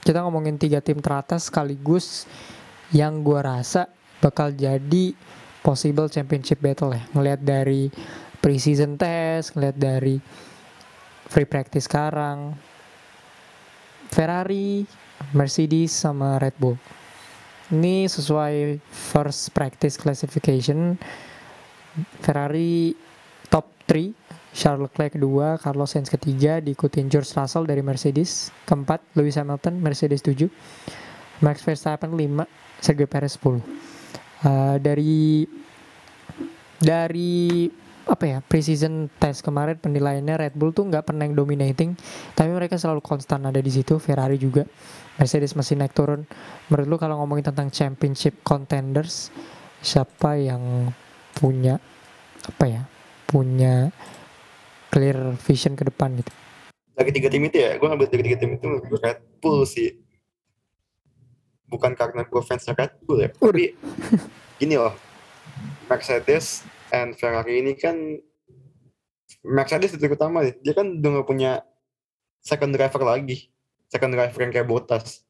kita 0.03 0.22
ngomongin 0.26 0.59
tiga 0.59 0.82
tim 0.82 0.98
teratas 0.98 1.48
sekaligus 1.48 2.26
yang 2.90 3.22
gua 3.22 3.42
rasa 3.42 3.88
bakal 4.18 4.50
jadi 4.53 5.14
possible 5.62 6.11
championship 6.11 6.59
battle 6.59 6.94
ya 6.94 7.03
ngelihat 7.14 7.40
dari 7.42 7.88
preseason 8.42 8.98
test 8.98 9.55
ngelihat 9.55 9.76
dari 9.78 10.18
free 11.30 11.46
practice 11.48 11.86
sekarang 11.86 12.59
Ferrari 14.12 14.84
Mercedes 15.32 15.96
sama 15.96 16.36
Red 16.36 16.61
Bull. 16.61 16.76
Ini 17.72 18.05
sesuai 18.05 18.84
first 18.84 19.57
practice 19.57 19.96
classification. 19.96 21.00
Ferrari 22.20 22.92
top 23.48 23.72
3 23.88 24.21
Charles 24.53 24.84
Leclerc 24.88 25.16
kedua, 25.16 25.57
Carlos 25.57 25.88
Sainz 25.88 26.12
ketiga, 26.12 26.61
diikutin 26.61 27.09
George 27.09 27.32
Russell 27.32 27.64
dari 27.64 27.80
Mercedes, 27.80 28.53
keempat 28.68 29.00
Lewis 29.16 29.40
Hamilton 29.40 29.80
Mercedes 29.80 30.20
7, 30.20 30.48
Max 31.40 31.64
Verstappen 31.64 32.12
5, 32.12 32.44
Sergio 32.78 33.09
Perez 33.09 33.34
10. 33.40 33.64
Eh, 34.42 34.76
dari 34.82 35.46
dari 36.82 37.70
apa 38.03 38.24
ya 38.26 38.38
preseason 38.42 39.07
test 39.14 39.46
kemarin 39.46 39.78
penilaiannya 39.78 40.34
Red 40.34 40.55
Bull 40.59 40.74
tuh 40.74 40.90
nggak 40.90 41.07
pernah 41.07 41.22
yang 41.22 41.38
dominating 41.38 41.94
tapi 42.34 42.50
mereka 42.50 42.74
selalu 42.74 42.98
konstan 42.98 43.46
ada 43.46 43.62
di 43.62 43.70
situ 43.70 44.03
Ferrari 44.03 44.42
juga 44.42 44.66
Mercedes 45.22 45.55
masih 45.55 45.78
naik 45.78 45.94
turun 45.94 46.26
menurut 46.66 46.86
lu 46.90 46.96
kalau 46.98 47.22
ngomongin 47.22 47.55
tentang 47.55 47.70
championship 47.70 48.42
contenders 48.42 49.30
siapa 49.78 50.34
yang 50.34 50.90
punya 51.38 51.78
apa 52.42 52.64
ya 52.66 52.82
punya 53.30 53.94
clear 54.93 55.16
vision 55.40 55.72
ke 55.72 55.88
depan 55.88 56.12
gitu 56.20 56.28
Dari 56.93 57.09
tiga 57.09 57.32
tim 57.32 57.49
itu 57.49 57.57
ya, 57.57 57.80
gue 57.80 57.88
ngambil 57.88 58.05
dari 58.12 58.22
tiga 58.28 58.36
tim 58.36 58.53
itu 58.61 58.68
Red 59.01 59.24
Bull 59.40 59.64
sih. 59.64 59.97
Bukan 61.64 61.97
karena 61.97 62.20
gue 62.28 62.43
fansnya 62.45 62.76
Red 62.76 63.01
Bull 63.09 63.24
ya, 63.24 63.32
tapi 63.32 63.72
gini 64.61 64.76
loh. 64.76 64.93
Mercedes 65.88 66.68
and 66.93 67.16
Ferrari 67.16 67.64
ini 67.64 67.72
kan 67.80 67.97
Mercedes 69.40 69.97
itu 69.97 70.05
utama 70.05 70.45
deh. 70.45 70.53
Dia 70.61 70.76
kan 70.76 71.01
udah 71.01 71.24
gak 71.24 71.28
punya 71.32 71.64
second 72.45 72.76
driver 72.76 73.01
lagi. 73.09 73.49
Second 73.88 74.12
driver 74.12 74.40
yang 74.45 74.53
kayak 74.53 74.68
Bottas. 74.68 75.24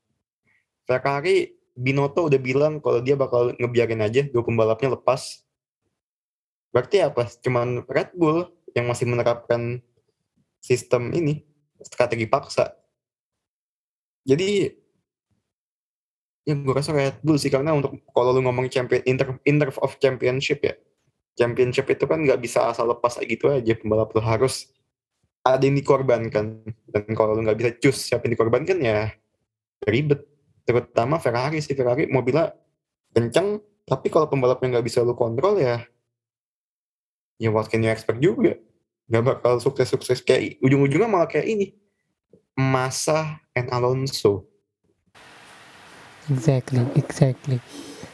Ferrari, 0.83 1.55
Binotto 1.79 2.27
udah 2.27 2.41
bilang 2.43 2.83
kalau 2.83 3.01
dia 3.01 3.15
bakal 3.15 3.55
ngebiarin 3.57 4.03
aja 4.03 4.27
dua 4.27 4.43
pembalapnya 4.43 4.99
lepas. 4.99 5.47
Berarti 6.75 7.07
apa? 7.07 7.31
Cuman 7.39 7.87
Red 7.87 8.19
Bull 8.19 8.51
yang 8.73 8.89
masih 8.89 9.09
menerapkan 9.09 9.81
sistem 10.62 11.12
ini, 11.12 11.45
strategi 11.83 12.25
paksa. 12.29 12.73
Jadi, 14.23 14.70
ya 16.47 16.55
gue 16.55 16.75
rasa 16.75 16.95
Red 16.95 17.23
Bull 17.23 17.39
sih 17.39 17.51
karena 17.51 17.75
untuk 17.75 17.99
kalau 18.14 18.35
lu 18.35 18.43
ngomong 18.47 18.70
champion 18.70 19.03
inter, 19.07 19.39
inter 19.47 19.70
of 19.83 19.99
championship 19.99 20.62
ya, 20.62 20.75
championship 21.37 21.89
itu 21.89 22.05
kan 22.05 22.20
nggak 22.23 22.41
bisa 22.41 22.68
asal 22.68 22.89
lepas 22.89 23.16
kayak 23.16 23.29
gitu 23.29 23.45
aja 23.49 23.73
pembalap 23.77 24.12
lu 24.12 24.20
harus 24.20 24.68
ada 25.43 25.64
yang 25.64 25.75
dikorbankan 25.75 26.62
dan 26.87 27.05
kalau 27.16 27.35
lu 27.35 27.43
nggak 27.43 27.59
bisa 27.59 27.70
choose 27.81 27.99
siapa 28.12 28.29
yang 28.29 28.39
dikorbankan 28.39 28.79
ya 28.79 29.11
ribet 29.89 30.23
terutama 30.62 31.18
Ferrari 31.18 31.59
sih 31.59 31.75
Ferrari 31.75 32.07
mobilnya 32.07 32.55
kenceng 33.11 33.59
tapi 33.83 34.07
kalau 34.12 34.31
pembalapnya 34.31 34.79
nggak 34.79 34.87
bisa 34.87 35.03
lu 35.03 35.18
kontrol 35.18 35.59
ya 35.59 35.83
ya 37.43 37.51
what 37.51 37.66
can 37.66 37.82
you 37.82 37.90
expect 37.90 38.22
juga. 38.22 38.55
Nggak 39.11 39.24
bakal 39.26 39.59
sukses-sukses 39.59 40.22
kayak 40.22 40.62
ujung-ujungnya 40.62 41.11
malah 41.11 41.26
kayak 41.26 41.51
ini. 41.51 41.66
Massa 42.55 43.43
and 43.59 43.66
Alonso. 43.74 44.47
Exactly, 46.30 46.86
exactly. 46.95 47.59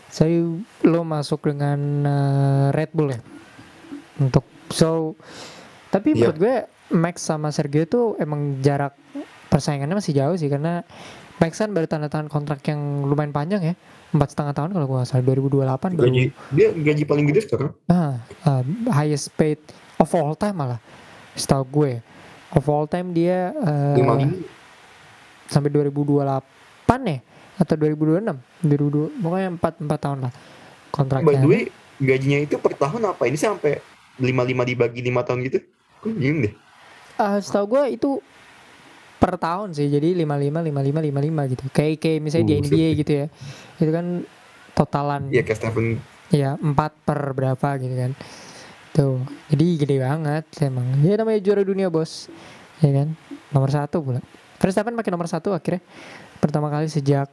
So 0.09 0.25
you- 0.25 0.65
lo 0.81 1.05
masuk 1.05 1.45
dengan 1.45 1.79
uh, 2.09 2.67
Red 2.73 2.97
Bull 2.97 3.13
ya? 3.13 3.21
Untuk 4.17 4.49
so 4.73 5.13
tapi 5.93 6.17
Iya. 6.17 6.33
menurut 6.33 6.39
gue 6.41 6.57
Max 6.89 7.21
sama 7.21 7.53
Sergio 7.53 7.85
itu 7.85 8.01
emang 8.17 8.65
jarak 8.65 8.97
persaingannya 9.53 9.97
masih 9.97 10.17
jauh 10.17 10.37
sih 10.37 10.49
karena 10.49 10.85
Max 11.37 11.61
kan 11.61 11.71
baru 11.73 11.85
tanda 11.85 12.09
tangan 12.09 12.33
kontrak 12.33 12.65
yang 12.65 13.05
lumayan 13.05 13.33
panjang 13.33 13.63
ya 13.63 13.75
empat 14.09 14.29
setengah 14.33 14.55
tahun 14.57 14.71
kalau 14.73 14.87
gue 14.89 15.01
salah 15.05 15.25
2028 15.25 15.99
baru. 16.01 16.07
Gaji 16.09 16.25
dia 16.57 16.69
gaji 16.73 17.03
paling 17.05 17.25
gede 17.29 17.41
sekarang? 17.45 17.73
Ah, 17.93 18.21
ah, 18.49 18.63
highest 18.97 19.33
paid 19.37 19.61
of 20.01 20.09
all 20.17 20.33
time 20.33 20.57
malah 20.57 20.81
setahu 21.37 21.65
gue. 21.69 21.93
Of 22.57 22.65
all 22.73 22.89
time 22.89 23.13
dia 23.13 23.53
lima 23.93 24.17
sampai 25.49 25.69
2028 25.69 26.25
ya 27.09 27.19
atau 27.59 27.75
2026 27.75 28.65
2002 28.65 29.25
pokoknya 29.25 29.49
4 29.61 29.85
4 29.85 30.05
tahun 30.05 30.19
lah 30.29 30.33
kontraknya. 30.89 31.29
By 31.29 31.37
the 31.37 31.49
way 31.49 31.63
gajinya 32.01 32.39
itu 32.41 32.57
per 32.57 32.73
tahun 32.79 33.13
apa? 33.13 33.29
Ini 33.29 33.37
sampai 33.37 33.83
lima 34.23 34.43
lima 34.47 34.63
dibagi 34.65 35.05
lima 35.05 35.21
tahun 35.27 35.45
gitu? 35.45 35.59
Gue 36.01 36.13
bingung 36.15 36.49
deh? 36.49 36.55
Eh, 37.19 37.39
setahu 37.43 37.77
gue 37.77 37.99
itu 37.99 38.11
per 39.19 39.35
tahun 39.37 39.75
sih 39.75 39.91
jadi 39.91 40.15
55 40.15 40.71
55 40.71 41.51
55 41.51 41.53
gitu. 41.53 41.65
Kayak 41.75 41.95
kayak 41.99 42.19
misalnya 42.23 42.47
di 42.47 42.55
Uh, 42.55 42.63
NBA 42.65 42.89
gitu 43.03 43.13
ya. 43.13 43.27
Itu 43.83 43.91
kan 43.91 44.07
totalan 44.79 45.23
ya 45.35 45.43
kayak 45.43 45.59
Stephen 45.59 45.99
ya 46.31 46.55
4 46.55 46.75
per 47.03 47.21
berapa 47.35 47.69
gitu 47.83 47.95
kan. 47.99 48.13
Tuh 48.95 49.21
jadi 49.51 49.67
gede 49.83 49.97
banget 50.01 50.45
emang. 50.63 50.87
Ya 51.03 51.19
namanya 51.19 51.39
juara 51.43 51.63
dunia 51.67 51.91
bos. 51.91 52.31
Ya 52.79 52.91
kan? 52.95 53.19
Nomor 53.51 53.71
satu 53.75 54.01
pula. 54.01 54.23
Verstappen 54.59 54.95
makin 54.95 55.13
nomor 55.15 55.27
satu 55.27 55.51
akhirnya. 55.51 55.83
Pertama 56.39 56.71
kali 56.71 56.87
sejak 56.87 57.27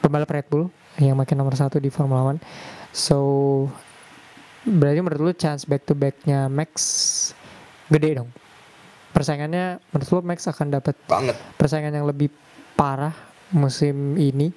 pembalap 0.00 0.32
Red 0.32 0.48
Bull 0.48 0.72
yang 0.96 1.16
makin 1.16 1.36
nomor 1.36 1.52
satu 1.52 1.76
di 1.76 1.92
Formula 1.92 2.24
One. 2.24 2.40
So 2.90 3.68
berarti 4.64 5.00
menurut 5.00 5.20
lu 5.20 5.32
chance 5.36 5.64
back 5.64 5.84
to 5.88 5.96
backnya 5.96 6.48
Max 6.50 6.72
gede 7.88 8.20
dong 8.20 8.28
persaingannya 9.18 9.82
menurut 9.90 10.08
lu 10.14 10.18
Max 10.22 10.46
akan 10.46 10.78
dapat 10.78 10.94
banget 11.10 11.34
persaingan 11.58 11.90
yang 11.90 12.06
lebih 12.06 12.30
parah 12.78 13.10
musim 13.50 14.14
ini 14.14 14.54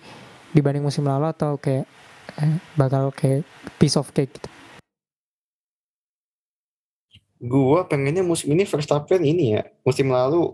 dibanding 0.53 0.85
musim 0.85 1.01
lalu 1.01 1.33
atau 1.33 1.57
kayak 1.57 1.89
eh, 2.37 2.61
bakal 2.77 3.09
kayak 3.09 3.41
piece 3.81 3.97
of 3.97 4.05
cake 4.13 4.29
gitu. 4.37 4.49
Gua 7.41 7.89
pengennya 7.89 8.21
musim 8.21 8.53
ini 8.53 8.69
Verstappen 8.69 9.25
ini 9.25 9.57
ya. 9.57 9.65
Musim 9.81 10.13
lalu 10.13 10.53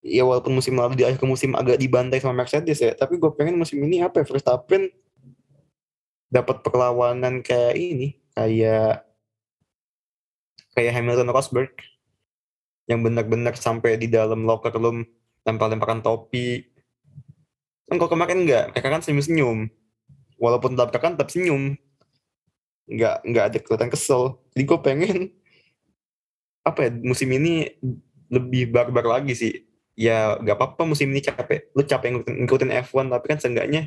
ya 0.00 0.24
walaupun 0.24 0.56
musim 0.56 0.72
lalu 0.72 0.96
di 0.96 1.04
akhir 1.04 1.20
musim 1.28 1.52
agak 1.52 1.76
dibantai 1.76 2.24
sama 2.24 2.40
Mercedes 2.40 2.80
ya, 2.80 2.96
tapi 2.96 3.20
gue 3.20 3.28
pengen 3.36 3.60
musim 3.60 3.76
ini 3.84 4.00
apa 4.00 4.24
ya 4.24 4.24
Verstappen 4.24 4.88
dapat 6.32 6.64
perlawanan 6.64 7.44
kayak 7.44 7.76
ini, 7.76 8.16
kayak 8.32 9.04
kayak 10.72 10.92
Hamilton 10.96 11.34
Rosberg 11.34 11.76
yang 12.88 13.04
benar-benar 13.04 13.54
sampai 13.54 14.00
di 14.00 14.08
dalam 14.08 14.48
locker 14.48 14.72
room 14.72 15.04
lempar-lemparan 15.44 16.00
topi. 16.00 16.64
Kan 17.88 18.00
kalau 18.00 18.10
kemarin 18.10 18.48
enggak, 18.48 18.72
mereka 18.72 18.88
kan 18.88 19.04
senyum-senyum. 19.04 19.68
Walaupun 20.40 20.74
tabrakan 20.74 21.16
tetap 21.16 21.28
senyum. 21.28 21.76
Enggak 22.88 23.20
enggak 23.24 23.44
ada 23.52 23.58
kelihatan 23.60 23.90
kesel. 23.92 24.40
Jadi 24.56 24.62
gue 24.64 24.78
pengen 24.80 25.16
apa 26.64 26.88
ya 26.88 26.90
musim 27.00 27.28
ini 27.32 27.68
lebih 28.28 28.68
barbar 28.68 29.20
lagi 29.20 29.32
sih 29.32 29.52
ya 29.96 30.36
gak 30.38 30.56
apa-apa 30.60 30.84
musim 30.84 31.08
ini 31.08 31.24
capek 31.24 31.72
lu 31.72 31.80
capek 31.82 32.08
ngikutin, 32.12 32.34
ngikutin 32.44 32.70
F1 32.86 33.08
tapi 33.08 33.24
kan 33.24 33.38
seenggaknya 33.40 33.82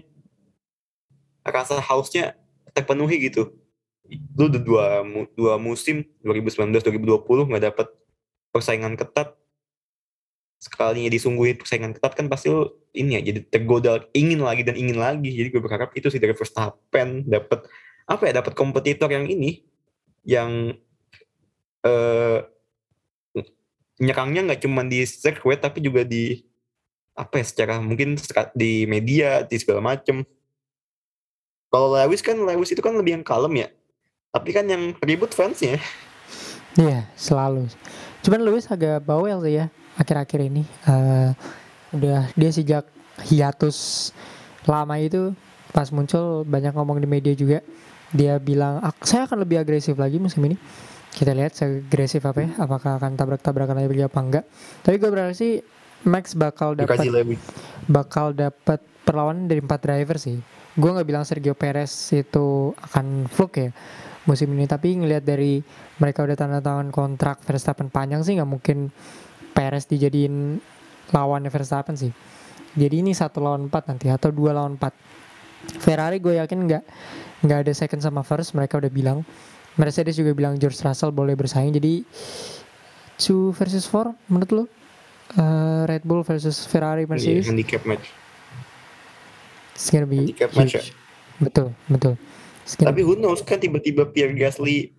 rasa 1.45 1.77
hausnya 1.77 2.33
terpenuhi 2.73 3.29
gitu 3.29 3.53
lu 4.35 4.49
udah 4.51 4.61
dua, 4.61 4.85
dua 5.37 5.53
musim 5.61 6.03
2019-2020 6.25 7.47
nggak 7.47 7.63
dapet 7.69 7.87
persaingan 8.51 8.99
ketat 8.99 9.35
sekalinya 10.61 11.09
disungguhin 11.09 11.57
persaingan 11.57 11.97
ketat 11.97 12.13
kan 12.13 12.29
pasti 12.29 12.53
lu 12.53 12.69
ini 12.93 13.17
ya 13.17 13.21
jadi 13.33 13.39
tergoda 13.49 14.05
ingin 14.13 14.45
lagi 14.45 14.61
dan 14.61 14.77
ingin 14.77 15.01
lagi. 15.01 15.33
Jadi 15.33 15.47
gue 15.49 15.61
berharap 15.63 15.89
itu 15.97 16.13
sih 16.13 16.21
dari 16.21 16.37
Verstappen 16.37 17.25
dapet 17.25 17.65
apa 18.05 18.23
ya 18.29 18.43
dapat 18.43 18.53
kompetitor 18.53 19.09
yang 19.09 19.25
ini 19.25 19.65
yang 20.21 20.77
eh 21.81 22.39
nyerangnya 24.01 24.53
nggak 24.53 24.61
cuma 24.65 24.85
di 24.85 25.01
sirkuit 25.05 25.61
tapi 25.61 25.81
juga 25.81 26.05
di 26.05 26.41
apa 27.17 27.41
ya 27.41 27.45
secara 27.45 27.77
mungkin 27.81 28.17
di 28.53 28.85
media 28.85 29.41
di 29.41 29.57
segala 29.57 29.81
macem. 29.81 30.21
Kalau 31.71 31.95
Lewis 31.95 32.21
kan 32.21 32.37
Lewis 32.37 32.69
itu 32.69 32.83
kan 32.83 32.93
lebih 32.93 33.17
yang 33.17 33.25
kalem 33.25 33.65
ya. 33.65 33.67
Tapi 34.31 34.49
kan 34.51 34.65
yang 34.67 34.93
ribut 35.03 35.31
fansnya. 35.31 35.79
Iya, 36.79 37.07
selalu. 37.19 37.67
Cuman 38.21 38.39
Lewis 38.45 38.69
agak 38.69 39.01
bawel 39.01 39.41
sih 39.41 39.57
ya 39.57 39.65
akhir-akhir 39.97 40.39
ini. 40.45 40.63
Eh, 40.85 41.29
udah 41.91 42.29
dia 42.33 42.49
sejak 42.53 42.85
hiatus 43.27 44.09
lama 44.65 44.95
itu 44.97 45.33
pas 45.73 45.89
muncul 45.89 46.45
banyak 46.45 46.71
ngomong 46.73 47.01
di 47.01 47.07
media 47.09 47.33
juga. 47.33 47.59
Dia 48.11 48.37
bilang, 48.37 48.83
"Ak- 48.83 49.07
saya 49.07 49.25
akan 49.25 49.41
lebih 49.41 49.57
agresif 49.57 49.95
lagi 49.95 50.19
musim 50.19 50.43
ini. 50.45 50.55
Kita 51.11 51.35
lihat 51.35 51.55
agresif 51.59 52.23
apa 52.23 52.39
ya, 52.43 52.49
apakah 52.55 52.95
akan 52.95 53.19
tabrak-tabrakan 53.19 53.75
lagi 53.75 54.03
apa 54.03 54.19
enggak. 54.19 54.45
Tapi 54.79 54.95
gue 54.95 55.09
berharap 55.11 55.35
sih 55.35 55.59
Max 56.01 56.33
bakal 56.33 56.73
dapat 56.73 56.97
bakal 57.85 58.33
dapat 58.33 58.79
perlawanan 59.05 59.45
dari 59.45 59.61
empat 59.61 59.79
driver 59.85 60.17
sih. 60.17 60.39
Gue 60.73 60.89
nggak 60.89 61.05
bilang 61.05 61.27
Sergio 61.27 61.53
Perez 61.53 61.91
itu 62.09 62.71
akan 62.79 63.27
fluke 63.27 63.69
ya 63.69 63.71
musim 64.29 64.53
ini, 64.53 64.69
tapi 64.69 64.97
ngelihat 64.97 65.25
dari 65.25 65.61
mereka 65.97 66.21
udah 66.21 66.37
tanda 66.37 66.59
tangan 66.61 66.93
kontrak 66.93 67.41
Verstappen 67.41 67.89
panjang 67.89 68.21
sih 68.21 68.37
nggak 68.37 68.49
mungkin 68.49 68.93
Perez 69.51 69.89
dijadiin 69.89 70.61
lawannya 71.11 71.49
Verstappen 71.49 71.97
sih. 71.97 72.13
Jadi 72.77 73.03
ini 73.03 73.11
satu 73.11 73.43
lawan 73.43 73.67
empat 73.67 73.91
nanti 73.91 74.07
atau 74.07 74.31
dua 74.31 74.55
lawan 74.55 74.79
empat. 74.79 74.93
Ferrari 75.61 76.17
gue 76.17 76.39
yakin 76.41 76.59
nggak 76.65 76.83
nggak 77.45 77.59
ada 77.67 77.71
second 77.75 78.01
sama 78.01 78.21
first 78.23 78.53
mereka 78.53 78.77
udah 78.79 78.91
bilang. 78.93 79.25
Mercedes 79.79 80.19
juga 80.19 80.35
bilang 80.35 80.59
George 80.59 80.79
Russell 80.83 81.15
boleh 81.15 81.31
bersaing 81.31 81.71
jadi 81.71 82.03
two 83.15 83.55
versus 83.55 83.87
four 83.87 84.11
menurut 84.27 84.51
lo 84.51 84.63
Eh, 85.31 85.83
Red 85.87 86.03
Bull 86.03 86.27
versus 86.27 86.67
Ferrari 86.67 87.07
Iya, 87.07 87.09
Mercedes 87.15 87.47
handicap 87.47 87.87
match 87.87 88.11
It's 89.71 89.87
gonna 89.87 90.03
be 90.03 90.27
handicap 90.27 90.51
match 90.51 90.75
ya. 90.75 90.83
Betul, 91.39 91.71
betul. 91.87 92.19
Gonna 92.77 92.93
tapi 92.93 93.01
who 93.01 93.17
knows 93.17 93.41
kan 93.41 93.57
tiba-tiba 93.57 94.09
Pierre 94.09 94.33
Gasly 94.37 94.93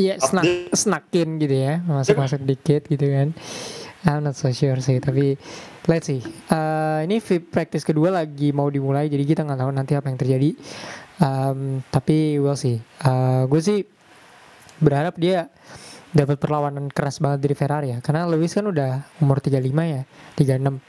Iya, 0.00 0.16
snak, 0.16 0.72
snakin 0.72 1.36
gitu 1.36 1.56
ya, 1.60 1.84
masuk-masuk 1.84 2.40
dikit 2.48 2.88
gitu 2.88 3.04
kan. 3.04 3.36
I'm 4.00 4.24
not 4.24 4.32
so 4.32 4.48
sure 4.48 4.80
sih, 4.80 4.96
tapi 4.96 5.36
let's 5.84 6.08
see. 6.08 6.24
Eh, 6.24 6.98
ini 7.04 7.20
free 7.20 7.42
practice 7.44 7.84
kedua 7.84 8.08
lagi 8.08 8.48
mau 8.48 8.72
dimulai, 8.72 9.12
jadi 9.12 9.28
kita 9.28 9.44
nggak 9.44 9.60
tahu 9.60 9.70
nanti 9.76 9.92
apa 9.92 10.08
yang 10.08 10.16
terjadi. 10.16 10.50
Um, 11.20 11.84
tapi 11.92 12.40
we'll 12.40 12.56
see. 12.56 12.80
Eh, 12.80 13.42
gue 13.44 13.60
sih 13.60 13.84
berharap 14.80 15.20
dia 15.20 15.52
dapat 16.16 16.40
perlawanan 16.40 16.88
keras 16.88 17.20
banget 17.20 17.44
dari 17.44 17.52
Ferrari 17.52 17.88
ya, 17.92 17.98
karena 18.00 18.24
Lewis 18.24 18.56
kan 18.56 18.64
udah 18.72 19.04
umur 19.20 19.44
35 19.44 19.68
ya, 19.84 20.02
36. 20.40 20.80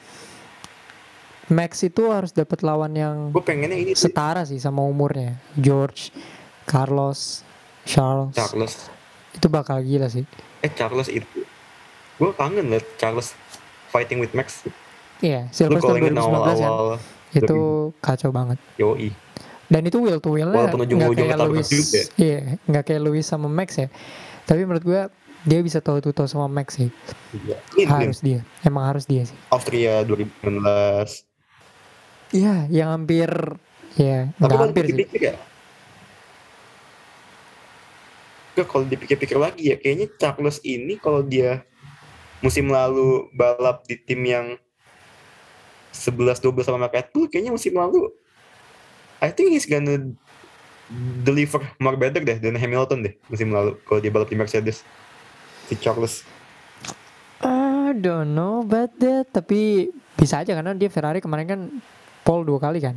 Max 1.51 1.83
itu 1.83 2.07
harus 2.07 2.31
dapat 2.31 2.63
lawan 2.63 2.95
yang 2.95 3.15
gue 3.29 3.43
pengennya 3.43 3.75
ini 3.75 3.91
sih 3.91 4.07
setara 4.07 4.47
sih 4.47 4.55
sama 4.55 4.81
umurnya. 4.81 5.35
George, 5.59 6.15
Carlos, 6.63 7.43
Charles 7.83 8.31
Charles 8.31 8.87
itu 9.31 9.47
bakal 9.47 9.83
gila 9.83 10.07
sih. 10.07 10.23
eh 10.61 10.71
Charles 10.71 11.11
itu 11.11 11.43
gue 12.15 12.31
kangen 12.33 12.71
liat 12.71 12.85
Charles 12.95 13.35
fighting 13.89 14.23
with 14.23 14.31
Max 14.31 14.63
Iya, 15.21 15.51
kalau 15.53 15.77
Silverstone 15.77 15.97
inget 16.01 16.13
2019 16.17 16.17
kan 16.17 16.33
awal-awal 16.65 16.97
itu 17.31 17.59
kacau 18.01 18.29
banget. 18.33 18.57
yoi 18.75 19.13
Dan 19.67 19.87
itu 19.87 20.01
wheel 20.01 20.19
to 20.19 20.33
Walaupun 20.33 20.83
nggak 20.83 21.15
kayak 21.15 21.37
Lewis, 21.47 21.67
juga 21.69 21.95
ya. 21.95 22.05
iya 22.19 22.39
nggak 22.65 22.83
kayak 22.87 23.01
Lewis 23.05 23.25
sama 23.27 23.47
Max 23.47 23.77
ya. 23.77 23.87
Tapi 24.43 24.65
menurut 24.65 24.83
gua 24.83 25.01
dia 25.41 25.59
bisa 25.61 25.79
tahu 25.79 26.01
tuh 26.01 26.13
sama 26.27 26.49
Max 26.51 26.75
sih. 26.75 26.89
Iya. 27.77 27.87
Harus 27.87 28.19
dia, 28.19 28.43
emang 28.61 28.83
harus 28.83 29.05
dia 29.05 29.23
sih. 29.23 29.37
Austria 29.47 30.01
2019 30.03 31.30
Iya, 32.31 32.67
yang 32.71 32.89
hampir 32.95 33.27
ya 33.99 34.31
Tapi 34.39 34.55
kalau 34.55 34.63
hampir 34.63 34.83
sih. 34.87 34.95
dipikir-pikir 34.95 35.21
ya. 35.31 35.35
Enggak, 38.51 38.67
kalau 38.67 38.83
dipikir-pikir 38.87 39.37
lagi 39.39 39.63
ya, 39.71 39.75
kayaknya 39.79 40.07
Charles 40.19 40.59
ini 40.63 40.95
kalau 40.99 41.23
dia 41.23 41.63
musim 42.39 42.71
lalu 42.71 43.27
balap 43.35 43.83
di 43.87 43.95
tim 43.99 44.23
yang 44.23 44.55
11-12 45.91 46.63
sama 46.63 46.87
Red 46.87 47.11
Bull, 47.11 47.27
kayaknya 47.27 47.51
musim 47.51 47.75
lalu 47.75 48.11
I 49.21 49.29
think 49.29 49.53
he's 49.53 49.67
gonna 49.69 50.11
deliver 51.21 51.61
more 51.79 51.95
better 51.95 52.19
deh 52.19 52.41
dan 52.41 52.57
Hamilton 52.57 53.05
deh 53.05 53.13
musim 53.31 53.53
lalu 53.53 53.79
kalau 53.87 53.99
dia 54.03 54.11
balap 54.11 54.27
di 54.27 54.35
Mercedes 54.35 54.83
si 55.69 55.75
Charles 55.79 56.27
I 57.39 57.95
don't 57.95 58.35
know 58.35 58.63
about 58.63 58.95
that, 59.03 59.31
tapi 59.35 59.91
bisa 60.15 60.43
aja 60.43 60.55
karena 60.55 60.71
dia 60.71 60.87
Ferrari 60.87 61.19
kemarin 61.19 61.47
kan 61.47 61.61
pole 62.21 62.43
dua 62.43 62.59
kali 62.59 62.79
kan. 62.79 62.95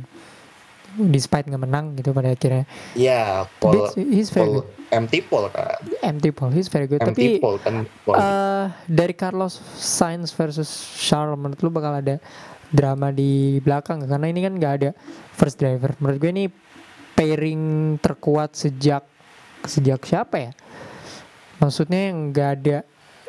Despite 0.95 1.51
nggak 1.51 1.59
menang 1.59 1.85
gitu 1.99 2.15
pada 2.15 2.31
akhirnya. 2.31 2.63
ya 2.95 3.43
Paul, 3.59 3.91
But 3.91 3.99
he's 3.99 4.31
very 4.31 4.47
Paul 4.47 4.63
empty 4.95 5.19
Paul 5.19 5.51
kan 5.51 5.75
Empty 5.99 6.31
pole, 6.31 6.55
he's 6.55 6.71
very 6.71 6.87
good. 6.87 7.03
tapi 7.03 7.35
Paul 7.35 7.59
kan 7.59 7.83
Paul. 8.07 8.15
eh 8.15 8.65
dari 8.87 9.11
Carlos 9.11 9.59
Sainz 9.75 10.31
versus 10.31 10.69
Charles 10.95 11.35
menurut 11.35 11.59
lu 11.59 11.67
bakal 11.67 11.99
ada 11.99 12.15
drama 12.71 13.11
di 13.11 13.59
belakang 13.59 14.07
karena 14.07 14.27
ini 14.29 14.39
kan 14.39 14.53
nggak 14.55 14.73
ada 14.79 14.89
first 15.35 15.59
driver. 15.59 15.91
Menurut 15.99 16.17
gue 16.17 16.31
ini 16.31 16.45
pairing 17.11 17.95
terkuat 17.99 18.55
sejak 18.55 19.03
sejak 19.67 19.99
siapa 19.99 20.37
ya? 20.39 20.51
Maksudnya 21.59 22.07
yang 22.07 22.31
nggak 22.31 22.49
ada 22.61 22.77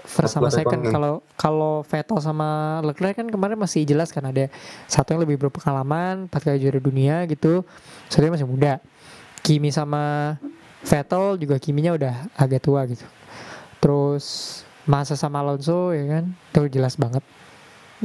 first 0.07 0.39
sama 0.39 0.49
second. 0.49 0.87
second. 0.87 0.95
Kalau 0.95 1.15
kalau 1.35 1.75
Vettel 1.83 2.19
sama 2.23 2.81
Leclerc 2.87 3.19
kan 3.19 3.27
kemarin 3.27 3.59
masih 3.59 3.83
jelas 3.83 4.15
kan 4.15 4.23
ada 4.25 4.47
satu 4.87 5.13
yang 5.13 5.27
lebih 5.27 5.37
berpengalaman, 5.37 6.31
empat 6.31 6.47
kali 6.47 6.63
juara 6.63 6.79
dunia 6.79 7.27
gitu, 7.27 7.67
satunya 8.09 8.33
masih 8.33 8.49
muda. 8.49 8.79
Kimi 9.43 9.75
sama 9.75 10.35
Vettel 10.87 11.37
juga 11.43 11.59
Kiminya 11.59 11.99
udah 11.99 12.15
agak 12.39 12.63
tua 12.63 12.87
gitu. 12.87 13.05
Terus 13.83 14.63
Masa 14.87 15.19
sama 15.19 15.43
Alonso 15.43 15.91
ya 15.91 16.07
kan, 16.07 16.25
itu 16.31 16.79
jelas 16.79 16.95
banget. 16.95 17.27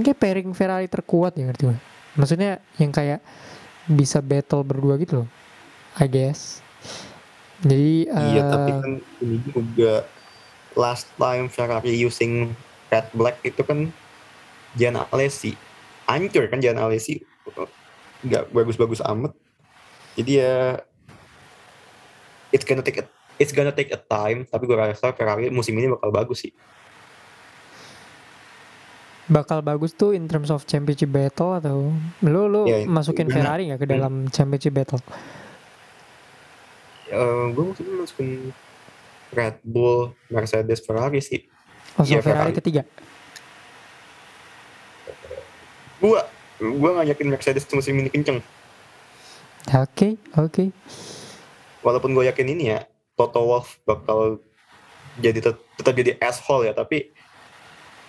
Kayak 0.02 0.18
pairing 0.18 0.50
Ferrari 0.58 0.90
terkuat 0.90 1.38
ya 1.38 1.46
ngerti 1.46 1.70
gue. 1.70 1.78
Maksudnya 2.18 2.58
yang 2.82 2.90
kayak 2.90 3.22
bisa 3.86 4.18
battle 4.18 4.66
berdua 4.66 4.98
gitu 4.98 5.24
loh. 5.24 5.30
I 6.02 6.10
guess. 6.10 6.66
Jadi 7.62 8.10
Iya, 8.10 8.42
eh, 8.42 8.50
tapi 8.50 8.72
kan 8.74 8.92
ini 9.22 9.38
juga 9.54 9.94
last 10.74 11.08
time 11.16 11.48
Ferrari 11.48 11.94
using 11.94 12.54
red 12.88 13.08
black 13.12 13.40
itu 13.42 13.62
kan 13.62 13.92
Jan 14.76 14.96
Alesi. 15.10 15.56
Hancur 16.06 16.48
kan 16.48 16.60
Jan 16.60 16.80
Alesi. 16.80 17.20
Nggak 18.22 18.52
bagus-bagus 18.52 19.04
amat. 19.04 19.32
Jadi 20.16 20.44
ya 20.44 20.80
it's 22.52 22.64
gonna 22.64 22.84
take 22.84 23.00
a, 23.00 23.06
it's 23.36 23.52
gonna 23.52 23.72
take 23.72 23.92
a 23.92 24.00
time, 24.00 24.44
tapi 24.44 24.68
gue 24.68 24.76
rasa 24.76 25.16
Ferrari 25.16 25.48
musim 25.48 25.76
ini 25.76 25.88
bakal 25.92 26.12
bagus 26.12 26.44
sih. 26.44 26.54
bakal 29.32 29.64
bagus 29.64 29.96
tuh 29.96 30.12
in 30.12 30.28
terms 30.28 30.52
of 30.52 30.68
championship 30.68 31.08
battle 31.08 31.56
atau 31.56 31.88
lu 32.20 32.52
lu 32.52 32.68
Ya, 32.68 32.84
masukin. 32.84 33.32
Ferrari 33.32 33.72
nggak 33.72 33.80
ke 33.80 33.88
dalam 33.88 34.28
championship 34.28 34.76
battle? 34.76 35.00
gue 37.52 37.64
mungkin 37.64 37.86
masukin 37.96 38.52
Red 39.32 39.64
Bull, 39.64 40.12
Mercedes, 40.28 40.80
Ferrari 40.80 41.20
sih. 41.20 41.48
Oh, 41.96 42.04
so 42.04 42.12
Iya, 42.12 42.20
Ferrari 42.20 42.52
Ferrari. 42.52 42.58
ketiga. 42.58 42.82
Gua 45.98 46.26
gua 46.60 46.90
nggak 46.96 47.08
yakin 47.16 47.28
Mercedes 47.30 47.66
musim 47.70 47.96
ini 47.96 48.10
kenceng. 48.10 48.40
Oke, 49.72 50.18
oke. 50.36 50.74
walaupun 51.82 52.14
gue 52.14 52.30
yakin 52.30 52.46
ini 52.46 52.70
ya 52.70 52.86
Toto 53.18 53.42
Wolff 53.42 53.82
bakal 53.82 54.38
jadi 55.18 55.42
tet- 55.42 55.66
tetap 55.74 55.98
jadi 55.98 56.14
asshole 56.22 56.70
ya 56.70 56.78
tapi 56.78 57.10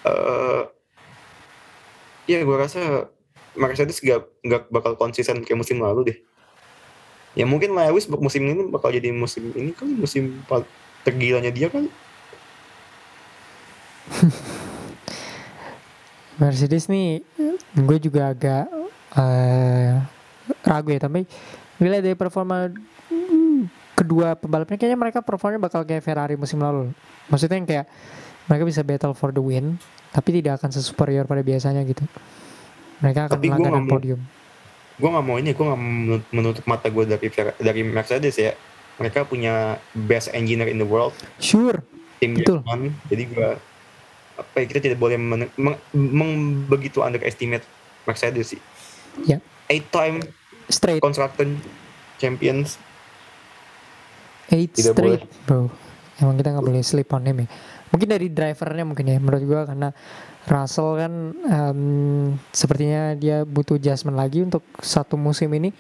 eh 0.05 0.62
ya 2.29 2.45
gue 2.45 2.53
rasa 2.53 3.09
Mercedes 3.53 3.97
gak, 3.97 4.29
nggak 4.41 4.68
bakal 4.68 4.93
konsisten 4.97 5.41
kayak 5.41 5.57
musim 5.57 5.81
lalu 5.81 6.12
deh 6.12 6.18
ya 7.33 7.49
mungkin 7.49 7.73
Lewis 7.73 8.05
musim 8.12 8.45
ini 8.45 8.68
bakal 8.68 8.93
jadi 8.93 9.09
musim 9.09 9.49
ini 9.57 9.73
kan 9.73 9.89
musim 9.89 10.45
tergilanya 11.03 11.50
dia 11.50 11.68
kan 11.70 11.86
Mercedes 16.40 16.88
nih 16.90 17.22
gue 17.72 17.98
juga 18.03 18.32
agak 18.34 18.66
eh, 19.16 20.00
ragu 20.64 20.88
ya 20.92 21.00
tapi 21.00 21.24
nilai 21.78 22.00
dari 22.03 22.16
performa 22.16 22.70
hmm, 23.11 23.70
kedua 23.98 24.34
pembalapnya 24.38 24.76
kayaknya 24.78 24.98
mereka 24.98 25.18
performanya 25.22 25.61
bakal 25.62 25.82
kayak 25.86 26.03
Ferrari 26.03 26.34
musim 26.38 26.62
lalu. 26.62 26.90
Maksudnya 27.28 27.57
yang 27.59 27.68
kayak 27.68 27.86
mereka 28.50 28.64
bisa 28.66 28.80
battle 28.82 29.14
for 29.14 29.30
the 29.30 29.42
win 29.42 29.78
tapi 30.12 30.42
tidak 30.42 30.61
akan 30.61 30.70
sesuperior 30.74 31.24
pada 31.24 31.40
biasanya 31.40 31.82
gitu. 31.86 32.05
Mereka 33.00 33.30
akan 33.30 33.38
Tapi 33.38 33.48
melanggar 33.50 33.86
podium. 33.88 34.20
gue 34.92 35.09
nggak 35.09 35.24
mau 35.24 35.36
ini 35.40 35.50
gue 35.57 35.64
nggak 35.66 35.80
menutup 36.30 36.64
mata 36.68 36.86
gue 36.86 37.05
dari 37.09 37.26
dari 37.59 37.80
Mercedes 37.82 38.36
ya 38.38 38.53
mereka 39.01 39.24
punya 39.24 39.80
best 39.95 40.28
engineer 40.32 40.68
in 40.68 40.76
the 40.76 40.86
world. 40.86 41.12
Sure. 41.40 41.80
Tim 42.20 42.38
Betul. 42.38 42.62
Jerman 42.62 42.80
jadi 43.11 43.22
gue 43.28 43.49
apa 44.32 44.55
ya 44.62 44.64
kita 44.64 44.80
tidak 44.80 44.99
boleh 44.99 45.20
men, 45.20 45.45
meng, 45.61 45.76
meng- 45.93 46.64
begitu 46.66 47.05
underestimate 47.05 47.64
Mercedes 48.09 48.57
sih. 48.57 48.61
Ya. 49.28 49.38
eight 49.68 49.84
time 49.93 50.24
straight. 50.72 51.05
constructor 51.05 51.45
champions. 52.16 52.80
Eight 54.53 54.72
Tidak 54.72 54.97
straight 54.97 55.22
bro. 55.45 55.68
Emang 56.20 56.36
kita 56.38 56.55
nggak 56.55 56.64
boleh 56.64 56.82
sleep 56.84 57.11
on 57.12 57.24
him 57.24 57.45
ya. 57.45 57.49
Mungkin 57.93 58.09
dari 58.09 58.28
drivernya 58.32 58.84
mungkin 58.88 59.05
ya 59.05 59.18
menurut 59.20 59.43
gua 59.45 59.61
karena 59.68 59.93
Russell 60.49 60.97
kan 60.99 61.12
em, 61.34 61.80
sepertinya 62.51 63.14
dia 63.14 63.45
butuh 63.45 63.76
adjustment 63.78 64.16
lagi 64.16 64.43
untuk 64.43 64.64
satu 64.80 65.14
musim 65.14 65.53
ini 65.55 65.70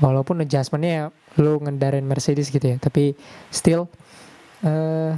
walaupun 0.00 0.44
adjustmentnya 0.44 0.92
ya 0.92 1.04
lo 1.40 1.60
ngendarin 1.60 2.04
Mercedes 2.04 2.48
gitu 2.48 2.64
ya 2.64 2.76
tapi 2.80 3.16
still 3.52 3.88
eh 4.64 5.12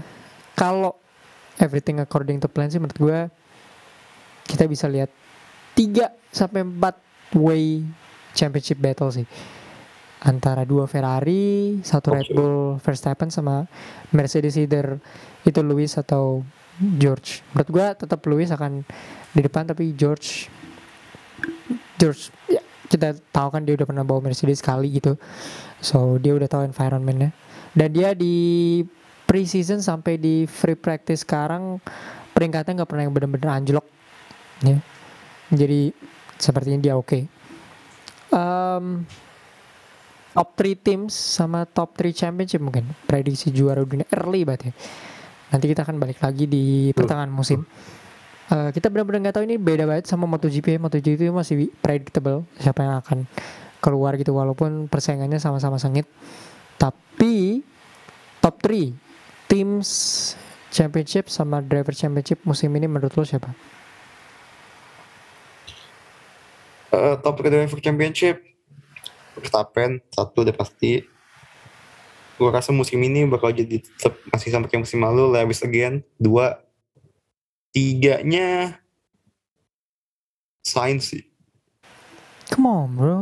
kalau 0.59 0.99
everything 1.63 2.03
according 2.03 2.43
to 2.43 2.51
plan 2.51 2.71
sih 2.71 2.83
menurut 2.83 2.99
gua 2.99 3.19
kita 4.49 4.65
bisa 4.67 4.91
lihat 4.91 5.11
3 5.79 6.11
sampai 6.35 6.67
4 6.67 7.39
way 7.39 7.87
championship 8.35 8.79
battle 8.79 9.11
sih 9.11 9.27
antara 10.19 10.67
dua 10.67 10.91
Ferrari, 10.91 11.79
satu 11.87 12.11
Red 12.11 12.27
Oke. 12.27 12.35
Bull 12.35 12.59
Verstappen 12.83 13.31
sama 13.31 13.71
Mercedes 14.11 14.59
either 14.59 14.99
itu 15.47 15.63
Lewis 15.63 15.95
atau 15.95 16.43
George. 16.99 17.47
Menurut 17.55 17.71
gua 17.71 17.87
tetap 17.95 18.19
Lewis 18.27 18.51
akan 18.51 18.83
di 19.31 19.41
depan 19.43 19.71
tapi 19.71 19.95
George 19.95 20.51
George 21.99 22.35
ya 22.51 22.63
kita 22.89 23.15
tahu 23.31 23.49
kan 23.53 23.63
dia 23.63 23.77
udah 23.77 23.87
pernah 23.87 24.05
bawa 24.05 24.25
Mercedes 24.25 24.65
sekali 24.65 24.97
gitu. 24.97 25.15
So 25.79 26.17
dia 26.19 26.35
udah 26.35 26.49
tahu 26.49 26.67
environmentnya. 26.67 27.31
Dan 27.77 27.89
dia 27.93 28.17
di 28.17 28.81
preseason 29.29 29.85
sampai 29.85 30.17
di 30.17 30.49
free 30.49 30.77
practice 30.77 31.23
sekarang 31.23 31.79
peringkatnya 32.33 32.83
nggak 32.83 32.91
pernah 32.91 33.03
yang 33.05 33.15
benar-benar 33.15 33.61
anjlok. 33.61 33.87
Ya. 34.65 34.81
Jadi 35.53 35.93
sepertinya 36.41 36.81
dia 36.81 36.95
oke. 36.97 37.29
Em, 38.29 38.85
top 40.39 40.49
3 40.55 40.79
teams 40.79 41.13
sama 41.13 41.67
top 41.67 41.99
3 41.99 42.15
championship 42.15 42.63
mungkin 42.63 42.87
prediksi 43.11 43.51
juara 43.51 43.83
dunia 43.83 44.07
early 44.15 44.47
banget 44.47 44.71
ya 44.71 44.73
nanti 45.51 45.67
kita 45.67 45.83
akan 45.83 45.97
balik 45.99 46.21
lagi 46.21 46.45
di 46.45 46.95
pertengahan 46.95 47.33
musim 47.33 47.65
Eh, 48.49 48.71
kita 48.73 48.89
benar-benar 48.89 49.29
nggak 49.29 49.37
tahu 49.37 49.45
ini 49.45 49.61
beda 49.61 49.85
banget 49.85 50.09
sama 50.09 50.25
MotoGP. 50.25 50.81
MotoGP 50.81 51.29
itu 51.29 51.35
masih 51.37 51.69
predictable 51.85 52.49
siapa 52.57 52.81
yang 52.81 52.97
akan 53.05 53.19
keluar 53.85 54.17
gitu 54.17 54.33
walaupun 54.33 54.89
persaingannya 54.89 55.37
sama-sama 55.37 55.77
sengit. 55.77 56.09
Tapi 56.81 57.61
top 58.41 58.57
3 58.65 58.97
teams 59.53 59.89
championship 60.73 61.29
sama 61.29 61.61
driver 61.61 61.93
championship 61.93 62.41
musim 62.49 62.73
ini 62.73 62.89
menurut 62.89 63.13
lo 63.13 63.25
siapa? 63.29 63.53
Eh, 66.89 67.15
top 67.21 67.45
driver 67.45 67.81
championship 67.85 68.41
Verstappen 69.37 70.01
satu 70.09 70.41
udah 70.41 70.57
pasti. 70.57 71.05
Gue 72.41 72.49
rasa 72.49 72.73
musim 72.73 72.97
ini 73.05 73.29
bakal 73.29 73.53
jadi 73.53 73.83
tetap 73.83 74.17
masih 74.33 74.57
kayak 74.57 74.89
musim 74.89 75.05
lalu 75.05 75.37
Lewis 75.37 75.61
again 75.61 76.01
dua 76.17 76.65
tiganya 77.73 78.79
Sainz 80.65 81.13
sih. 81.13 81.25
Come 82.53 82.69
on 82.69 82.89
bro. 82.97 83.19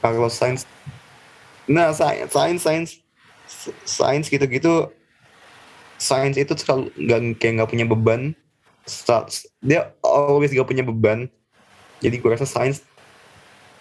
Carlos 0.00 0.34
Sainz 0.36 0.68
nah 1.70 1.94
Sainz 1.94 2.32
Sainz 2.32 2.60
Sainz 2.64 2.90
Sainz 3.86 4.26
gitu-gitu 4.28 4.90
Sainz 6.02 6.34
itu 6.34 6.52
selalu 6.58 6.90
nggak 6.98 7.20
kayak 7.38 7.52
nggak 7.60 7.70
punya 7.70 7.86
beban. 7.86 8.34
Dia 9.62 9.94
always 10.02 10.50
gak 10.50 10.66
punya 10.66 10.82
beban. 10.82 11.30
Jadi 12.02 12.18
gue 12.18 12.30
rasa 12.34 12.48
Sainz 12.50 12.82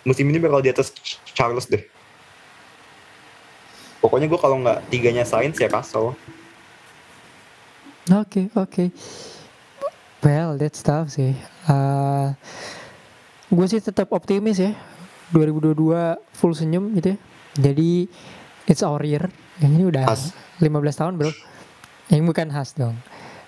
musim 0.05 0.29
ini 0.29 0.37
bakal 0.37 0.61
di 0.61 0.69
atas 0.69 0.93
Charles 1.33 1.65
deh. 1.65 1.81
Pokoknya 3.97 4.29
gue 4.29 4.37
kalau 4.37 4.61
nggak 4.61 4.93
tiganya 4.93 5.25
Sainz 5.25 5.57
ya 5.57 5.69
Russell 5.69 6.13
Oke, 8.09 8.49
oke. 8.57 8.89
Well, 10.21 10.53
that's 10.61 10.85
tough 10.85 11.09
sih. 11.09 11.33
Uh, 11.65 12.37
gue 13.49 13.65
sih 13.65 13.81
tetap 13.81 14.13
optimis 14.13 14.61
ya. 14.61 14.77
2022 15.33 15.73
full 16.37 16.53
senyum 16.53 16.93
gitu 16.93 17.15
ya. 17.15 17.17
Jadi 17.57 18.05
it's 18.69 18.85
our 18.85 19.01
year. 19.01 19.25
Yang 19.57 19.71
ini 19.73 19.83
udah 19.89 20.03
Has. 20.05 20.37
15 20.61 20.69
tahun 20.93 21.13
bro. 21.17 21.33
Yang 22.13 22.21
bukan 22.29 22.47
khas 22.53 22.77
dong. 22.77 22.93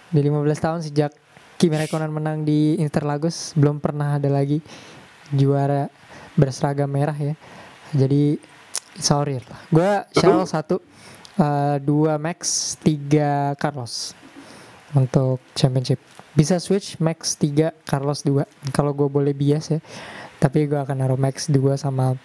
Di 0.10 0.20
15 0.26 0.66
tahun 0.66 0.80
sejak 0.82 1.14
Kimi 1.62 1.78
Räikkönen 1.78 2.10
menang 2.10 2.42
di 2.42 2.76
Interlagos 2.82 3.54
belum 3.54 3.78
pernah 3.78 4.18
ada 4.18 4.28
lagi 4.28 4.60
juara 5.30 5.88
berseragam 6.34 6.90
merah 6.90 7.16
ya. 7.16 7.38
Jadi 7.94 8.42
it's 8.98 9.14
our 9.14 9.30
year 9.30 9.46
lah. 9.46 9.62
Gue 9.70 9.92
Charles 10.18 10.50
satu, 10.50 10.82
uh, 11.38 11.78
dua 11.78 12.18
Max, 12.18 12.74
tiga 12.82 13.54
Carlos 13.62 14.18
untuk 14.98 15.38
championship. 15.54 16.02
Bisa 16.34 16.58
switch 16.58 16.98
Max 16.98 17.38
3, 17.38 17.86
Carlos 17.86 18.26
2 18.26 18.74
kalau 18.74 18.92
gue 18.98 19.06
boleh 19.06 19.38
bias 19.38 19.78
ya. 19.78 19.80
Tapi 20.42 20.66
gue 20.66 20.80
akan 20.82 20.98
naruh 20.98 21.20
Max 21.20 21.48
2 21.48 21.78
sama 21.78 22.18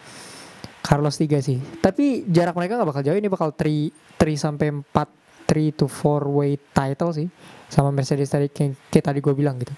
Carlos 0.81 1.21
3 1.21 1.45
sih. 1.45 1.61
Tapi 1.85 2.25
jarak 2.29 2.57
mereka 2.57 2.81
nggak 2.81 2.89
bakal 2.89 3.03
jauh 3.05 3.19
ini 3.21 3.29
bakal 3.29 3.53
3 3.53 3.93
3 4.17 4.35
sampai 4.35 4.73
4 4.73 5.49
3 5.49 5.77
to 5.77 5.87
4 5.89 6.25
way 6.29 6.57
title 6.73 7.13
sih 7.13 7.29
sama 7.69 7.89
Mercedes 7.89 8.29
tadi 8.29 8.49
kayak, 8.53 8.77
kayak 8.89 9.05
tadi 9.13 9.19
gue 9.21 9.35
bilang 9.37 9.61
gitu. 9.61 9.73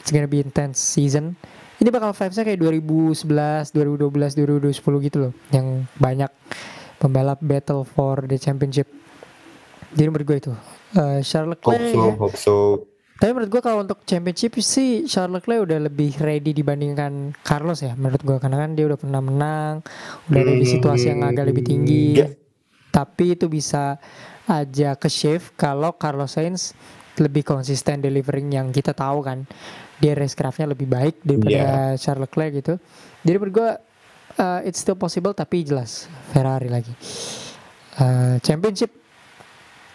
It's 0.00 0.12
gonna 0.12 0.30
be 0.30 0.44
intense 0.44 0.78
season. 0.78 1.34
Ini 1.76 1.92
bakal 1.92 2.16
vibes-nya 2.16 2.44
kayak 2.48 2.60
2011, 2.62 3.74
2012, 3.74 4.32
2010 4.32 5.06
gitu 5.08 5.16
loh. 5.28 5.32
Yang 5.52 5.66
banyak 6.00 6.30
pembalap 6.96 7.40
battle 7.44 7.84
for 7.84 8.24
the 8.24 8.40
championship. 8.40 8.88
Jadi 9.92 10.08
menurut 10.08 10.24
gue 10.24 10.38
itu. 10.40 10.52
Eh, 10.96 11.20
Charles 11.20 11.60
Hope 11.60 11.76
Leclerc 11.76 11.92
so, 11.92 12.00
ya. 12.00 12.12
hope 12.16 12.38
so. 12.38 12.56
Tapi 13.16 13.30
menurut 13.32 13.48
gue 13.48 13.62
kalau 13.64 13.80
untuk 13.80 14.04
championship 14.04 14.60
sih 14.60 15.08
Charles 15.08 15.40
Leclerc 15.40 15.64
udah 15.64 15.78
lebih 15.88 16.20
ready 16.20 16.52
dibandingkan 16.52 17.32
Carlos 17.40 17.80
ya 17.80 17.96
menurut 17.96 18.20
gue 18.20 18.36
karena 18.36 18.68
kan 18.68 18.76
dia 18.76 18.84
udah 18.84 18.98
pernah 19.00 19.22
menang, 19.24 19.74
udah 20.28 20.40
ada 20.44 20.52
di 20.52 20.66
situasi 20.68 21.16
yang 21.16 21.24
agak 21.24 21.48
lebih 21.48 21.64
tinggi. 21.64 22.20
Hmm, 22.20 22.36
Tapi 22.92 23.32
itu 23.32 23.48
bisa 23.48 23.96
aja 24.44 24.94
ke 25.00 25.08
shift 25.08 25.56
kalau 25.56 25.96
Carlos 25.96 26.36
Sainz 26.36 26.76
lebih 27.16 27.40
konsisten 27.40 28.04
delivering 28.04 28.52
yang 28.52 28.68
kita 28.68 28.92
tahu 28.92 29.24
kan 29.24 29.48
dia 29.96 30.12
racecraftnya 30.12 30.76
lebih 30.76 30.84
baik 30.84 31.24
daripada 31.24 31.96
Charles 31.96 32.28
Leclerc 32.28 32.52
gitu. 32.60 32.74
Jadi 33.24 33.36
menurut 33.40 33.54
gue 33.56 33.70
uh, 34.44 34.60
it's 34.68 34.84
still 34.84 34.96
possible 35.00 35.32
tapi 35.32 35.64
jelas 35.64 36.04
Ferrari 36.36 36.68
lagi. 36.68 36.92
Uh, 37.96 38.36
championship 38.44 38.92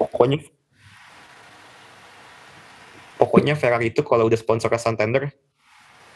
Pokoknya 0.02 0.42
Pokoknya 3.22 3.54
Ferrari 3.54 3.94
itu 3.94 4.02
kalau 4.02 4.26
udah 4.26 4.40
sponsor 4.40 4.66
ke 4.74 4.82
Santander 4.82 5.30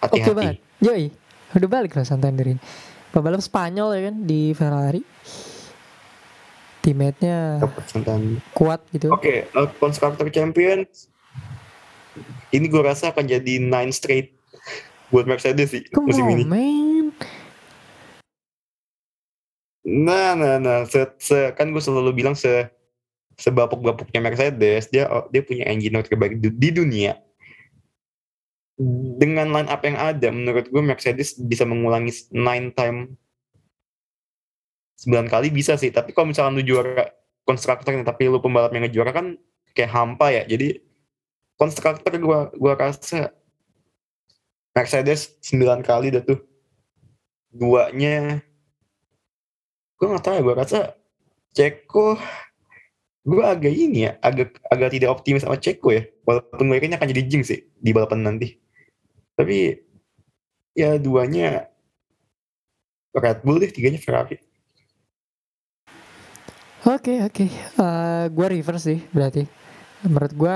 Oke 0.02 0.18
hati-hati. 0.18 0.34
banget. 0.34 0.58
Yoi. 0.82 1.14
Udah 1.54 1.70
balik 1.70 1.94
lah 1.94 2.02
Santander 2.02 2.58
ini. 2.58 2.62
Pembalap 3.14 3.46
Spanyol 3.46 3.94
ya 3.94 4.02
kan 4.10 4.16
di 4.26 4.42
Ferrari. 4.58 5.06
Teammate-nya 6.82 7.62
kuat 8.58 8.82
gitu. 8.90 9.14
Oke, 9.14 9.46
uh, 9.54 9.70
Constructor 9.78 10.34
Champion 10.34 10.82
ini 12.50 12.66
gue 12.66 12.82
rasa 12.82 13.14
akan 13.14 13.26
jadi 13.28 13.62
nine 13.62 13.92
straight 13.94 14.34
buat 15.14 15.28
Mercedes 15.30 15.74
sih 15.76 15.84
Come 15.94 16.10
musim 16.10 16.26
on, 16.26 16.34
ini. 16.34 16.44
man. 16.46 17.06
Nah, 19.86 20.34
nah, 20.34 20.58
nah, 20.58 20.80
se, 20.90 21.06
se- 21.22 21.54
kan 21.54 21.70
gue 21.70 21.82
selalu 21.82 22.18
bilang 22.18 22.34
se 22.34 22.70
sebapuk-bapuknya 23.36 24.20
Mercedes, 24.24 24.88
dia 24.92 25.08
oh, 25.12 25.28
dia 25.32 25.44
punya 25.44 25.68
engineer 25.68 26.04
terbaik 26.04 26.40
di, 26.40 26.50
di 26.52 26.70
dunia. 26.72 27.20
Dengan 29.20 29.56
line 29.56 29.72
up 29.72 29.82
yang 29.88 29.96
ada, 29.96 30.28
menurut 30.32 30.68
gue 30.68 30.84
Mercedes 30.84 31.40
bisa 31.40 31.64
mengulangi 31.64 32.12
9 32.12 32.76
time 32.76 33.16
9 35.00 35.28
kali 35.28 35.52
bisa 35.52 35.76
sih, 35.76 35.92
tapi 35.92 36.16
kalau 36.16 36.32
misalnya 36.32 36.60
lu 36.60 36.64
juara 36.64 37.12
konstruktor 37.44 37.94
tapi 38.02 38.32
lu 38.32 38.40
pembalap 38.40 38.72
yang 38.74 38.88
ngejuara 38.88 39.12
kan 39.12 39.36
kayak 39.76 39.92
hampa 39.92 40.32
ya. 40.32 40.44
Jadi 40.48 40.80
konstruktor 41.60 42.16
gua 42.20 42.50
gua 42.56 42.74
rasa 42.80 43.36
Mercedes 44.72 45.36
9 45.44 45.84
kali 45.84 46.16
dah 46.16 46.24
tuh. 46.24 46.40
Duanya 47.52 48.44
gue 49.96 50.12
gak 50.12 50.26
tahu 50.28 50.36
ya, 50.36 50.42
gue 50.44 50.56
rasa 50.60 50.80
Ceko 51.56 52.20
gue 53.26 53.42
agak 53.42 53.74
ini 53.74 54.06
ya, 54.06 54.22
agak 54.22 54.62
agak 54.70 54.90
tidak 54.94 55.10
optimis 55.10 55.42
sama 55.42 55.58
Ceko 55.58 55.90
ya. 55.92 56.06
Walaupun 56.24 56.70
gue 56.70 56.78
kayaknya 56.78 57.02
akan 57.02 57.10
jadi 57.10 57.24
jinx 57.26 57.50
sih 57.50 57.62
di 57.74 57.90
balapan 57.90 58.22
nanti. 58.22 58.54
Tapi 59.34 59.74
ya 60.78 61.02
duanya 61.02 61.68
Red 63.16 63.42
Bull 63.42 63.64
deh, 63.64 63.72
tiganya 63.72 63.98
Ferrari. 63.98 64.38
Oke, 66.86 67.26
oke. 67.26 67.46
Eh, 67.50 68.26
gua 68.30 68.48
reverse 68.52 68.94
sih 68.94 69.00
berarti. 69.10 69.42
Menurut 70.06 70.34
gua 70.38 70.56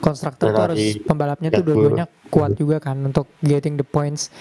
konstruktor 0.00 0.48
tuh 0.54 0.62
harus 0.72 0.80
pembalapnya 1.04 1.52
tuh 1.52 1.60
Red 1.60 1.66
dua-duanya 1.68 2.06
kuat 2.32 2.56
juga 2.56 2.80
kan 2.80 2.96
untuk 3.04 3.28
getting 3.44 3.76
the 3.76 3.84
points. 3.84 4.32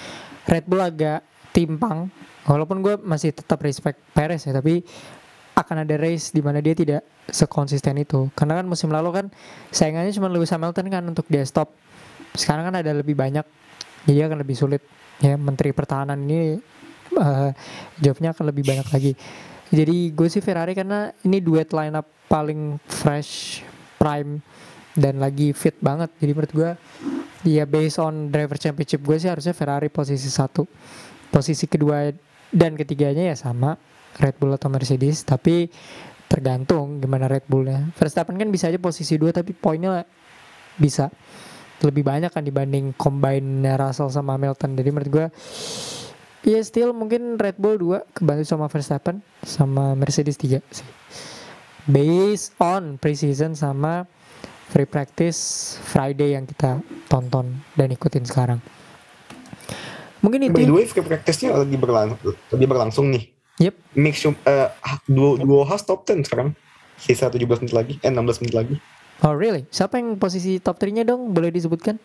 Red 0.48 0.64
Bull 0.70 0.80
agak 0.80 1.26
timpang. 1.52 2.08
Walaupun 2.46 2.86
gue 2.86 2.94
masih 3.02 3.34
tetap 3.34 3.58
respect 3.66 3.98
Perez 4.14 4.46
ya, 4.46 4.54
tapi 4.54 4.86
akan 5.66 5.82
ada 5.82 5.96
race 5.98 6.30
di 6.30 6.46
mana 6.46 6.62
dia 6.62 6.78
tidak 6.78 7.02
sekonsisten 7.28 7.98
itu. 7.98 8.30
Karena 8.38 8.62
kan 8.62 8.66
musim 8.70 8.94
lalu 8.94 9.10
kan 9.12 9.26
saingannya 9.74 10.14
cuma 10.14 10.30
Lewis 10.30 10.54
Hamilton 10.54 10.86
kan 10.94 11.04
untuk 11.10 11.26
dia 11.26 11.42
stop. 11.42 11.74
Sekarang 12.38 12.70
kan 12.70 12.76
ada 12.78 12.94
lebih 12.94 13.18
banyak, 13.18 13.44
jadi 14.06 14.30
akan 14.30 14.46
lebih 14.46 14.56
sulit. 14.56 14.84
Ya, 15.24 15.40
Menteri 15.40 15.72
Pertahanan 15.72 16.20
ini 16.28 16.60
eh, 17.16 17.50
jobnya 18.04 18.36
akan 18.36 18.52
lebih 18.52 18.68
banyak 18.68 18.88
lagi. 18.92 19.12
Jadi 19.74 20.14
gue 20.14 20.28
sih 20.30 20.44
Ferrari 20.44 20.78
karena 20.78 21.10
ini 21.26 21.42
duet 21.42 21.74
lineup 21.74 22.06
paling 22.30 22.78
fresh, 22.86 23.64
prime 23.98 24.44
dan 24.94 25.18
lagi 25.18 25.52
fit 25.56 25.76
banget. 25.82 26.12
Jadi 26.22 26.32
menurut 26.32 26.54
gue 26.54 26.70
ya 27.46 27.64
based 27.64 27.98
on 28.02 28.30
driver 28.30 28.58
championship 28.60 29.02
gue 29.02 29.18
sih 29.18 29.30
harusnya 29.32 29.56
Ferrari 29.56 29.90
posisi 29.90 30.30
satu, 30.30 30.68
posisi 31.32 31.66
kedua 31.66 32.12
dan 32.54 32.78
ketiganya 32.78 33.32
ya 33.32 33.36
sama 33.36 33.76
Red 34.20 34.36
Bull 34.40 34.56
atau 34.56 34.72
Mercedes. 34.72 35.24
Tapi 35.24 35.68
tergantung 36.26 37.00
gimana 37.00 37.30
Red 37.30 37.46
Bullnya. 37.48 37.92
Verstappen 37.96 38.36
kan 38.36 38.50
bisa 38.50 38.68
aja 38.72 38.80
posisi 38.82 39.16
dua 39.16 39.32
tapi 39.36 39.54
poinnya 39.54 40.04
bisa 40.76 41.08
lebih 41.84 42.08
banyak 42.08 42.32
kan 42.32 42.42
dibanding 42.42 42.96
combine 42.96 43.64
Russell 43.76 44.10
sama 44.10 44.40
Hamilton. 44.40 44.76
Jadi 44.80 44.90
menurut 44.90 45.12
gue 45.12 45.28
Ya 46.46 46.62
still 46.62 46.94
mungkin 46.94 47.42
Red 47.42 47.58
Bull 47.58 47.82
2 47.82 48.22
kebantu 48.22 48.46
sama 48.46 48.70
Verstappen 48.70 49.18
sama 49.42 49.98
Mercedes 49.98 50.38
3 50.38 50.62
sih. 50.62 50.86
Based 51.90 52.54
on 52.62 53.02
preseason 53.02 53.58
sama 53.58 54.06
free 54.70 54.86
practice 54.86 55.74
Friday 55.82 56.38
yang 56.38 56.46
kita 56.46 56.86
tonton 57.10 57.66
dan 57.74 57.90
ikutin 57.90 58.30
sekarang. 58.30 58.62
Mungkin 60.22 60.46
itu. 60.46 60.54
By 60.54 60.66
ya. 60.66 60.70
the 60.70 60.76
way, 60.78 60.86
free 60.86 61.02
practice-nya 61.02 61.58
lagi 61.58 61.78
berlangsung, 61.82 62.38
lagi 62.54 62.66
berlangsung 62.70 63.06
nih. 63.10 63.35
Yep. 63.60 63.76
Sure, 64.12 64.36
eh, 64.44 64.70
duo, 65.08 65.40
duo 65.40 65.64
Haas 65.64 65.88
top 65.88 66.04
10 66.04 66.28
sekarang. 66.28 66.52
Sisa 66.96 67.28
17 67.28 67.60
menit 67.64 67.76
lagi, 67.76 67.94
eh 68.04 68.12
16 68.12 68.44
menit 68.44 68.56
lagi. 68.56 68.76
Oh 69.24 69.32
really? 69.32 69.64
Siapa 69.72 69.96
yang 69.96 70.20
posisi 70.20 70.60
top 70.60 70.76
3-nya 70.76 71.08
dong? 71.08 71.32
Boleh 71.32 71.52
disebutkan? 71.52 71.96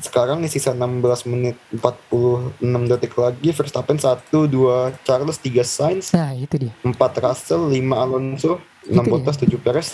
Sekarang 0.00 0.40
nih 0.40 0.50
sisa 0.50 0.72
16 0.72 1.28
menit 1.30 1.60
46 1.76 2.58
detik 2.90 3.14
lagi. 3.14 3.52
Verstappen 3.52 4.00
1, 4.00 4.32
2 4.32 5.06
Charles, 5.06 5.36
3 5.38 5.62
Sainz, 5.62 6.10
Nah 6.16 6.32
itu 6.34 6.56
dia. 6.56 6.72
4 6.82 6.96
Russell, 7.22 7.68
5 7.68 7.76
Alonso, 7.94 8.58
6 8.88 8.90
Itu 8.90 8.98
dia. 8.98 9.10
Bottas, 9.12 9.36
7 9.38 9.60
Perez, 9.60 9.88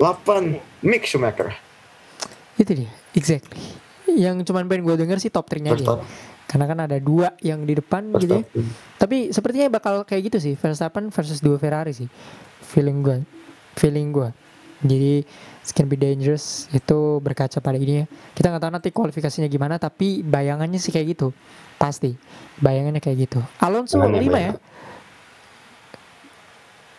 8 0.00 0.58
Mick 0.82 1.04
Schumacher. 1.06 1.54
Itu 2.56 2.72
dia. 2.72 2.90
Exactly. 3.14 3.60
Yang 4.08 4.48
cuman 4.48 4.66
pengen 4.66 4.88
gue 4.88 4.96
denger 4.98 5.20
sih 5.20 5.30
top 5.30 5.46
3-nya 5.52 5.70
aja. 5.70 5.78
Verstappen. 5.78 6.31
Karena 6.52 6.68
kan 6.68 6.78
ada 6.84 7.00
dua 7.00 7.32
yang 7.40 7.64
di 7.64 7.72
depan 7.72 8.12
gitu 8.20 8.28
ya. 8.28 8.44
Verstappen. 8.44 8.66
Tapi 9.00 9.16
sepertinya 9.32 9.72
bakal 9.72 10.04
kayak 10.04 10.28
gitu 10.28 10.38
sih 10.38 10.52
Verstappen 10.52 11.08
versus 11.08 11.40
dua 11.40 11.56
Ferrari 11.56 11.96
sih 11.96 12.04
Feeling 12.60 13.00
gue 13.00 13.24
Feeling 13.80 14.12
gue 14.12 14.28
Jadi 14.84 15.24
can 15.72 15.88
be 15.88 15.96
dangerous 15.96 16.68
Itu 16.76 17.24
berkaca 17.24 17.56
pada 17.64 17.80
ini 17.80 18.04
ya 18.04 18.06
Kita 18.36 18.52
nggak 18.52 18.62
tahu 18.68 18.72
nanti 18.76 18.88
kualifikasinya 18.92 19.48
gimana 19.48 19.80
Tapi 19.80 20.20
bayangannya 20.20 20.76
sih 20.76 20.92
kayak 20.92 21.16
gitu 21.16 21.32
Pasti 21.80 22.12
Bayangannya 22.60 23.00
kayak 23.00 23.32
gitu 23.32 23.40
Alonso 23.56 23.96
Bayangan, 23.96 24.20
5 24.20 24.44
ya. 24.44 24.52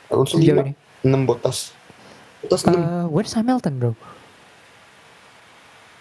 Alonso 0.10 0.34
Sejauh 0.42 0.66
5, 0.66 0.66
ini 0.66 0.74
6 1.14 1.30
Bottas. 1.30 1.78
Bottas 2.42 2.66
6. 2.66 2.74
Eh, 2.74 3.06
Where's 3.14 3.34
Hamilton 3.38 3.74
bro? 3.78 3.94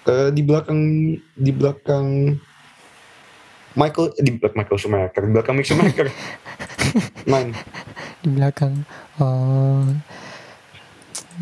Eh, 0.03 0.31
di 0.35 0.43
belakang 0.43 0.81
di 1.37 1.53
belakang 1.55 2.35
Michael 3.73 4.13
di 4.21 4.31
belakang 4.37 4.59
Michael 4.61 4.79
Schumacher, 4.79 5.23
di 5.25 5.31
belakang 5.33 5.55
Mick 5.57 5.67
Schumacher. 5.67 6.07
Nine. 7.33 7.51
Di 8.21 8.29
belakang 8.29 8.85
Oh 9.19 9.87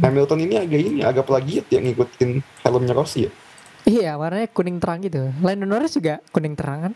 Hamilton 0.01 0.39
ini 0.47 0.55
agak 0.57 0.81
ini 0.81 1.01
agak 1.03 1.25
plagiat 1.27 1.67
ya 1.69 1.83
ngikutin 1.83 2.41
helmnya 2.63 2.95
Rossi 2.95 3.27
ya. 3.27 3.31
Iya 3.85 4.11
warnanya 4.15 4.47
kuning 4.53 4.77
terang 4.79 5.01
gitu 5.03 5.33
Lando 5.43 5.65
Norris 5.67 5.97
juga 5.97 6.21
kuning 6.31 6.53
terang 6.55 6.89
kan 6.89 6.95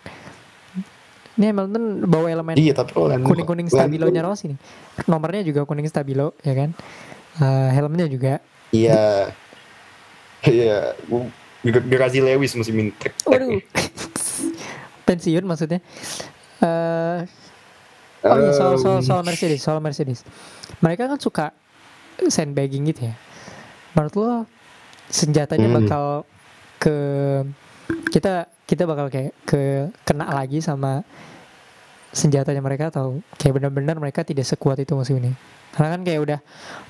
Ini 1.35 1.51
Hamilton 1.51 2.07
bawa 2.07 2.31
elemen 2.31 2.55
Iya, 2.55 2.73
tapi 2.79 2.95
kuning-kuning 2.95 3.67
stabilonya 3.67 4.23
Rossi 4.23 4.55
nih. 4.55 4.59
Nomornya 5.11 5.43
juga 5.43 5.67
kuning 5.67 5.91
stabilo 5.91 6.39
ya 6.47 6.55
kan. 6.55 6.71
Eh, 7.43 7.69
helmnya 7.75 8.07
juga. 8.07 8.39
Iya. 8.71 9.35
Iya, 10.47 10.95
Gerazi 11.67 12.23
Lewis 12.23 12.55
musim 12.55 12.79
ini. 12.79 12.95
Tek- 12.95 13.19
tek- 13.19 13.27
Waduh. 13.27 13.59
Pensiun 15.05 15.45
maksudnya. 15.45 15.81
Eh 16.61 17.21
oh 18.25 18.37
iya 18.41 18.53
soal 18.57 18.75
soal 18.81 18.99
Em, 19.01 19.05
soal 19.05 19.21
Mercedes, 19.23 19.61
soal 19.61 19.79
Mercedes. 19.81 20.25
Mereka 20.81 21.07
kan 21.07 21.21
suka 21.21 21.47
sandbagging 22.25 22.89
gitu 22.89 23.13
ya. 23.13 23.15
Menurut 23.93 24.15
lo 24.17 24.31
senjatanya 25.07 25.69
Hmm. 25.69 25.77
bakal 25.85 26.05
ke 26.81 26.97
kita 28.09 28.49
kita 28.65 28.89
bakal 28.89 29.13
kayak 29.13 29.37
ke 29.45 29.93
kena 30.03 30.33
lagi 30.33 30.65
sama 30.65 31.05
senjatanya 32.15 32.63
mereka 32.63 32.89
atau 32.89 33.21
kayak 33.37 33.61
benar-benar 33.61 33.99
mereka 33.99 34.25
tidak 34.25 34.47
sekuat 34.49 34.81
itu 34.81 34.95
musim 34.97 35.21
ini. 35.21 35.35
Karena 35.75 35.99
kan 35.99 36.01
kayak 36.07 36.21
udah 36.23 36.39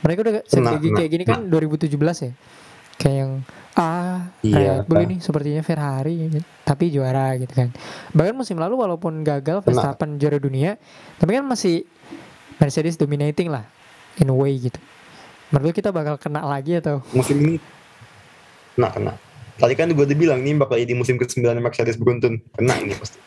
mereka 0.05 0.19
udah 0.23 0.35
strategi 0.45 0.89
kena, 0.93 0.97
kayak 1.01 1.11
gini 1.11 1.25
kan 1.25 1.41
2017 1.49 1.99
ya. 2.21 2.33
Kayak 2.95 3.17
yang 3.27 3.33
ah 3.75 4.31
Iya. 4.41 4.83
Red 4.83 4.87
Bull 4.87 5.03
ini 5.07 5.17
sepertinya 5.19 5.63
Ferrari 5.67 6.31
gitu. 6.31 6.41
tapi 6.65 6.89
juara 6.95 7.35
gitu 7.37 7.51
kan. 7.53 7.69
Bahkan 8.15 8.35
musim 8.35 8.57
lalu 8.57 8.79
walaupun 8.79 9.21
gagal 9.27 9.61
Verstappen 9.67 10.17
juara 10.17 10.39
dunia, 10.39 10.79
tapi 11.19 11.35
kan 11.37 11.45
masih 11.45 11.85
Mercedes 12.57 12.95
dominating 12.97 13.51
lah 13.51 13.67
in 14.17 14.31
a 14.31 14.37
way 14.37 14.57
gitu. 14.57 14.79
Menurut 15.51 15.75
kita 15.75 15.91
bakal 15.91 16.17
kena 16.19 16.47
lagi 16.47 16.79
atau 16.79 17.03
musim 17.15 17.39
ini 17.43 17.55
kena 18.75 18.91
kena 18.91 19.13
tadi 19.59 19.75
kan 19.79 19.87
gue 19.91 20.03
udah 20.03 20.19
bilang 20.19 20.43
nih 20.43 20.55
bakal 20.59 20.75
jadi 20.75 20.95
musim 20.99 21.15
ke-9 21.15 21.47
Mercedes 21.63 21.95
beruntun 21.95 22.43
kena 22.59 22.75
ini 22.83 22.95
pasti 22.99 23.19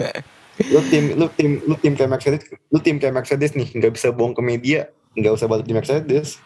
lu 0.74 0.80
tim 0.90 1.04
lu 1.14 1.26
tim 1.30 1.50
lu 1.62 1.74
tim 1.78 1.94
kayak 1.94 2.10
Mercedes 2.10 2.42
lu 2.74 2.78
tim 2.82 2.98
kayak 2.98 3.14
Mercedes 3.14 3.54
nih 3.54 3.70
nggak 3.78 3.92
bisa 3.94 4.10
bohong 4.10 4.34
ke 4.34 4.42
media 4.42 4.90
nggak 5.14 5.30
usah 5.30 5.46
balik 5.46 5.66
di 5.70 5.74
Mercedes 5.78 6.42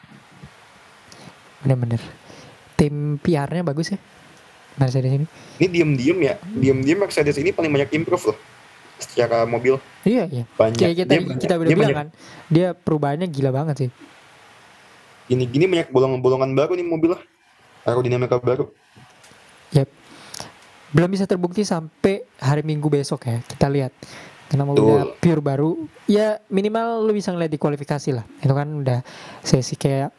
bener-bener 1.64 2.00
tim 2.84 2.94
PR-nya 3.16 3.62
bagus 3.62 3.88
ya 3.88 3.98
Mercedes 4.74 5.12
ini. 5.12 5.26
ini 5.56 5.66
diem-diem 5.70 6.18
ya 6.20 6.34
diem-diem 6.42 6.98
Mercedes 6.98 7.36
ini 7.36 7.50
paling 7.50 7.70
banyak 7.70 7.90
improve 7.94 8.28
loh 8.28 8.38
secara 8.96 9.42
mobil 9.44 9.80
Iya 10.02 10.28
iya. 10.28 10.44
banyak 10.50 10.76
Kayak 10.76 10.96
kita 10.98 11.08
Dia 11.08 11.18
banyak- 11.18 11.40
kita 11.40 11.54
udah 11.54 11.64
dia 11.64 11.74
bilang 11.74 11.88
banyak- 11.88 11.98
kan, 11.98 12.08
dia 12.46 12.66
perubahannya 12.72 13.26
gila 13.26 13.50
banget 13.50 13.76
sih. 13.78 13.90
gini-gini 15.24 15.64
banyak 15.64 15.88
bolongan-bolongan 15.88 16.52
baru 16.52 16.72
nih 16.74 16.84
mobil 16.84 17.10
lah 17.10 17.22
aerodinamika 17.82 18.36
baru 18.38 18.68
Yap. 19.72 19.90
Belum 20.90 21.10
bisa 21.10 21.24
terbukti 21.24 21.64
sampai 21.64 22.22
hari 22.38 22.62
Minggu 22.62 22.86
besok 22.86 23.26
ya. 23.26 23.42
Kita 23.42 23.66
lihat. 23.66 23.90
Karena 24.46 24.62
mobilnya 24.62 25.10
Betul. 25.10 25.18
pure 25.18 25.42
baru. 25.42 25.70
Ya 26.06 26.38
minimal 26.46 27.02
lu 27.02 27.10
bisa 27.10 27.34
ngeliat 27.34 27.50
di 27.50 27.58
kualifikasi 27.58 28.14
lah. 28.14 28.22
Itu 28.38 28.54
kan 28.54 28.70
udah 28.78 29.02
sesi 29.40 29.74
kayak 29.74 30.14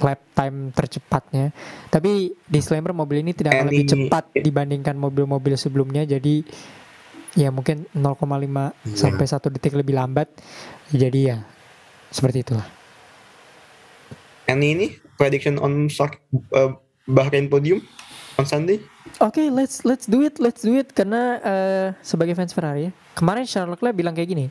lap 0.00 0.20
time 0.32 0.72
tercepatnya. 0.72 1.52
Tapi 1.88 2.34
disclaimer 2.44 2.90
mobil 2.90 3.20
ini 3.20 3.32
tidak 3.32 3.54
akan 3.54 3.66
lebih 3.68 3.84
ini- 3.84 3.92
cepat 4.08 4.24
dibandingkan 4.34 4.96
mobil-mobil 4.96 5.54
sebelumnya. 5.54 6.02
Jadi 6.02 6.42
ya 7.32 7.48
mungkin 7.48 7.86
0,5 7.92 8.74
Iya. 8.82 8.96
sampai 8.96 9.24
satu 9.24 9.48
detik 9.48 9.72
lebih 9.72 9.94
lambat. 9.94 10.26
Jadi 10.90 11.30
ya 11.30 11.44
seperti 12.08 12.42
itulah. 12.42 12.66
and 14.46 14.66
ini 14.66 14.98
prediction 15.14 15.62
on 15.62 15.86
uh, 15.86 16.74
Bahrain 17.06 17.46
podium 17.46 17.78
on 18.34 18.42
Sunday 18.42 18.82
Oke, 19.18 19.46
let's 19.46 19.86
let's 19.86 20.06
do 20.06 20.22
it, 20.22 20.38
let's 20.38 20.62
do 20.62 20.74
it 20.74 20.90
karena 20.90 21.22
eh, 21.38 21.88
sebagai 22.00 22.32
fans 22.32 22.50
Ferrari 22.50 22.88
ya. 22.88 22.92
Kemarin 23.12 23.44
Charles 23.44 23.74
Leclerc 23.74 23.92
bilang 23.92 24.14
kayak 24.14 24.26
gini. 24.26 24.46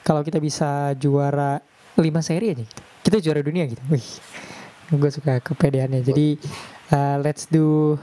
Kalau 0.00 0.20
kita 0.20 0.36
bisa 0.36 0.92
juara 0.96 1.60
5 1.94 2.02
seri 2.20 2.50
aja 2.50 2.64
gitu. 2.64 2.80
Kita 3.00 3.16
juara 3.20 3.40
dunia 3.40 3.64
gitu. 3.64 3.78
Wih. 3.86 4.02
Gue 4.90 5.10
suka 5.10 5.38
kepedeannya. 5.38 6.02
Jadi 6.02 6.38
eh, 6.90 7.16
let's 7.22 7.46
do 7.46 7.98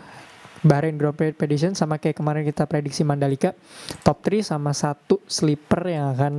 Bahrain 0.65 0.97
Grand 0.97 1.14
Prix 1.14 1.38
prediction 1.38 1.77
sama 1.77 2.01
kayak 2.01 2.18
kemarin 2.18 2.41
kita 2.47 2.65
prediksi 2.65 3.05
Mandalika 3.05 3.53
top 4.01 4.26
3 4.26 4.41
sama 4.41 4.73
satu 4.73 5.22
sleeper 5.30 5.85
yang 5.85 6.18
akan 6.18 6.34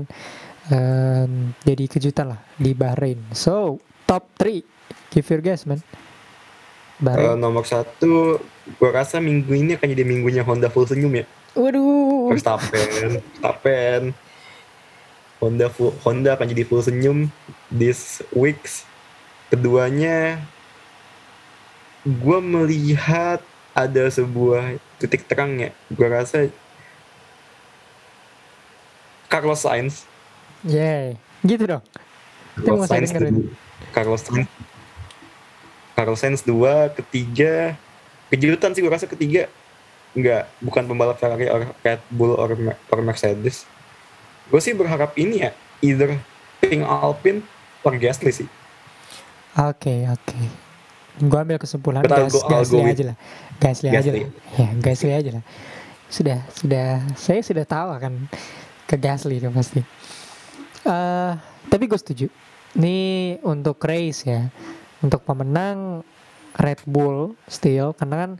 em, 0.73 1.31
jadi 1.63 1.85
kejutan 1.87 2.35
lah 2.35 2.41
di 2.59 2.75
Bahrain. 2.75 3.21
So, 3.31 3.79
top 4.09 4.27
3. 4.41 4.65
Give 5.15 5.27
your 5.31 5.43
guess, 5.45 5.65
man. 5.65 5.81
Bahrain. 6.99 7.35
Uh, 7.35 7.39
nomor 7.39 7.63
satu, 7.63 8.43
gue 8.67 8.91
rasa 8.91 9.23
minggu 9.23 9.55
ini 9.55 9.79
akan 9.79 9.87
jadi 9.87 10.03
minggunya 10.03 10.43
Honda 10.43 10.67
full 10.67 10.89
senyum 10.89 11.15
ya. 11.15 11.25
Waduh. 11.55 12.35
Verstappen, 12.35 13.23
Verstappen. 13.23 14.03
Honda 15.39 15.71
full, 15.71 15.95
Honda 16.03 16.35
akan 16.35 16.51
jadi 16.51 16.67
full 16.67 16.83
senyum 16.83 17.31
this 17.71 18.19
weeks. 18.35 18.88
Keduanya, 19.49 20.45
gue 22.05 22.39
melihat 22.41 23.41
ada 23.73 24.05
sebuah 24.13 24.77
titik 25.01 25.25
terang 25.25 25.57
ya. 25.57 25.71
Gue 25.89 26.09
rasa 26.09 26.53
Carlos 29.29 29.61
Sainz, 29.61 30.09
Yeah, 30.67 31.15
gitu 31.47 31.71
dong. 31.71 31.85
Carlos 32.59 32.91
Sainz. 32.91 33.15
Carlos 33.95 34.21
Sainz, 34.27 34.49
Carlos 35.95 36.19
Sainz 36.19 36.43
dua, 36.43 36.91
ketiga 36.91 37.79
kejutan 38.29 38.77
sih 38.77 38.85
gue 38.85 38.93
rasa 38.93 39.09
ketiga 39.09 39.49
nggak 40.13 40.45
bukan 40.61 40.85
pembalap 40.89 41.17
Ferrari 41.17 41.49
or 41.49 41.73
Red 41.85 42.01
Bull 42.13 42.37
or, 42.37 42.53
or 42.91 42.99
Mercedes. 43.01 43.65
Gue 44.49 44.61
sih 44.61 44.73
berharap 44.73 45.13
ini 45.17 45.49
ya 45.49 45.51
either 45.85 46.17
Pink 46.65 46.83
Alpine 46.85 47.45
or 47.85 47.95
Gasly 47.97 48.33
sih. 48.33 48.49
Oke, 49.59 50.07
oke. 50.07 50.39
Gua 51.19 51.43
ambil 51.43 51.59
kesimpulan 51.59 52.07
gas, 52.07 52.31
with 52.31 52.87
aja 52.87 53.05
lah. 53.11 53.17
Gasly, 53.59 53.91
aja 53.91 53.99
Gasly. 54.07 54.21
lah. 54.23 54.31
Ya, 54.55 54.69
Gasly 54.79 55.11
aja 55.11 55.31
lah. 55.35 55.45
Sudah, 56.07 56.39
sudah. 56.55 56.89
Saya 57.19 57.43
sudah 57.43 57.67
tahu 57.67 57.89
akan 57.91 58.31
ke 58.87 58.95
Gasly 58.95 59.43
itu 59.43 59.51
pasti. 59.51 59.83
eh 60.87 61.33
tapi 61.69 61.85
gue 61.85 61.99
setuju. 61.99 62.27
Ini 62.79 62.97
untuk 63.43 63.83
race 63.83 64.23
ya. 64.25 64.47
Untuk 65.03 65.27
pemenang 65.27 66.07
Red 66.55 66.87
Bull 66.87 67.35
still 67.45 67.93
karena 67.93 68.17
kan 68.25 68.31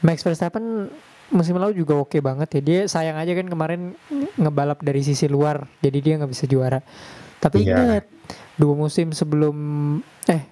Max 0.00 0.20
Verstappen 0.20 0.92
musim 1.28 1.56
lalu 1.56 1.80
juga 1.80 1.96
oke 1.96 2.20
banget 2.20 2.48
ya. 2.52 2.62
Dia 2.62 2.80
sayang 2.84 3.16
aja 3.16 3.32
kan 3.32 3.48
kemarin 3.48 3.96
ngebalap 4.36 4.84
dari 4.84 5.00
sisi 5.00 5.26
luar, 5.26 5.64
jadi 5.80 5.98
dia 5.98 6.14
nggak 6.20 6.28
bisa 6.30 6.44
juara. 6.44 6.84
Tapi 7.40 7.64
Iya. 7.64 7.74
ingat 7.74 8.04
dua 8.56 8.74
musim 8.76 9.10
sebelum 9.16 9.56
eh 10.28 10.42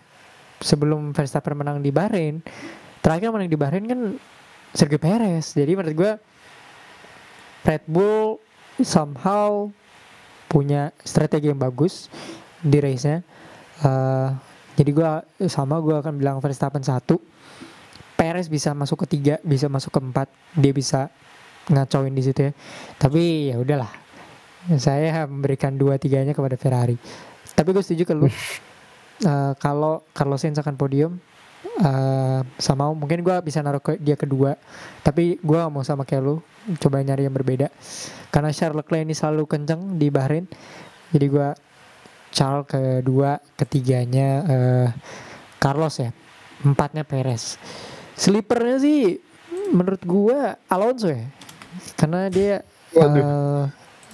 sebelum 0.61 1.17
Verstappen 1.17 1.57
menang 1.57 1.81
di 1.81 1.89
Bahrain, 1.89 2.45
terakhir 3.01 3.33
menang 3.33 3.49
di 3.49 3.57
Bahrain 3.57 3.85
kan 3.85 4.01
Sergio 4.77 5.01
Perez. 5.01 5.57
Jadi 5.57 5.73
menurut 5.73 5.97
gue 5.97 6.13
Red 7.65 7.85
Bull 7.89 8.37
somehow 8.81 9.69
punya 10.49 10.93
strategi 11.05 11.49
yang 11.49 11.61
bagus 11.61 12.13
di 12.61 12.77
race-nya. 12.77 13.25
Eh, 13.81 14.29
jadi 14.77 14.91
gue 14.93 15.11
sama 15.49 15.81
gue 15.81 15.97
akan 15.97 16.17
bilang 16.17 16.37
Verstappen 16.45 16.85
satu, 16.85 17.21
Perez 18.17 18.49
bisa 18.53 18.77
masuk 18.77 19.05
ke 19.05 19.17
tiga, 19.17 19.35
bisa 19.41 19.69
masuk 19.69 19.97
ke 19.97 20.01
empat, 20.01 20.29
dia 20.53 20.73
bisa 20.77 21.09
ngacauin 21.73 22.13
di 22.13 22.21
situ 22.21 22.49
ya. 22.49 22.53
Tapi 23.01 23.53
ya 23.53 23.57
udahlah, 23.61 23.93
saya 24.77 25.25
memberikan 25.25 25.73
dua 25.77 25.97
tiganya 25.97 26.37
kepada 26.37 26.57
Ferrari. 26.61 27.01
Tapi 27.61 27.77
gue 27.77 27.85
setuju 27.85 28.09
ke 28.09 28.15
lu. 28.17 28.25
Eh, 29.21 29.53
kalau 29.61 30.01
Carlos 30.17 30.41
Sainz 30.41 30.57
akan 30.57 30.81
podium, 30.81 31.21
eh, 31.85 32.41
sama 32.57 32.89
mungkin 32.97 33.21
gue 33.21 33.37
bisa 33.45 33.61
naruh 33.61 33.85
ke 33.85 34.01
dia 34.01 34.17
kedua. 34.17 34.57
Tapi 35.05 35.37
gue 35.45 35.61
mau 35.69 35.85
sama 35.85 36.09
kayak 36.09 36.25
lu, 36.25 36.41
coba 36.81 37.05
nyari 37.05 37.29
yang 37.29 37.37
berbeda. 37.37 37.69
Karena 38.33 38.49
Charles 38.49 38.81
Leclerc 38.81 39.05
ini 39.05 39.13
selalu 39.13 39.45
kenceng 39.45 40.01
di 40.01 40.09
Bahrain, 40.09 40.49
jadi 41.13 41.27
gue 41.29 41.49
Charles 42.33 42.65
kedua, 42.65 43.37
ketiganya 43.61 44.29
eh, 44.49 44.89
Carlos 45.61 46.01
ya, 46.01 46.17
empatnya 46.65 47.05
Perez. 47.05 47.61
Sleepernya 48.17 48.81
sih 48.81 49.21
menurut 49.69 50.01
gua 50.09 50.57
Alonso 50.71 51.13
ya, 51.13 51.29
karena 51.99 52.33
dia 52.33 52.65
eh, 52.97 53.65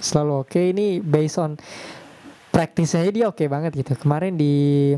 selalu 0.03 0.33
oke. 0.43 0.59
Ini 0.59 0.99
based 0.99 1.37
on 1.39 1.55
practice-nya 2.57 3.13
dia 3.13 3.25
oke 3.29 3.45
banget 3.45 3.77
gitu. 3.77 3.93
Kemarin 3.93 4.33
di 4.33 4.97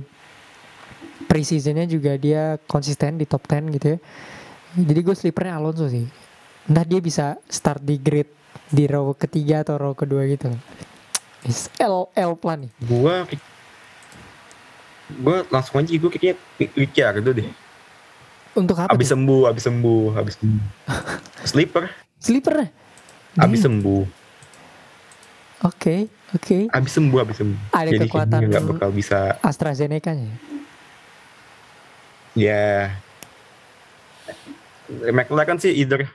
preseasonnya 1.27 1.84
juga 1.91 2.15
dia 2.15 2.56
konsisten 2.72 3.19
di 3.19 3.27
top 3.27 3.44
10 3.52 3.76
gitu 3.76 3.88
ya. 3.94 3.98
Jadi 4.80 4.99
gue 5.03 5.15
sleepernya 5.15 5.60
Alonso 5.60 5.91
sih. 5.91 6.07
Nah 6.72 6.88
dia 6.88 7.03
bisa 7.03 7.36
start 7.52 7.84
di 7.84 7.99
grid 7.99 8.31
di 8.72 8.88
row 8.88 9.11
ketiga 9.11 9.68
atau 9.68 9.76
row 9.76 9.91
kedua 9.91 10.23
gitu. 10.31 10.48
Is 11.44 11.68
L 11.84 12.07
L 12.15 12.40
plan 12.40 12.64
nih. 12.64 12.72
Gue 12.80 13.15
gue 15.19 15.38
langsung 15.52 15.84
aja 15.84 15.91
gue 15.91 16.10
kayaknya 16.15 16.36
Ricciardo 16.80 17.31
deh. 17.36 17.49
Untuk 18.56 18.80
apa? 18.80 18.88
Abis 18.95 19.11
tuh? 19.11 19.19
sembuh, 19.19 19.41
abis 19.52 19.64
sembuh, 19.68 20.06
abis 20.15 20.34
sembuh. 20.40 20.64
Sleeper, 21.52 21.84
Sleeper. 22.23 22.56
abis 23.40 23.61
sembuh, 23.61 24.03
Oke, 25.60 26.07
oke. 26.35 26.57
abis 26.69 26.91
sembuh, 26.95 27.19
abis 27.23 27.38
sembuh. 27.41 27.60
Ada 27.73 27.89
Jadi 27.89 27.99
kekuatan 28.06 28.39
nggak 28.49 28.65
bakal 28.76 28.89
bisa 28.93 29.38
AstraZeneca-nya. 29.41 30.31
ya 32.38 32.93
McLaren 35.10 35.57
sih 35.57 35.73
either 35.76 36.06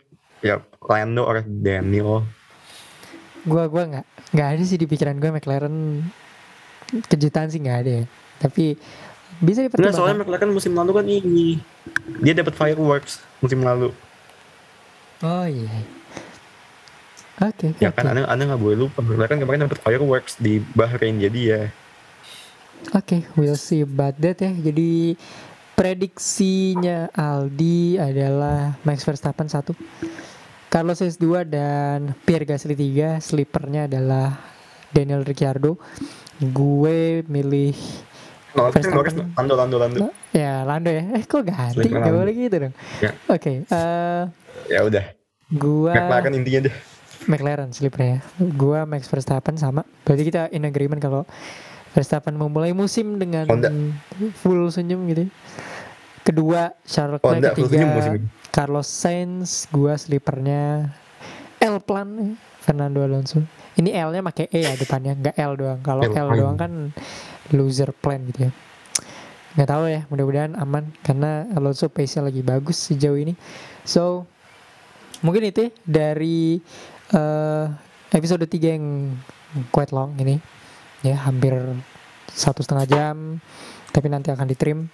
ya 0.41 0.62
Lando 0.86 1.27
or 1.27 1.43
Daniel 1.43 2.23
Gua 3.45 3.69
gua 3.69 3.85
nggak 3.85 4.07
nggak 4.32 4.49
ada 4.57 4.62
sih 4.65 4.81
di 4.81 4.86
pikiran 4.89 5.20
gue 5.20 5.31
McLaren 5.31 6.01
kejutan 7.12 7.53
sih 7.53 7.61
nggak 7.61 7.78
ada 7.85 7.91
ya. 8.03 8.05
Tapi 8.41 8.74
bisa 9.43 9.66
Enggak 9.66 9.93
soalnya 9.93 10.16
dipertimbangkan. 10.16 10.19
McLaren 10.23 10.51
musim 10.55 10.73
lalu 10.73 10.91
kan 10.97 11.07
ini 11.11 11.59
dia 12.23 12.32
dapat 12.39 12.55
fireworks 12.55 13.20
musim 13.43 13.61
lalu 13.61 13.91
Oh 15.24 15.47
iya. 15.49 15.73
Oke. 17.43 17.74
Ya 17.82 17.90
oke. 17.90 17.98
kan 17.98 18.15
anda 18.15 18.31
anda 18.31 18.43
nggak 18.55 18.62
boleh 18.62 18.78
lupa 18.86 19.02
karena 19.02 19.27
kan 19.27 19.39
kemarin 19.43 19.61
dapat 19.66 19.78
fireworks 19.82 20.39
di 20.39 20.62
Bahrain 20.74 21.19
jadi 21.19 21.40
ya 21.43 21.62
Oke, 22.93 23.24
we'll 23.32 23.56
see 23.56 23.81
about 23.81 24.12
that 24.20 24.44
ya. 24.44 24.52
Jadi 24.52 25.16
prediksinya 25.73 27.09
Aldi 27.16 27.97
adalah 27.97 28.77
Max 28.85 29.09
Verstappen 29.09 29.48
1, 29.48 29.73
Carlos 30.69 31.01
Sainz 31.01 31.16
2 31.16 31.48
dan 31.48 32.12
Pierre 32.28 32.44
Gasly 32.44 32.77
3. 32.77 33.24
Sleepernya 33.24 33.89
adalah 33.89 34.36
Daniel 34.93 35.24
Ricciardo. 35.24 35.81
Gue 36.44 37.24
milih 37.24 37.73
Norris 38.55 38.86
Lando 39.35 39.55
Lando 39.59 39.77
Lando 39.81 39.98
ya 40.31 40.62
Lando 40.62 40.90
ya. 40.93 41.02
Eh 41.19 41.24
kok 41.27 41.43
ganti? 41.43 41.89
Gak 41.89 42.12
boleh 42.12 42.35
gitu 42.36 42.56
dong. 42.69 42.74
Ya. 43.02 43.11
Oke, 43.32 43.65
eh 43.66 44.23
ya 44.70 44.81
udah 44.86 45.05
gua 45.51 45.93
McLaren 45.93 46.35
intinya 46.39 46.70
deh 46.70 46.74
McLaren 47.27 47.71
sleeper 47.73 48.01
ya. 48.01 48.19
Gua 48.55 48.85
Max 48.85 49.09
Verstappen 49.09 49.57
sama. 49.57 49.83
Berarti 50.05 50.23
kita 50.29 50.43
in 50.53 50.69
agreement 50.69 51.01
kalau 51.01 51.23
Verstappen 51.95 52.35
memulai 52.35 52.75
musim 52.75 53.17
dengan 53.23 53.47
Honda. 53.47 53.71
full 54.43 54.67
senyum 54.71 55.07
gitu. 55.11 55.27
ya. 55.27 55.31
Kedua 56.25 56.73
Charles 56.89 57.21
Leclerc, 57.21 57.53
ketiga. 57.53 58.17
Carlos 58.49 58.89
Sainz, 58.89 59.69
gua 59.69 59.95
sleepernya 59.95 60.89
L 61.61 61.77
plan 61.85 62.37
Fernando 62.65 63.05
Alonso. 63.05 63.45
Ini 63.75 63.91
L-nya 63.93 64.23
pakai 64.23 64.49
E 64.49 64.65
ya 64.65 64.73
depannya, 64.79 65.13
nggak 65.19 65.37
L 65.37 65.53
doang. 65.59 65.81
Kalau 65.85 66.03
L 66.07 66.15
L 66.15 66.29
doang 66.33 66.57
kan 66.57 66.73
loser 67.53 67.93
plan 67.93 68.25
gitu 68.31 68.49
ya. 68.49 68.53
Nggak 69.55 69.69
tahu 69.71 69.85
ya, 69.87 70.01
mudah-mudahan 70.09 70.53
aman 70.59 70.91
karena 71.05 71.47
Alonso 71.55 71.87
pace-nya 71.87 72.27
lagi 72.27 72.41
bagus 72.41 72.91
sejauh 72.91 73.21
ini. 73.21 73.37
So 73.85 74.27
mungkin 75.21 75.45
itu 75.47 75.69
ya 75.69 75.71
dari 75.85 76.59
eh, 77.15 77.65
episode 78.12 78.45
3 78.45 78.74
yang 78.74 79.15
quite 79.70 79.95
long 79.95 80.19
ini. 80.19 80.43
Ya 81.07 81.20
hampir 81.23 81.55
satu 82.32 82.65
setengah 82.65 82.86
jam 82.89 83.16
tapi 83.95 84.11
nanti 84.11 84.35
akan 84.35 84.51
ditrim. 84.51 84.91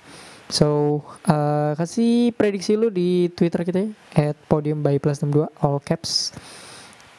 So 0.50 1.00
eh, 1.24 1.72
kasih 1.78 2.36
prediksi 2.36 2.76
lu 2.76 2.92
di 2.92 3.32
twitter 3.32 3.64
kita 3.64 3.78
ya 3.80 3.90
at 4.32 4.36
podium 4.50 4.84
by 4.84 5.00
plus 5.00 5.24
62 5.24 5.48
all 5.64 5.80
caps. 5.80 6.36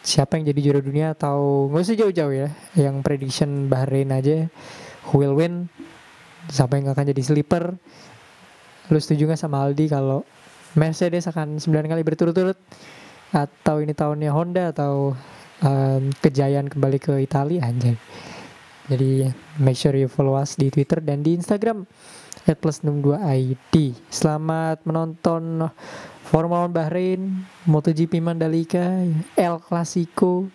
Siapa 0.01 0.33
yang 0.37 0.49
jadi 0.49 0.59
juara 0.65 0.81
dunia 0.81 1.13
atau 1.13 1.69
nggak 1.69 1.85
usah 1.85 1.97
jauh-jauh 1.97 2.33
ya 2.33 2.49
yang 2.73 3.05
prediction 3.05 3.69
Bahrain 3.69 4.09
aja 4.09 4.49
who 5.09 5.21
will 5.21 5.37
win. 5.37 5.69
Siapa 6.49 6.81
yang 6.81 6.89
akan 6.89 7.13
jadi 7.13 7.21
sleeper? 7.21 7.77
Lu 8.89 8.97
setuju 8.97 9.29
nggak 9.29 9.39
sama 9.39 9.61
Aldi 9.61 9.85
kalau 9.93 10.25
Mercedes 10.73 11.29
akan 11.29 11.61
9 11.61 11.69
kali 11.69 12.01
berturut-turut 12.01 12.57
atau 13.31 13.79
ini 13.79 13.95
tahunnya 13.95 14.31
Honda 14.35 14.75
atau 14.75 15.15
em, 15.63 16.11
kejayaan 16.19 16.67
kembali 16.67 16.99
ke 16.99 17.13
Italia 17.23 17.63
anjay. 17.63 17.95
Jadi 18.91 19.31
make 19.55 19.79
sure 19.79 19.95
you 19.95 20.11
follow 20.11 20.35
us 20.35 20.59
di 20.59 20.67
Twitter 20.67 20.99
dan 20.99 21.23
di 21.23 21.39
Instagram 21.39 21.87
at 22.43 22.59
plus 22.59 22.83
62 22.83 23.15
ID. 23.15 23.95
Selamat 24.11 24.83
menonton 24.83 25.71
Formula 26.27 26.67
One 26.67 26.75
Bahrain, 26.75 27.21
MotoGP 27.67 28.19
Mandalika, 28.19 28.83
El 29.39 29.55
Clasico. 29.63 30.51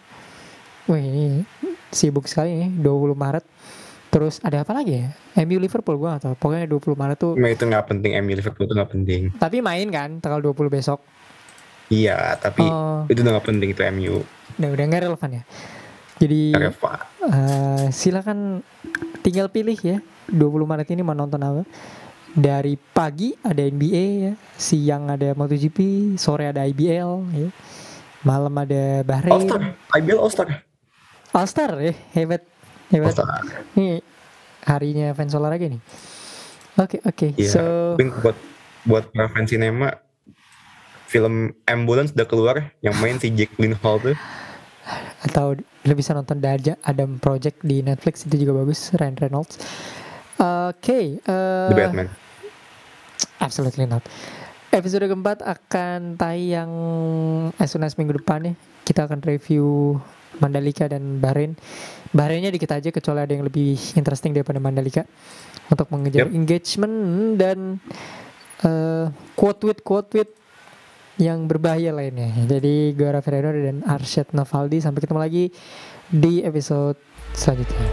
Wih 0.86 1.00
ini 1.02 1.26
sibuk 1.88 2.28
sekali 2.28 2.68
nih 2.68 2.70
20 2.84 3.16
Maret. 3.16 3.44
Terus 4.12 4.40
ada 4.40 4.64
apa 4.64 4.72
lagi 4.72 5.00
ya? 5.00 5.08
MU 5.44 5.60
Liverpool 5.60 5.96
gua 6.00 6.16
gak 6.16 6.22
tahu. 6.28 6.34
Pokoknya 6.40 6.68
20 6.68 6.96
Maret 6.96 7.18
tuh 7.20 7.32
Cuma 7.36 7.52
itu 7.52 7.64
nggak 7.64 7.84
penting 7.88 8.12
MU 8.20 8.32
Liverpool 8.36 8.64
itu 8.64 8.74
nggak 8.76 8.92
penting 8.92 9.20
tapi 9.36 9.60
main 9.60 9.88
kan 9.88 10.20
tanggal 10.20 10.40
20 10.44 10.68
besok. 10.68 11.00
Iya 11.92 12.34
tapi 12.40 12.62
Oh, 12.62 13.04
itu 13.06 13.22
udah 13.22 13.32
nggak 13.38 13.46
penting 13.46 13.68
itu 13.72 13.82
MU 13.94 14.16
udah 14.56 14.68
udah 14.72 14.84
nggak 14.88 15.02
relevan 15.04 15.30
ya. 15.36 15.42
Jadi 16.16 16.40
eh, 16.56 17.84
silakan 17.92 18.64
tinggal 19.20 19.52
pilih 19.52 19.76
ya 19.76 19.98
20 20.32 20.64
Maret 20.64 20.88
ini 20.96 21.02
mau 21.04 21.12
nonton 21.12 21.40
apa. 21.44 21.62
Dari 22.36 22.76
pagi 22.76 23.32
ada 23.40 23.64
NBA 23.64 24.04
ya, 24.28 24.32
siang 24.60 25.08
ada 25.08 25.32
MotoGP, 25.32 26.12
sore 26.20 26.52
ada 26.52 26.68
IBL 26.68 27.12
ya. 27.32 27.48
Malam 28.24 28.52
ada 28.60 29.00
All 29.00 29.06
Bahrain. 29.08 29.44
Star 29.44 29.62
IBL 29.96 30.18
All 30.20 30.32
Star 30.32 30.48
All 31.32 31.48
Star 31.48 31.70
ya, 31.80 31.92
hebat. 32.16 32.44
All 32.44 32.92
Hebat. 32.92 33.12
Star 33.16 33.28
Ini 33.76 34.00
harinya 34.64 35.12
fans 35.16 35.32
olahraga 35.36 35.68
nih. 35.68 35.80
Oke, 36.76 37.00
oke. 37.04 37.26
Iya. 37.40 37.50
So, 37.50 37.62
buat 37.96 38.36
buat 38.84 39.04
para 39.12 39.28
fans 39.32 39.48
sinema 39.48 39.96
film 41.06 41.54
Ambulance 41.70 42.12
udah 42.12 42.26
keluar 42.26 42.56
yang 42.82 42.94
main 42.98 43.16
si 43.16 43.30
Jake 43.30 43.54
Gyllenhaal 43.54 44.02
tuh. 44.02 44.16
Atau 45.26 45.58
lo 45.58 45.92
bisa 45.94 46.14
nonton 46.14 46.38
Daja 46.38 46.78
Adam 46.82 47.18
Project 47.18 47.62
di 47.62 47.82
Netflix 47.82 48.26
itu 48.26 48.46
juga 48.46 48.62
bagus 48.62 48.94
Ryan 48.94 49.16
Reynolds. 49.18 49.54
Oke 50.36 51.18
eh, 51.18 51.68
The 51.70 51.74
Batman. 51.74 52.08
Absolutely 53.40 53.86
not. 53.88 54.04
Episode 54.70 55.08
keempat 55.08 55.40
akan 55.40 56.20
tayang 56.20 56.72
as 57.56 57.72
soon 57.72 57.86
as 57.86 57.96
minggu 57.96 58.20
depan 58.20 58.52
ya 58.52 58.54
kita 58.84 59.08
akan 59.08 59.24
review 59.24 59.96
Mandalika 60.36 60.84
dan 60.86 61.18
Bahrain. 61.18 61.56
Bahrainnya 62.12 62.52
dikit 62.52 62.70
aja 62.70 62.92
kecuali 62.92 63.24
ada 63.24 63.32
yang 63.32 63.42
lebih 63.48 63.74
interesting 63.96 64.36
daripada 64.36 64.60
Mandalika 64.60 65.08
untuk 65.72 65.88
mengejar 65.90 66.28
Yep. 66.28 66.36
engagement 66.36 66.96
dan 67.40 67.58
eh, 68.62 69.06
quote 69.34 69.58
tweet 69.64 69.80
quote 69.82 70.08
tweet 70.12 70.30
yang 71.16 71.48
berbahaya 71.48 71.92
lainnya. 71.92 72.32
Jadi 72.44 72.92
gue 72.92 73.08
Raffi 73.08 73.30
Rainer 73.32 73.56
dan 73.56 73.76
Arsyad 73.84 74.28
Navaldi 74.36 74.78
sampai 74.84 75.00
ketemu 75.00 75.20
lagi 75.20 75.44
di 76.12 76.44
episode 76.44 77.00
selanjutnya. 77.32 77.88